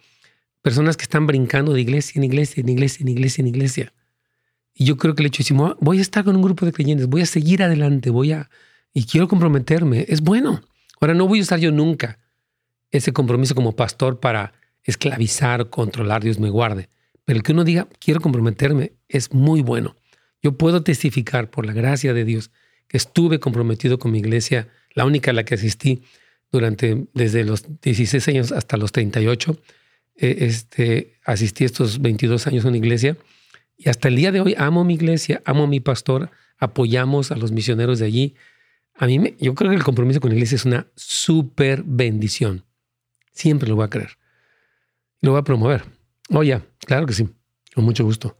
personas 0.63 0.97
que 0.97 1.03
están 1.03 1.27
brincando 1.27 1.73
de 1.73 1.81
iglesia 1.81 2.19
en 2.19 2.23
iglesia, 2.23 2.61
en 2.61 2.69
iglesia, 2.69 3.03
en 3.03 3.09
iglesia, 3.09 3.41
en 3.41 3.47
iglesia. 3.47 3.93
Y 4.73 4.85
yo 4.85 4.97
creo 4.97 5.13
que 5.13 5.21
el 5.21 5.27
hecho 5.27 5.43
de 5.43 5.55
decir, 5.55 5.75
voy 5.79 5.99
a 5.99 6.01
estar 6.01 6.23
con 6.23 6.35
un 6.35 6.41
grupo 6.41 6.65
de 6.65 6.73
creyentes, 6.73 7.07
voy 7.07 7.21
a 7.21 7.27
seguir 7.27 7.61
adelante, 7.61 8.09
voy 8.09 8.31
a... 8.31 8.49
Y 8.93 9.05
quiero 9.05 9.27
comprometerme, 9.27 10.05
es 10.09 10.21
bueno. 10.21 10.61
Ahora, 10.99 11.13
no 11.13 11.27
voy 11.27 11.39
a 11.39 11.43
usar 11.43 11.59
yo 11.59 11.71
nunca 11.71 12.17
ese 12.89 13.13
compromiso 13.13 13.53
como 13.53 13.75
pastor 13.75 14.19
para 14.19 14.53
esclavizar, 14.87 15.69
controlar, 15.69 16.23
Dios 16.23 16.39
me 16.39 16.49
guarde. 16.49 16.89
Pero 17.25 17.37
el 17.37 17.43
que 17.43 17.51
uno 17.51 17.63
diga, 17.63 17.87
quiero 17.99 18.21
comprometerme, 18.21 18.93
es 19.07 19.33
muy 19.33 19.61
bueno. 19.61 19.95
Yo 20.41 20.57
puedo 20.57 20.81
testificar 20.81 21.49
por 21.49 21.65
la 21.65 21.73
gracia 21.73 22.13
de 22.13 22.25
Dios 22.25 22.51
que 22.87 22.97
estuve 22.97 23.39
comprometido 23.39 23.99
con 23.99 24.11
mi 24.11 24.19
iglesia, 24.19 24.69
la 24.95 25.05
única 25.05 25.31
a 25.31 25.33
la 25.33 25.43
que 25.43 25.55
asistí 25.55 26.03
durante 26.51 27.05
desde 27.13 27.43
los 27.43 27.65
16 27.81 28.27
años 28.29 28.51
hasta 28.51 28.77
los 28.77 28.91
38. 28.91 29.59
Eh, 30.15 30.37
este, 30.39 31.19
asistí 31.25 31.65
estos 31.65 32.01
22 32.01 32.47
años 32.47 32.65
a 32.65 32.69
una 32.69 32.77
iglesia 32.77 33.17
y 33.77 33.89
hasta 33.89 34.07
el 34.07 34.15
día 34.15 34.31
de 34.31 34.41
hoy 34.41 34.55
amo 34.57 34.83
mi 34.83 34.95
iglesia, 34.95 35.41
amo 35.45 35.65
a 35.65 35.67
mi 35.67 35.79
pastor, 35.79 36.31
apoyamos 36.57 37.31
a 37.31 37.35
los 37.35 37.51
misioneros 37.51 37.99
de 37.99 38.05
allí. 38.05 38.35
A 38.95 39.05
mí, 39.05 39.19
me, 39.19 39.35
yo 39.39 39.53
creo 39.53 39.69
que 39.69 39.77
el 39.77 39.83
compromiso 39.83 40.19
con 40.19 40.31
la 40.31 40.35
iglesia 40.35 40.55
es 40.55 40.65
una 40.65 40.87
súper 40.95 41.83
bendición. 41.85 42.65
Siempre 43.31 43.69
lo 43.69 43.75
voy 43.75 43.85
a 43.85 43.89
creer. 43.89 44.17
Lo 45.21 45.31
voy 45.31 45.39
a 45.39 45.43
promover. 45.43 45.83
Oh, 46.29 46.43
ya, 46.43 46.65
claro 46.79 47.05
que 47.05 47.13
sí, 47.13 47.27
con 47.73 47.85
mucho 47.85 48.03
gusto. 48.03 48.37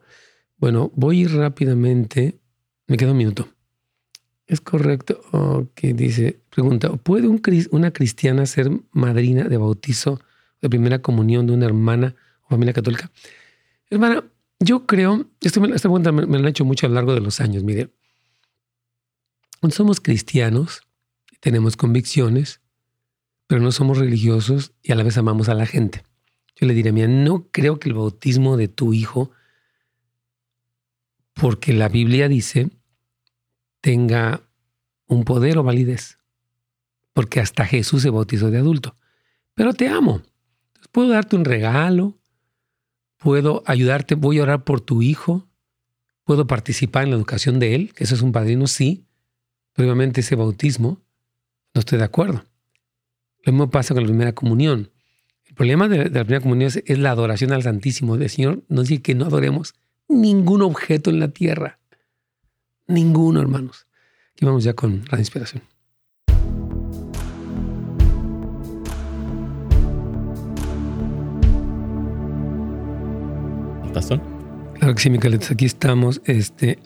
Bueno, 0.58 0.92
voy 0.96 1.26
rápidamente. 1.26 2.40
Me 2.88 2.98
queda 2.98 3.12
un 3.12 3.18
minuto. 3.18 3.48
Es 4.46 4.62
correcto. 4.62 5.22
Ok, 5.32 5.82
dice, 5.94 6.42
pregunta, 6.50 6.90
¿puede 6.94 7.28
una 7.72 7.92
cristiana 7.92 8.46
ser 8.46 8.72
madrina 8.92 9.44
de 9.44 9.58
bautizo 9.58 10.22
de 10.62 10.70
primera 10.70 11.02
comunión 11.02 11.48
de 11.48 11.54
una 11.54 11.66
hermana 11.66 12.16
o 12.44 12.50
familia 12.50 12.74
católica? 12.74 13.12
Hermana, 13.90 14.24
yo 14.60 14.86
creo, 14.86 15.28
esta, 15.42 15.62
pregunta 15.62 16.12
me, 16.12 16.26
me 16.26 16.38
la 16.38 16.44
han 16.44 16.48
hecho 16.48 16.66
mucho 16.66 16.86
a 16.86 16.90
lo 16.90 16.96
largo 16.96 17.14
de 17.14 17.22
los 17.22 17.40
años, 17.42 17.64
mire. 17.64 17.90
Somos 19.70 20.00
cristianos, 20.00 20.82
tenemos 21.42 21.76
convicciones, 21.76 22.62
pero 23.48 23.62
no 23.62 23.72
somos 23.72 23.98
religiosos 23.98 24.74
y 24.82 24.94
a 24.94 24.96
la 24.96 25.04
vez 25.04 25.18
amamos 25.18 25.50
a 25.50 25.56
la 25.56 25.66
gente. 25.66 26.04
Yo 26.60 26.68
le 26.68 26.74
diría, 26.74 26.92
mira, 26.92 27.08
no 27.08 27.48
creo 27.52 27.80
que 27.80 27.90
el 27.90 27.96
bautismo 27.96 28.58
de 28.58 28.68
tu 28.68 28.94
hijo 28.94 29.32
porque 31.34 31.74
la 31.74 31.88
Biblia 31.88 32.28
dice 32.28 32.70
tenga 33.82 34.42
un 35.06 35.24
poder 35.24 35.58
o 35.58 35.64
validez, 35.64 36.18
porque 37.14 37.40
hasta 37.40 37.66
Jesús 37.66 38.02
se 38.02 38.10
bautizó 38.10 38.52
de 38.52 38.58
adulto. 38.58 38.98
Pero 39.54 39.74
te 39.74 39.88
amo. 39.88 40.22
Puedo 40.92 41.10
darte 41.10 41.36
un 41.36 41.46
regalo, 41.46 42.18
puedo 43.18 43.64
ayudarte, 43.66 44.16
voy 44.16 44.40
a 44.40 44.44
orar 44.44 44.64
por 44.64 44.82
tu 44.82 45.02
hijo, 45.02 45.48
puedo 46.24 46.48
participar 46.48 47.04
en 47.04 47.12
la 47.12 47.16
educación 47.16 47.60
de 47.60 47.76
él, 47.76 47.94
que 47.94 48.04
eso 48.04 48.16
es 48.16 48.22
un 48.22 48.32
padrino, 48.32 48.68
sí, 48.68 49.06
pero 49.74 49.88
obviamente 49.88 50.22
ese 50.22 50.36
bautismo 50.36 51.02
no 51.74 51.80
estoy 51.80 52.00
de 52.00 52.06
acuerdo. 52.06 52.44
Lo 53.44 53.54
mismo 53.54 53.70
pasa 53.70 53.94
con 53.94 54.04
la 54.04 54.10
primera 54.10 54.34
comunión. 54.34 54.92
El 55.58 55.62
problema 55.62 55.88
de, 55.88 56.12
la 56.12 56.24
primera 56.24 56.40
comunión 56.40 56.68
es, 56.68 56.84
es, 56.86 57.00
la 57.00 57.10
adoración 57.10 57.52
al 57.52 57.64
Santísimo. 57.64 58.14
El 58.14 58.30
Señor 58.30 58.62
nos 58.70 58.90
dice 58.90 59.02
que 59.02 59.16
no 59.16 59.26
adoremos 59.26 59.74
ningún 60.08 60.62
objeto 60.62 61.10
en 61.10 61.20
la 61.20 61.30
tierra. 61.30 61.80
Ninguno, 62.86 63.42
hermanos. 63.42 63.88
Aquí 64.34 64.46
vamos 64.46 64.64
ya 64.64 64.76
con 64.76 65.04
la 65.10 65.18
inspiración. 65.18 65.64
¿Pastor? 73.96 74.22
Claro 74.76 74.94
que 74.94 75.02
sí, 75.02 75.10
Micaelet. 75.10 75.50
Aquí 75.50 75.66
estamos. 75.66 76.22
Este, 76.26 76.78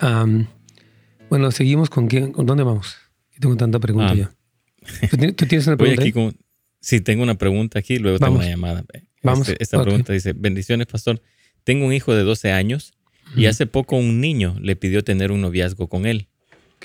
bueno, 1.28 1.50
seguimos 1.50 1.90
con 1.90 2.06
quién, 2.06 2.32
con 2.32 2.46
dónde 2.46 2.64
vamos. 2.64 2.96
tengo 3.38 3.54
tanta 3.54 3.78
pregunta 3.80 4.12
ah. 4.12 4.14
ya. 4.14 4.34
¿Tú, 5.36 5.44
tienes 5.44 5.66
una 5.66 5.76
pregunta? 5.76 6.00
Voy 6.00 6.08
aquí 6.08 6.38
sí, 6.82 7.00
tengo 7.00 7.22
una 7.22 7.36
pregunta 7.36 7.78
aquí, 7.78 7.98
luego 7.98 8.18
tengo 8.18 8.36
una 8.36 8.48
llamada. 8.48 8.84
Vamos. 9.22 9.48
Este, 9.48 9.62
esta 9.62 9.82
pregunta 9.82 10.12
dice: 10.12 10.34
Bendiciones, 10.34 10.86
pastor. 10.86 11.22
Tengo 11.64 11.86
un 11.86 11.94
hijo 11.94 12.14
de 12.14 12.24
12 12.24 12.52
años 12.52 12.92
y 13.36 13.46
hace 13.46 13.66
poco 13.66 13.96
un 13.96 14.20
niño 14.20 14.56
le 14.60 14.76
pidió 14.76 15.02
tener 15.02 15.32
un 15.32 15.40
noviazgo 15.40 15.88
con 15.88 16.04
él. 16.04 16.28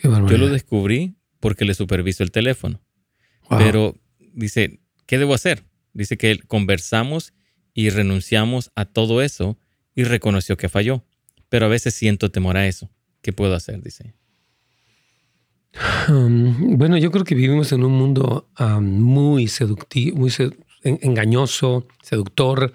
Yo 0.01 0.37
lo 0.37 0.49
descubrí 0.49 1.15
porque 1.39 1.65
le 1.65 1.73
superviso 1.73 2.23
el 2.23 2.31
teléfono. 2.31 2.81
Pero 3.49 3.95
dice, 4.33 4.79
¿qué 5.05 5.17
debo 5.17 5.33
hacer? 5.33 5.63
Dice 5.93 6.17
que 6.17 6.37
conversamos 6.39 7.33
y 7.73 7.89
renunciamos 7.89 8.71
a 8.75 8.85
todo 8.85 9.21
eso 9.21 9.57
y 9.95 10.03
reconoció 10.03 10.57
que 10.57 10.69
falló. 10.69 11.03
Pero 11.49 11.65
a 11.65 11.69
veces 11.69 11.95
siento 11.95 12.29
temor 12.29 12.57
a 12.57 12.67
eso. 12.67 12.89
¿Qué 13.21 13.33
puedo 13.33 13.55
hacer? 13.55 13.81
Dice. 13.81 14.13
Um, 16.09 16.78
bueno, 16.78 16.97
yo 16.97 17.11
creo 17.11 17.24
que 17.24 17.36
vivimos 17.36 17.72
en 17.72 17.84
un 17.84 17.93
mundo 17.93 18.49
um, 18.59 18.84
muy 18.84 19.47
seductivo, 19.47 20.18
muy 20.18 20.32
engañoso, 20.84 21.88
seductor, 22.01 22.74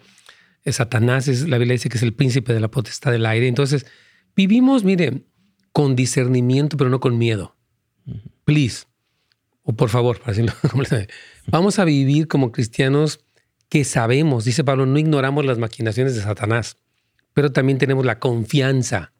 Satanás 0.70 1.26
es, 1.26 1.48
la 1.48 1.58
Biblia 1.58 1.72
dice 1.72 1.88
que 1.88 1.96
es 1.96 2.02
el 2.02 2.14
príncipe 2.14 2.52
de 2.52 2.60
la 2.60 2.70
potestad 2.70 3.10
del 3.10 3.26
aire. 3.26 3.48
Entonces, 3.48 3.86
vivimos, 4.36 4.84
mire, 4.84 5.24
con 5.72 5.96
discernimiento, 5.96 6.76
pero 6.76 6.90
no 6.90 7.00
con 7.00 7.18
miedo. 7.18 7.56
Please, 8.44 8.84
o 9.64 9.72
por 9.72 9.88
favor, 9.88 10.18
para 10.20 10.32
decirlo, 10.32 10.52
vamos 11.46 11.78
a 11.78 11.84
vivir 11.84 12.28
como 12.28 12.52
cristianos 12.52 13.20
que 13.68 13.84
sabemos, 13.84 14.44
dice 14.44 14.64
Pablo, 14.64 14.84
no 14.84 14.98
ignoramos 14.98 15.46
las 15.46 15.58
maquinaciones 15.58 16.14
de 16.14 16.20
Satanás, 16.20 16.76
pero 17.32 17.52
también 17.52 17.78
tenemos 17.78 18.04
la 18.04 18.18
confianza. 18.18 19.12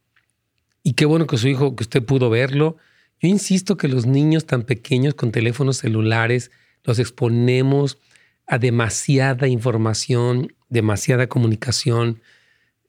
Y 0.83 0.93
qué 0.93 1.07
bueno 1.07 1.27
que 1.27 1.39
su 1.39 1.49
hijo, 1.49 1.75
que 1.75 1.85
usted 1.85 2.05
pudo 2.05 2.29
verlo. 2.29 2.77
Yo 3.23 3.29
insisto 3.29 3.77
que 3.77 3.87
los 3.87 4.05
niños 4.05 4.47
tan 4.47 4.65
pequeños 4.65 5.15
con 5.15 5.31
teléfonos 5.31 5.77
celulares 5.79 6.51
los 6.83 6.99
exponemos 6.99 7.99
a 8.49 8.59
demasiada 8.59 9.47
información, 9.47 10.53
demasiada 10.69 11.29
comunicación. 11.29 12.21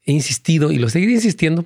He 0.04 0.12
insistido 0.12 0.72
y 0.72 0.80
lo 0.80 0.90
seguiré 0.90 1.14
insistiendo. 1.14 1.66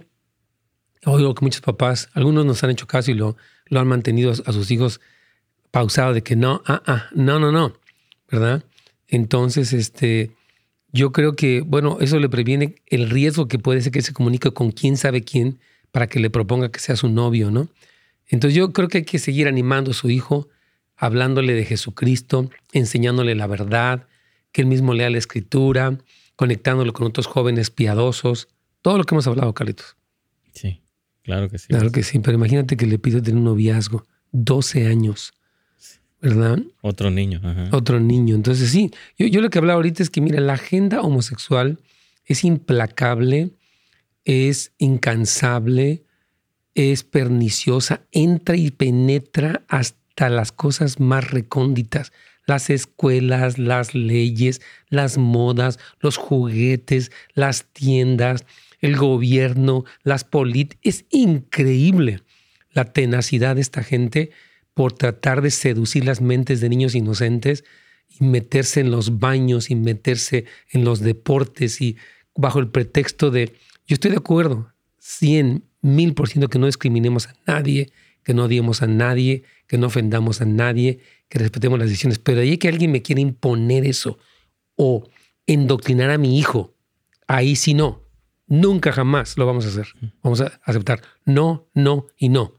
Oigo 1.06 1.34
que 1.34 1.46
muchos 1.46 1.62
papás, 1.62 2.10
algunos 2.14 2.46
nos 2.46 2.62
han 2.66 2.72
hecho 2.72 2.88
caso 2.88 3.10
y 3.10 3.14
lo, 3.14 3.38
lo 3.68 3.80
han 3.80 3.88
mantenido 3.88 4.32
a 4.32 4.52
sus 4.52 4.70
hijos 4.70 5.00
pausado 5.72 6.14
de 6.14 6.22
que 6.22 6.36
no, 6.36 6.62
ah, 6.66 6.84
ah, 6.86 7.08
no, 7.16 7.40
no, 7.40 7.54
no, 7.54 7.74
¿verdad? 8.30 8.66
Entonces, 9.08 9.72
este, 9.72 10.32
yo 10.92 11.14
creo 11.14 11.38
que, 11.38 11.62
bueno, 11.62 12.00
eso 12.02 12.20
le 12.20 12.28
previene 12.28 12.76
el 12.88 13.10
riesgo 13.10 13.48
que 13.48 13.60
puede 13.60 13.82
ser 13.82 13.94
que 13.94 14.02
se 14.02 14.12
comunique 14.12 14.52
con 14.52 14.72
quién 14.72 14.98
sabe 14.98 15.24
quién 15.24 15.60
para 15.94 16.08
que 16.08 16.20
le 16.20 16.30
proponga 16.30 16.70
que 16.70 16.80
sea 16.80 16.98
su 16.98 17.08
novio, 17.08 17.50
¿no? 17.52 17.70
Entonces 18.28 18.56
yo 18.56 18.74
creo 18.74 18.88
que 18.88 19.00
hay 19.00 19.04
que 19.06 19.20
seguir 19.20 19.48
animando 19.48 19.92
a 19.92 19.94
su 19.94 20.10
hijo, 20.10 20.50
hablándole 20.96 21.54
de 21.54 21.66
Jesucristo, 21.66 22.50
enseñándole 22.74 23.36
la 23.36 23.48
verdad, 23.48 24.08
que 24.52 24.62
él 24.62 24.68
mismo 24.68 24.94
lea 24.94 25.10
la 25.10 25.18
escritura, 25.18 25.98
conectándolo 26.36 26.94
con 26.94 27.08
otros 27.08 27.28
jóvenes 27.28 27.70
piadosos, 27.70 28.48
todo 28.82 28.98
lo 28.98 29.04
que 29.04 29.16
hemos 29.16 29.28
hablado, 29.28 29.54
Carlitos. 29.54 29.96
Sí, 30.54 30.82
claro 31.24 31.50
que 31.50 31.58
sí. 31.58 31.68
Claro 31.68 31.92
que 31.92 32.04
sí, 32.04 32.20
pero 32.20 32.36
imagínate 32.38 32.78
que 32.78 32.86
le 32.86 33.00
pido 33.00 33.22
tener 33.22 33.38
un 33.38 33.46
noviazgo, 33.46 34.06
12 34.32 34.88
años. 34.88 35.34
¿verdad? 36.22 36.60
Otro 36.82 37.12
niño. 37.12 37.42
Otro 37.72 38.00
niño. 38.00 38.36
Entonces, 38.36 38.70
sí, 38.72 38.92
yo, 39.18 39.28
yo, 39.28 39.42
lo 39.42 39.50
que 39.50 39.60
hablaba 39.60 39.76
ahorita 39.76 40.02
es 40.04 40.10
que, 40.10 40.22
mira, 40.22 40.40
la 40.40 40.54
agenda 40.54 41.02
homosexual 41.02 41.80
es 42.26 42.44
implacable, 42.44 43.52
es 44.26 44.74
incansable, 44.78 46.04
es 46.78 47.04
perniciosa, 47.04 48.02
entra 48.12 48.56
y 48.56 48.70
penetra 48.70 49.64
hasta 49.68 50.30
las 50.30 50.52
cosas 50.52 51.00
más 51.00 51.32
recónditas, 51.32 52.14
las 52.46 52.70
escuelas, 52.70 53.58
las 53.58 53.96
leyes, 53.96 54.62
las 54.88 55.18
modas, 55.18 55.80
los 56.00 56.18
juguetes, 56.18 57.12
las 57.34 57.66
tiendas, 57.74 58.46
el 58.80 58.96
gobierno, 58.96 59.86
las 60.04 60.24
políticas. 60.24 60.80
Es 60.84 61.06
increíble 61.10 62.22
la 62.70 62.86
tenacidad 62.86 63.56
de 63.56 63.62
esta 63.62 63.82
gente 63.82 64.30
por 64.76 64.94
tratar 64.94 65.42
de 65.42 65.50
seducir 65.50 66.06
las 66.06 66.22
mentes 66.22 66.62
de 66.62 66.70
niños 66.70 66.94
inocentes 66.94 67.64
y 68.08 68.24
meterse 68.24 68.82
en 68.82 68.92
los 68.92 69.18
baños 69.18 69.72
y 69.72 69.76
meterse 69.76 70.46
en 70.70 70.86
los 70.86 71.00
deportes 71.00 71.82
y 71.82 71.98
bajo 72.36 72.60
el 72.60 72.70
pretexto 72.70 73.32
de, 73.32 73.56
yo 73.88 73.96
estoy 73.96 74.12
de 74.12 74.18
acuerdo, 74.18 74.72
100, 75.00 75.64
mil 75.82 76.14
por 76.14 76.30
ciento 76.30 76.50
que 76.50 76.60
no 76.60 76.66
discriminemos 76.66 77.28
a 77.28 77.36
nadie, 77.46 77.92
que 78.24 78.34
no 78.34 78.46
odiemos 78.46 78.82
a 78.82 78.88
nadie, 78.88 79.44
que 79.68 79.78
no 79.78 79.88
ofendamos 79.88 80.42
a 80.42 80.46
nadie, 80.46 81.00
que 81.30 81.40
respetemos 81.40 81.80
las 81.80 81.88
decisiones, 81.90 82.20
pero 82.20 82.42
ahí 82.42 82.58
que 82.58 82.68
alguien 82.68 82.92
me 82.92 83.02
quiera 83.02 83.22
imponer 83.22 83.86
eso 83.86 84.18
o 84.76 85.08
endoctrinar 85.46 86.10
a 86.10 86.18
mi 86.18 86.38
hijo, 86.38 86.76
ahí 87.28 87.56
sí 87.56 87.74
no, 87.74 88.04
nunca 88.48 88.92
jamás 88.92 89.38
lo 89.38 89.46
vamos 89.46 89.66
a 89.66 89.70
hacer, 89.70 89.88
vamos 90.24 90.42
a 90.42 90.60
aceptar 90.64 91.02
no, 91.26 91.70
no 91.74 92.08
y 92.18 92.30
no. 92.30 92.54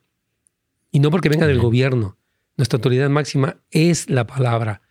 Y 0.90 1.00
no 1.00 1.10
porque 1.10 1.28
venga 1.28 1.46
del 1.46 1.60
gobierno. 1.60 2.16
Nuestra 2.56 2.78
autoridad 2.78 3.10
máxima 3.10 3.60
es 3.70 4.08
la 4.08 4.26
palabra, 4.26 4.82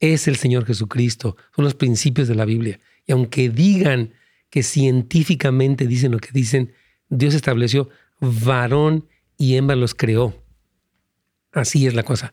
es 0.00 0.28
el 0.28 0.36
Señor 0.36 0.64
Jesucristo, 0.66 1.36
son 1.54 1.64
los 1.64 1.74
principios 1.74 2.28
de 2.28 2.34
la 2.34 2.44
Biblia. 2.44 2.78
Y 3.06 3.12
aunque 3.12 3.48
digan 3.48 4.12
que 4.50 4.62
científicamente 4.62 5.86
dicen 5.86 6.12
lo 6.12 6.18
que 6.18 6.28
dicen, 6.32 6.72
Dios 7.08 7.34
estableció 7.34 7.88
varón 8.20 9.06
y 9.38 9.56
hembra 9.56 9.76
los 9.76 9.94
creó. 9.94 10.34
Así 11.52 11.86
es 11.86 11.94
la 11.94 12.02
cosa. 12.02 12.32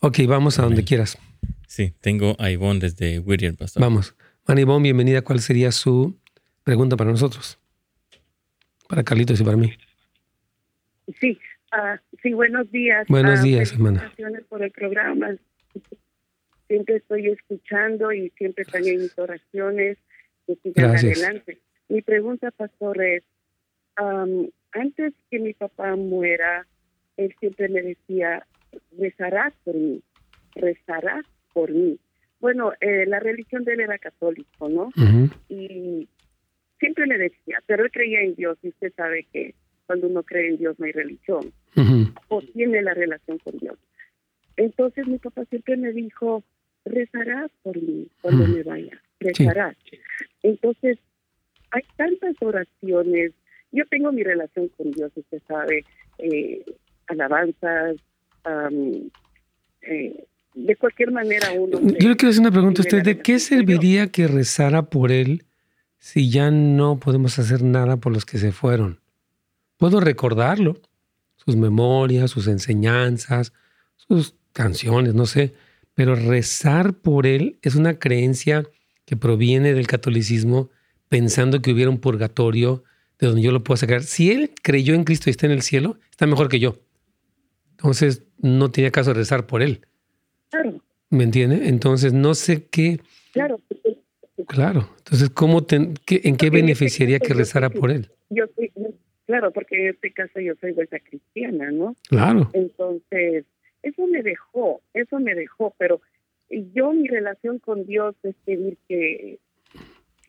Ok, 0.00 0.18
vamos 0.26 0.58
a 0.58 0.62
donde 0.62 0.84
quieras. 0.84 1.18
Sí, 1.66 1.94
tengo 2.00 2.36
a 2.38 2.50
Ivonne 2.50 2.80
desde 2.80 3.18
Whittier, 3.18 3.56
pastor. 3.56 3.82
Vamos. 3.82 4.14
Ana 4.46 4.60
Ivonne, 4.60 4.82
bienvenida. 4.82 5.22
¿Cuál 5.22 5.40
sería 5.40 5.72
su 5.72 6.16
pregunta 6.64 6.96
para 6.96 7.10
nosotros? 7.10 7.58
Para 8.88 9.02
Carlitos 9.02 9.40
y 9.40 9.44
para 9.44 9.56
mí. 9.56 9.72
Sí, 11.20 11.38
Ah, 11.72 12.00
sí, 12.22 12.32
buenos 12.32 12.70
días. 12.70 13.06
Buenos 13.08 13.40
ah, 13.40 13.42
días, 13.42 13.72
hermana. 13.72 14.12
por 14.48 14.62
el 14.62 14.70
programa. 14.70 15.36
Siempre 16.68 16.96
estoy 16.96 17.28
escuchando 17.28 18.12
y 18.12 18.30
siempre 18.30 18.62
están 18.62 18.86
en 18.86 18.98
mis 18.98 19.18
oraciones 19.18 19.98
que 20.46 20.56
sigan 20.62 20.96
adelante. 20.96 21.58
Mi 21.88 22.02
pregunta, 22.02 22.50
pastor, 22.50 23.02
es, 23.02 23.24
antes 23.96 25.14
que 25.30 25.38
mi 25.38 25.54
papá 25.54 25.96
muera, 25.96 26.66
él 27.16 27.34
siempre 27.40 27.68
me 27.68 27.82
decía, 27.82 28.46
rezarás 28.98 29.54
por 29.64 29.74
mí, 29.74 30.02
rezarás 30.54 31.24
por 31.52 31.70
mí. 31.70 31.98
Bueno, 32.40 32.72
eh, 32.80 33.06
la 33.06 33.20
religión 33.20 33.64
de 33.64 33.72
él 33.72 33.80
era 33.80 33.98
católico, 33.98 34.68
¿no? 34.68 34.90
Y 35.48 36.08
siempre 36.78 37.06
me 37.06 37.18
decía, 37.18 37.62
pero 37.66 37.84
él 37.84 37.90
creía 37.90 38.20
en 38.20 38.34
Dios 38.34 38.58
y 38.62 38.68
usted 38.68 38.92
sabe 38.94 39.26
que 39.32 39.54
cuando 39.86 40.08
uno 40.08 40.22
cree 40.22 40.48
en 40.48 40.58
Dios 40.58 40.78
no 40.78 40.86
hay 40.86 40.92
religión 40.92 41.52
o 42.28 42.42
tiene 42.42 42.82
la 42.82 42.94
relación 42.94 43.38
con 43.38 43.56
Dios. 43.58 43.78
Entonces 44.56 45.06
mi 45.06 45.18
papá 45.18 45.44
siempre 45.46 45.76
me 45.76 45.92
dijo, 45.92 46.42
rezarás 46.84 47.50
por 47.62 47.80
mí 47.80 48.08
cuando 48.20 48.46
me 48.46 48.62
vaya, 48.62 49.00
rezarás. 49.20 49.76
Entonces 50.42 50.98
hay 51.70 51.82
tantas 51.96 52.34
oraciones. 52.40 53.32
Yo 53.72 53.84
tengo 53.90 54.12
mi 54.12 54.22
relación 54.22 54.68
con 54.76 54.90
Dios, 54.90 55.12
usted 55.14 55.42
sabe, 55.46 55.84
eh, 56.18 56.64
alabanzas, 57.08 57.96
eh, 59.82 60.24
de 60.54 60.76
cualquier 60.76 61.12
manera 61.12 61.52
uno... 61.52 61.78
Yo 61.80 62.08
le 62.08 62.16
quiero 62.16 62.30
hacer 62.30 62.40
una 62.40 62.50
pregunta 62.50 62.80
a 62.80 62.84
usted, 62.84 63.02
¿de 63.02 63.18
qué 63.18 63.38
serviría 63.38 64.08
que 64.08 64.26
rezara 64.26 64.82
por 64.88 65.12
él 65.12 65.44
si 65.98 66.30
ya 66.30 66.50
no 66.50 66.98
podemos 66.98 67.38
hacer 67.38 67.62
nada 67.62 67.98
por 67.98 68.12
los 68.12 68.24
que 68.24 68.38
se 68.38 68.52
fueron? 68.52 69.00
Puedo 69.76 70.00
recordarlo, 70.00 70.80
sus 71.36 71.56
memorias, 71.56 72.30
sus 72.30 72.48
enseñanzas, 72.48 73.52
sus 73.96 74.34
canciones, 74.52 75.14
no 75.14 75.26
sé, 75.26 75.54
pero 75.94 76.14
rezar 76.14 76.94
por 76.94 77.26
él 77.26 77.58
es 77.62 77.74
una 77.74 77.98
creencia 77.98 78.64
que 79.04 79.16
proviene 79.16 79.74
del 79.74 79.86
catolicismo 79.86 80.70
pensando 81.08 81.62
que 81.62 81.72
hubiera 81.72 81.90
un 81.90 82.00
purgatorio 82.00 82.82
de 83.18 83.26
donde 83.26 83.42
yo 83.42 83.52
lo 83.52 83.62
puedo 83.62 83.76
sacar. 83.76 84.02
Si 84.02 84.30
él 84.30 84.50
creyó 84.62 84.94
en 84.94 85.04
Cristo 85.04 85.28
y 85.28 85.32
está 85.32 85.46
en 85.46 85.52
el 85.52 85.62
cielo, 85.62 85.98
está 86.10 86.26
mejor 86.26 86.48
que 86.48 86.58
yo. 86.58 86.76
Entonces 87.72 88.24
no 88.38 88.70
tenía 88.70 88.90
caso 88.90 89.10
de 89.10 89.14
rezar 89.14 89.46
por 89.46 89.62
él. 89.62 89.80
Claro. 90.50 90.80
¿Me 91.10 91.24
entiende? 91.24 91.68
Entonces 91.68 92.12
no 92.12 92.34
sé 92.34 92.66
qué. 92.66 93.00
Claro. 93.32 93.60
Claro. 94.48 94.88
Entonces, 94.98 95.30
¿cómo 95.30 95.66
¿en 95.70 95.96
qué 96.36 96.50
beneficiaría 96.50 97.18
que 97.18 97.32
rezara 97.32 97.70
por 97.70 97.90
él? 97.90 98.10
Yo, 98.28 98.44
Claro, 99.26 99.50
porque 99.50 99.76
en 99.76 99.94
este 99.94 100.12
caso 100.12 100.38
yo 100.40 100.54
soy 100.60 100.72
vuelta 100.72 101.00
cristiana, 101.00 101.72
¿no? 101.72 101.96
Claro. 102.08 102.48
Entonces, 102.52 103.44
eso 103.82 104.06
me 104.06 104.22
dejó, 104.22 104.80
eso 104.94 105.18
me 105.18 105.34
dejó, 105.34 105.74
pero 105.78 106.00
yo 106.48 106.92
mi 106.92 107.08
relación 107.08 107.58
con 107.58 107.86
Dios 107.86 108.14
es 108.22 108.36
pedir 108.44 108.78
que, 108.88 109.40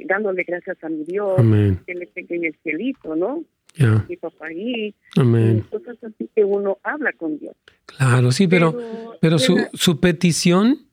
dándole 0.06 0.44
gracias 0.44 0.78
a 0.84 0.90
mi 0.90 1.04
Dios, 1.04 1.36
que 1.86 1.94
le 1.96 2.06
tenga 2.08 2.36
en 2.36 2.46
el 2.46 2.56
cielito, 2.64 3.16
¿no? 3.16 3.44
Mi 4.08 4.18
papá 4.18 4.48
ahí. 4.48 4.96
Amén. 5.16 5.64
Entonces 5.72 6.04
así 6.04 6.30
que 6.36 6.44
uno 6.44 6.80
habla 6.84 7.14
con 7.14 7.38
Dios. 7.38 7.56
Claro, 7.86 8.32
sí, 8.32 8.48
pero, 8.48 8.76
pero, 9.22 9.38
su, 9.38 9.58
su 9.74 10.00
petición 10.00 10.88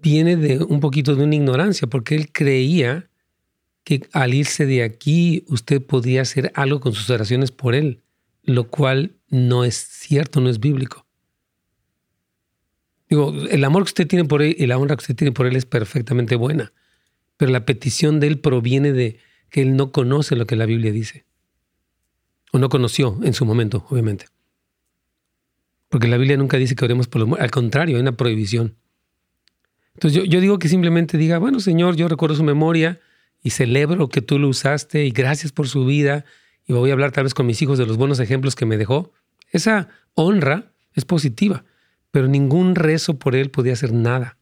viene 0.00 0.36
de 0.36 0.62
un 0.62 0.80
poquito 0.80 1.16
de 1.16 1.24
una 1.24 1.34
ignorancia, 1.34 1.88
porque 1.88 2.14
él 2.14 2.30
creía 2.32 3.08
que 3.84 4.02
al 4.12 4.34
irse 4.34 4.66
de 4.66 4.82
aquí 4.82 5.44
usted 5.48 5.82
podía 5.84 6.22
hacer 6.22 6.52
algo 6.54 6.80
con 6.80 6.92
sus 6.92 7.10
oraciones 7.10 7.50
por 7.50 7.74
él, 7.74 8.00
lo 8.44 8.68
cual 8.68 9.16
no 9.28 9.64
es 9.64 9.74
cierto, 9.74 10.40
no 10.40 10.48
es 10.48 10.60
bíblico. 10.60 11.06
Digo, 13.08 13.34
el 13.50 13.64
amor 13.64 13.82
que 13.82 13.88
usted 13.88 14.06
tiene 14.06 14.24
por 14.24 14.40
él 14.40 14.54
y 14.56 14.66
la 14.66 14.78
honra 14.78 14.96
que 14.96 15.02
usted 15.02 15.16
tiene 15.16 15.32
por 15.32 15.46
él 15.46 15.56
es 15.56 15.66
perfectamente 15.66 16.36
buena, 16.36 16.72
pero 17.40 17.52
la 17.52 17.64
petición 17.64 18.20
de 18.20 18.26
él 18.26 18.38
proviene 18.38 18.92
de 18.92 19.18
que 19.48 19.62
él 19.62 19.74
no 19.74 19.92
conoce 19.92 20.36
lo 20.36 20.46
que 20.46 20.56
la 20.56 20.66
Biblia 20.66 20.92
dice. 20.92 21.24
O 22.52 22.58
no 22.58 22.68
conoció 22.68 23.18
en 23.22 23.32
su 23.32 23.46
momento, 23.46 23.86
obviamente. 23.88 24.26
Porque 25.88 26.06
la 26.06 26.18
Biblia 26.18 26.36
nunca 26.36 26.58
dice 26.58 26.76
que 26.76 26.84
oremos 26.84 27.08
por 27.08 27.26
los 27.26 27.40
Al 27.40 27.50
contrario, 27.50 27.96
hay 27.96 28.02
una 28.02 28.12
prohibición. 28.12 28.76
Entonces 29.94 30.20
yo, 30.20 30.24
yo 30.26 30.42
digo 30.42 30.58
que 30.58 30.68
simplemente 30.68 31.16
diga, 31.16 31.38
bueno, 31.38 31.60
Señor, 31.60 31.96
yo 31.96 32.08
recuerdo 32.08 32.36
su 32.36 32.44
memoria, 32.44 33.00
y 33.42 33.50
celebro 33.50 34.08
que 34.08 34.20
tú 34.20 34.38
lo 34.38 34.48
usaste 34.48 35.06
y 35.06 35.10
gracias 35.12 35.50
por 35.50 35.66
su 35.66 35.86
vida 35.86 36.26
y 36.66 36.74
voy 36.74 36.90
a 36.90 36.92
hablar 36.92 37.12
tal 37.12 37.24
vez 37.24 37.32
con 37.32 37.46
mis 37.46 37.62
hijos 37.62 37.78
de 37.78 37.86
los 37.86 37.96
buenos 37.96 38.20
ejemplos 38.20 38.54
que 38.54 38.66
me 38.66 38.76
dejó. 38.76 39.14
Esa 39.50 39.88
honra 40.12 40.72
es 40.92 41.06
positiva, 41.06 41.64
pero 42.10 42.28
ningún 42.28 42.74
rezo 42.74 43.18
por 43.18 43.34
él 43.34 43.50
podía 43.50 43.72
hacer 43.72 43.94
nada. 43.94 44.36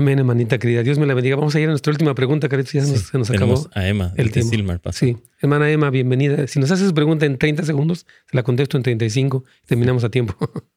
Amén, 0.00 0.18
hermanita 0.18 0.56
querida. 0.56 0.82
Dios 0.82 0.98
me 0.98 1.04
la 1.04 1.12
bendiga. 1.12 1.36
Vamos 1.36 1.54
a 1.54 1.60
ir 1.60 1.66
a 1.66 1.72
nuestra 1.72 1.90
última 1.90 2.14
pregunta, 2.14 2.48
que 2.48 2.56
ya 2.56 2.80
se 2.80 3.18
nos, 3.18 3.30
acabó. 3.30 3.66
A 3.74 3.86
Emma, 3.86 4.12
el 4.16 4.32
tema. 4.32 4.80
sí, 4.92 5.18
hermana 5.42 5.70
Emma, 5.70 5.90
bienvenida. 5.90 6.46
Si 6.46 6.58
nos 6.58 6.70
haces 6.70 6.94
pregunta 6.94 7.26
en 7.26 7.36
30 7.36 7.64
segundos, 7.64 8.06
se 8.24 8.34
la 8.34 8.42
contesto 8.42 8.78
en 8.78 8.82
35. 8.82 9.44
Terminamos 9.66 10.02
a 10.04 10.10
tiempo. 10.10 10.34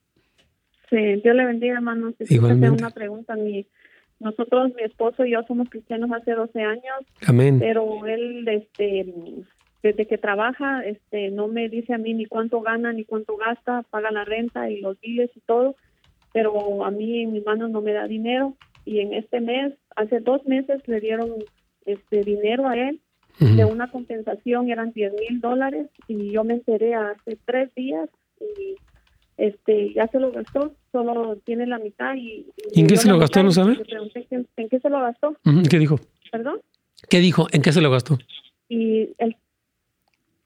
Sí, 0.89 0.97
Dios 1.23 1.35
le 1.35 1.45
bendiga, 1.45 1.73
hermano. 1.73 2.13
Si 2.19 2.35
Igualmente. 2.35 2.69
una 2.69 2.91
pregunta, 2.91 3.35
mi, 3.35 3.65
nosotros, 4.19 4.73
mi 4.75 4.83
esposo 4.83 5.25
y 5.25 5.31
yo 5.31 5.41
somos 5.47 5.67
cristianos 5.67 6.11
hace 6.11 6.33
12 6.33 6.61
años. 6.61 6.99
Amén. 7.25 7.57
Pero 7.57 8.05
él, 8.05 8.47
este, 8.47 9.11
desde 9.81 10.05
que 10.05 10.19
trabaja, 10.19 10.85
este, 10.85 11.31
no 11.31 11.47
me 11.47 11.67
dice 11.67 11.95
a 11.95 11.97
mí 11.97 12.13
ni 12.13 12.27
cuánto 12.27 12.61
gana 12.61 12.93
ni 12.93 13.05
cuánto 13.05 13.37
gasta, 13.37 13.83
paga 13.89 14.11
la 14.11 14.23
renta 14.23 14.69
y 14.69 14.81
los 14.81 14.99
biles 14.99 15.31
y 15.33 15.39
todo. 15.39 15.75
Pero 16.31 16.85
a 16.85 16.91
mí 16.91 17.23
en 17.23 17.33
mis 17.33 17.43
manos 17.43 17.71
no 17.71 17.81
me 17.81 17.93
da 17.93 18.05
dinero. 18.05 18.55
Y 18.85 18.99
en 18.99 19.13
este 19.13 19.39
mes, 19.39 19.73
hace 19.95 20.19
dos 20.19 20.45
meses, 20.45 20.81
le 20.87 20.99
dieron 20.99 21.29
este 21.85 22.23
dinero 22.23 22.67
a 22.67 22.75
él 22.75 23.01
de 23.39 23.65
una 23.65 23.89
compensación, 23.89 24.69
eran 24.69 24.91
10 24.91 25.13
mil 25.13 25.41
dólares. 25.41 25.87
Y 26.07 26.31
yo 26.31 26.43
me 26.43 26.55
enteré 26.55 26.93
hace 26.95 27.37
tres 27.45 27.73
días 27.75 28.09
y 28.39 28.75
este 29.37 29.93
ya 29.93 30.07
se 30.07 30.19
lo 30.19 30.31
gastó, 30.31 30.75
solo 30.91 31.37
tiene 31.43 31.65
la 31.65 31.79
mitad 31.79 32.15
y... 32.15 32.45
en 32.75 32.87
qué 32.87 32.97
se 32.97 33.09
lo 33.09 33.17
gastó, 33.17 33.41
no 33.41 33.51
sabe? 33.51 33.77
¿En 34.57 34.69
qué 34.69 34.79
se 34.79 34.89
lo 34.89 35.01
gastó? 35.01 35.35
¿Qué 35.69 35.79
dijo? 35.79 35.99
¿Perdón? 36.31 36.59
¿Qué 37.09 37.19
dijo? 37.19 37.47
¿En 37.51 37.61
qué 37.61 37.71
se 37.71 37.81
lo 37.81 37.89
gastó? 37.89 38.17
Y 38.69 39.09
él, 39.17 39.35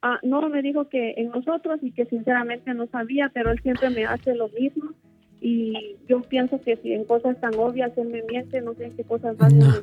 ah, 0.02 0.20
no, 0.24 0.48
me 0.50 0.62
dijo 0.62 0.88
que 0.88 1.16
en 1.18 1.30
nosotros 1.30 1.80
y 1.82 1.92
que 1.92 2.06
sinceramente 2.06 2.74
no 2.74 2.88
sabía, 2.88 3.30
pero 3.34 3.52
él 3.52 3.60
siempre 3.62 3.90
me 3.90 4.06
hace 4.06 4.36
lo 4.36 4.48
mismo 4.50 4.94
y 5.42 5.96
yo 6.08 6.22
pienso 6.22 6.60
que 6.62 6.78
si 6.78 6.94
en 6.94 7.04
cosas 7.06 7.40
tan 7.40 7.54
obvias 7.56 7.92
él 7.98 8.08
me 8.10 8.24
miente, 8.24 8.62
no 8.62 8.74
sé 8.76 8.86
en 8.86 8.96
qué 8.96 9.04
cosas 9.04 9.38
más 9.38 9.54
no. 9.54 9.74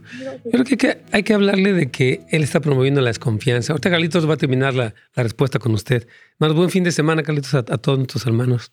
Creo 0.51 0.65
que, 0.65 0.99
hay 1.13 1.23
que 1.23 1.35
hablarle 1.35 1.73
de 1.73 1.91
que 1.91 2.23
él 2.31 2.43
está 2.43 2.61
promoviendo 2.61 3.01
la 3.01 3.11
desconfianza. 3.11 3.73
Ahorita 3.73 3.91
Carlitos 3.91 4.29
va 4.29 4.35
a 4.35 4.39
terminar 4.39 4.75
la, 4.75 4.95
respuesta 5.15 5.59
con 5.59 5.73
usted. 5.73 6.07
Más 6.39 6.53
buen 6.53 6.71
fin 6.71 6.85
de 6.85 6.93
semana, 6.93 7.23
Carlitos, 7.23 7.55
a 7.55 7.63
todos 7.63 7.99
nuestros 7.99 8.27
hermanos. 8.27 8.73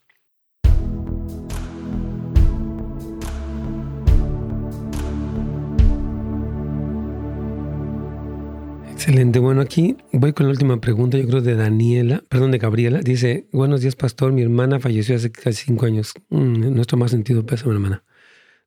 Excelente. 9.03 9.39
Bueno, 9.39 9.61
aquí 9.61 9.97
voy 10.13 10.31
con 10.31 10.45
la 10.45 10.51
última 10.51 10.79
pregunta, 10.79 11.17
yo 11.17 11.25
creo 11.25 11.41
de 11.41 11.55
Daniela, 11.55 12.23
perdón, 12.29 12.51
de 12.51 12.59
Gabriela. 12.59 12.99
Dice, 12.99 13.47
buenos 13.51 13.81
días, 13.81 13.95
pastor. 13.95 14.31
Mi 14.31 14.43
hermana 14.43 14.79
falleció 14.79 15.15
hace 15.15 15.31
casi 15.31 15.65
cinco 15.65 15.87
años. 15.87 16.13
Mm, 16.29 16.75
nuestro 16.75 16.99
más 16.99 17.09
sentido 17.09 17.43
pésame, 17.43 17.73
hermana. 17.73 18.03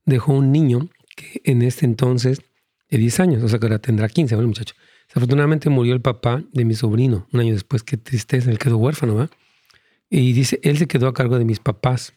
Dejó 0.04 0.32
un 0.32 0.50
niño 0.50 0.88
que 1.14 1.40
en 1.44 1.62
este 1.62 1.86
entonces 1.86 2.42
de 2.90 2.98
10 2.98 3.20
años, 3.20 3.44
o 3.44 3.48
sea 3.48 3.60
que 3.60 3.66
ahora 3.66 3.78
tendrá 3.78 4.08
15, 4.08 4.34
¿vale, 4.34 4.48
muchacho? 4.48 4.74
Desafortunadamente 5.06 5.70
murió 5.70 5.94
el 5.94 6.00
papá 6.00 6.42
de 6.52 6.64
mi 6.64 6.74
sobrino 6.74 7.28
un 7.32 7.38
año 7.38 7.52
después. 7.52 7.84
Qué 7.84 7.96
tristeza, 7.96 8.50
él 8.50 8.58
quedó 8.58 8.76
huérfano, 8.76 9.14
¿va? 9.14 9.30
Y 10.10 10.32
dice, 10.32 10.58
él 10.64 10.78
se 10.78 10.88
quedó 10.88 11.06
a 11.06 11.14
cargo 11.14 11.38
de 11.38 11.44
mis 11.44 11.60
papás. 11.60 12.12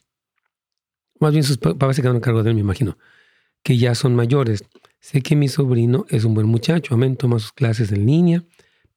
Más 1.20 1.34
bien 1.34 1.44
sus 1.44 1.60
papás 1.60 1.96
se 1.96 2.02
quedaron 2.02 2.18
a 2.18 2.22
cargo 2.22 2.42
de 2.42 2.50
él, 2.50 2.56
me 2.56 2.62
imagino, 2.62 2.98
que 3.62 3.78
ya 3.78 3.94
son 3.94 4.16
mayores. 4.16 4.64
Sé 5.00 5.22
que 5.22 5.36
mi 5.36 5.48
sobrino 5.48 6.06
es 6.10 6.26
un 6.26 6.34
buen 6.34 6.48
muchacho, 6.48 6.94
amén, 6.94 7.16
toma 7.16 7.40
sus 7.40 7.52
clases 7.52 7.92
en 7.92 8.06
línea, 8.06 8.44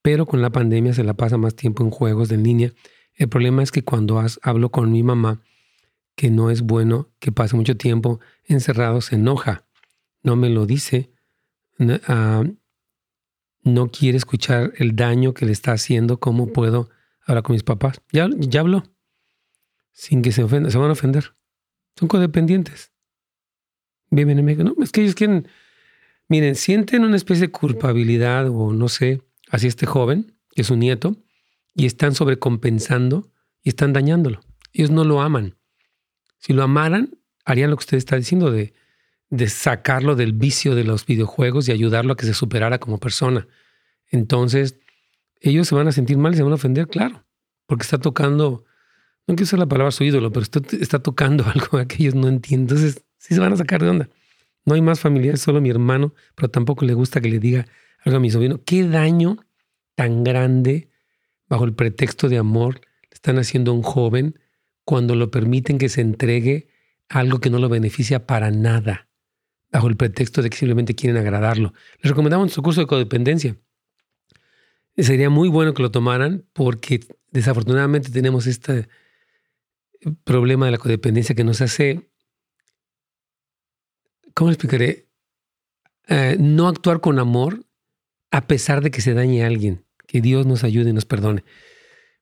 pero 0.02 0.26
con 0.26 0.42
la 0.42 0.50
pandemia 0.50 0.94
se 0.94 1.04
la 1.04 1.14
pasa 1.14 1.36
más 1.36 1.54
tiempo 1.54 1.82
en 1.84 1.90
juegos 1.90 2.30
en 2.30 2.42
línea. 2.42 2.72
El 3.14 3.28
problema 3.28 3.62
es 3.62 3.70
que 3.70 3.84
cuando 3.84 4.22
hablo 4.42 4.70
con 4.70 4.90
mi 4.90 5.02
mamá, 5.02 5.42
que 6.16 6.30
no 6.30 6.50
es 6.50 6.62
bueno 6.62 7.08
que 7.18 7.32
pase 7.32 7.56
mucho 7.56 7.76
tiempo 7.76 8.20
encerrado, 8.44 9.00
se 9.00 9.16
enoja. 9.16 9.64
No 10.22 10.36
me 10.36 10.50
lo 10.50 10.66
dice. 10.66 11.10
Ah, 12.06 12.44
no 13.62 13.90
quiere 13.90 14.18
escuchar 14.18 14.72
el 14.76 14.96
daño 14.96 15.34
que 15.34 15.46
le 15.46 15.52
está 15.52 15.72
haciendo. 15.72 16.20
¿Cómo 16.20 16.52
puedo 16.52 16.90
hablar 17.26 17.42
con 17.42 17.54
mis 17.54 17.62
papás? 17.62 18.02
Ya, 18.12 18.28
ya 18.38 18.60
habló. 18.60 18.84
Sin 19.92 20.22
que 20.22 20.32
se 20.32 20.42
ofenda. 20.42 20.70
Se 20.70 20.78
van 20.78 20.90
a 20.90 20.92
ofender. 20.92 21.34
Son 21.96 22.08
codependientes. 22.08 22.92
Viven 24.10 24.38
en 24.38 24.44
México. 24.44 24.64
No, 24.64 24.74
es 24.82 24.92
que 24.92 25.02
ellos 25.02 25.14
quieren 25.14 25.48
Miren, 26.30 26.54
sienten 26.54 27.02
una 27.02 27.16
especie 27.16 27.48
de 27.48 27.50
culpabilidad 27.50 28.48
o 28.50 28.72
no 28.72 28.88
sé, 28.88 29.20
hacia 29.50 29.66
este 29.66 29.84
joven, 29.84 30.36
que 30.54 30.62
es 30.62 30.68
su 30.68 30.76
nieto, 30.76 31.16
y 31.74 31.86
están 31.86 32.14
sobrecompensando 32.14 33.32
y 33.64 33.70
están 33.70 33.92
dañándolo. 33.92 34.40
Ellos 34.72 34.92
no 34.92 35.02
lo 35.02 35.22
aman. 35.22 35.56
Si 36.38 36.52
lo 36.52 36.62
amaran, 36.62 37.18
harían 37.44 37.70
lo 37.70 37.76
que 37.76 37.82
usted 37.82 37.96
está 37.96 38.14
diciendo 38.14 38.52
de, 38.52 38.72
sacarlo 39.48 40.14
del 40.14 40.32
vicio 40.32 40.76
de 40.76 40.84
los 40.84 41.04
videojuegos 41.04 41.68
y 41.68 41.72
ayudarlo 41.72 42.12
a 42.12 42.16
que 42.16 42.26
se 42.26 42.34
superara 42.34 42.78
como 42.78 42.98
persona. 42.98 43.48
Entonces, 44.06 44.78
ellos 45.40 45.66
se 45.66 45.74
van 45.74 45.88
a 45.88 45.92
sentir 45.92 46.16
mal 46.16 46.32
y 46.32 46.36
se 46.36 46.44
van 46.44 46.52
a 46.52 46.56
ofender, 46.56 46.86
claro, 46.86 47.24
porque 47.66 47.82
está 47.82 47.98
tocando, 47.98 48.64
no 49.26 49.34
quiero 49.34 49.42
usar 49.42 49.58
la 49.58 49.66
palabra 49.66 49.90
su 49.90 50.04
ídolo, 50.04 50.30
pero 50.30 50.44
está, 50.44 50.60
está 50.76 51.00
tocando 51.00 51.44
algo 51.52 51.84
que 51.88 52.04
ellos 52.04 52.14
no 52.14 52.28
entienden. 52.28 52.68
Entonces, 52.68 53.02
sí 53.18 53.34
se 53.34 53.40
van 53.40 53.52
a 53.52 53.56
sacar 53.56 53.82
de 53.82 53.88
onda. 53.88 54.08
No 54.64 54.74
hay 54.74 54.82
más 54.82 55.00
familiares, 55.00 55.40
solo 55.40 55.60
mi 55.60 55.70
hermano, 55.70 56.14
pero 56.34 56.48
tampoco 56.48 56.84
le 56.84 56.94
gusta 56.94 57.20
que 57.20 57.28
le 57.28 57.38
diga 57.38 57.66
algo 58.04 58.18
a 58.18 58.20
mi 58.20 58.30
sobrino. 58.30 58.60
¿Qué 58.64 58.86
daño 58.86 59.38
tan 59.94 60.24
grande, 60.24 60.90
bajo 61.48 61.64
el 61.64 61.74
pretexto 61.74 62.28
de 62.28 62.38
amor, 62.38 62.80
le 63.02 63.14
están 63.14 63.38
haciendo 63.38 63.70
a 63.70 63.74
un 63.74 63.82
joven 63.82 64.38
cuando 64.84 65.14
lo 65.14 65.30
permiten 65.30 65.78
que 65.78 65.88
se 65.88 66.00
entregue 66.00 66.68
algo 67.08 67.40
que 67.40 67.50
no 67.50 67.58
lo 67.58 67.68
beneficia 67.68 68.26
para 68.26 68.50
nada, 68.50 69.08
bajo 69.70 69.88
el 69.88 69.96
pretexto 69.96 70.42
de 70.42 70.50
que 70.50 70.56
simplemente 70.56 70.94
quieren 70.94 71.18
agradarlo? 71.18 71.74
Les 72.02 72.10
recomendamos 72.10 72.52
su 72.52 72.62
curso 72.62 72.80
de 72.80 72.86
codependencia. 72.86 73.56
Sería 74.96 75.30
muy 75.30 75.48
bueno 75.48 75.74
que 75.74 75.82
lo 75.82 75.90
tomaran 75.90 76.44
porque 76.52 77.00
desafortunadamente 77.30 78.10
tenemos 78.10 78.46
este 78.46 78.88
problema 80.24 80.66
de 80.66 80.72
la 80.72 80.78
codependencia 80.78 81.34
que 81.34 81.44
nos 81.44 81.60
hace 81.60 82.09
¿cómo 84.40 84.50
explicaré? 84.50 85.06
Eh, 86.08 86.38
no 86.40 86.66
actuar 86.66 87.02
con 87.02 87.18
amor 87.18 87.66
a 88.30 88.46
pesar 88.46 88.82
de 88.82 88.90
que 88.90 89.02
se 89.02 89.12
dañe 89.12 89.44
a 89.44 89.46
alguien. 89.46 89.84
Que 90.06 90.22
Dios 90.22 90.46
nos 90.46 90.64
ayude 90.64 90.88
y 90.88 90.92
nos 90.94 91.04
perdone. 91.04 91.44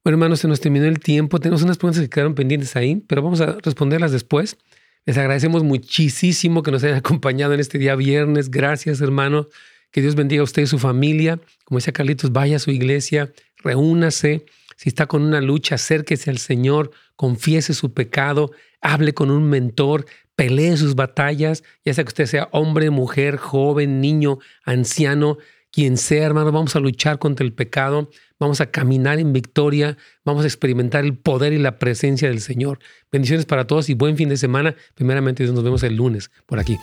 Bueno, 0.03 0.17
hermanos, 0.17 0.41
se 0.41 0.49
nos 0.49 0.59
terminó 0.59 0.87
el 0.87 0.99
tiempo. 0.99 1.39
Tenemos 1.39 1.63
unas 1.63 1.79
preguntas 1.79 2.03
que 2.03 2.11
quedaron 2.11 2.35
pendientes 2.35 2.75
ahí, 2.75 2.97
pero 3.07 3.23
vamos 3.23 3.41
a 3.41 3.57
responderlas 3.63 4.11
después. 4.11 4.59
Les 5.07 5.17
agradecemos 5.17 5.63
muchísimo 5.63 6.65
que 6.65 6.73
nos 6.73 6.83
hayan 6.83 6.97
acompañado 7.05 7.55
en 7.55 7.61
este 7.61 7.79
día 7.79 7.95
viernes. 7.95 8.51
Gracias, 8.51 9.01
hermano. 9.01 9.47
Que 9.93 10.01
Dios 10.03 10.17
bendiga 10.17 10.41
a 10.41 10.45
usted 10.45 10.63
y 10.63 10.67
su 10.67 10.81
familia. 10.81 11.39
Como 11.67 11.79
decía 11.79 11.93
Carlitos, 11.93 12.33
vaya 12.33 12.57
a 12.57 12.59
su 12.59 12.73
iglesia, 12.73 13.33
reúnase. 13.59 14.45
Si 14.75 14.89
está 14.89 15.07
con 15.07 15.23
una 15.23 15.41
lucha, 15.41 15.77
acérquese 15.77 16.31
al 16.31 16.39
Señor, 16.39 16.91
confiese 17.15 17.75
su 17.75 17.95
pecado, 17.95 18.51
hable 18.81 19.15
con 19.15 19.31
un 19.31 19.49
mentor, 19.49 20.07
pelee 20.39 20.77
sus 20.77 20.95
batallas, 20.95 21.65
ya 21.85 21.93
sea 21.93 22.05
que 22.05 22.11
usted 22.11 22.27
sea 22.27 22.49
hombre, 22.53 22.91
mujer, 22.91 23.39
joven, 23.39 24.01
niño, 24.01 24.39
anciano, 24.65 25.39
quien 25.73 25.97
sea, 25.97 26.27
hermano, 26.27 26.53
vamos 26.53 26.77
a 26.77 26.81
luchar 26.81 27.19
contra 27.19 27.45
el 27.45 27.53
pecado, 27.53 28.09
vamos 28.39 28.61
a 28.61 28.71
caminar 28.71 29.19
en 29.19 29.33
victoria, 29.33 29.97
vamos 30.25 30.45
a 30.45 30.47
experimentar 30.47 31.05
el 31.05 31.19
poder 31.19 31.53
y 31.55 31.59
la 31.59 31.81
presencia 31.81 32.29
del 32.29 32.41
Señor. 32.41 32.79
Bendiciones 33.11 33.47
para 33.47 33.67
todos 33.67 33.89
y 33.89 33.95
buen 33.95 34.17
fin 34.17 34.29
de 34.29 34.37
semana. 34.37 34.77
Primeramente 34.95 35.45
nos 35.45 35.65
vemos 35.65 35.83
el 35.83 35.97
lunes 35.97 36.31
por 36.47 36.61
aquí. 36.61 36.79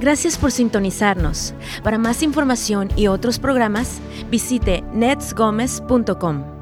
Gracias 0.00 0.36
por 0.36 0.50
sintonizarnos. 0.50 1.54
Para 1.84 1.96
más 1.96 2.24
información 2.24 2.90
y 2.96 3.06
otros 3.06 3.38
programas, 3.38 4.00
visite 4.32 4.82
netsgomez.com. 4.92 6.61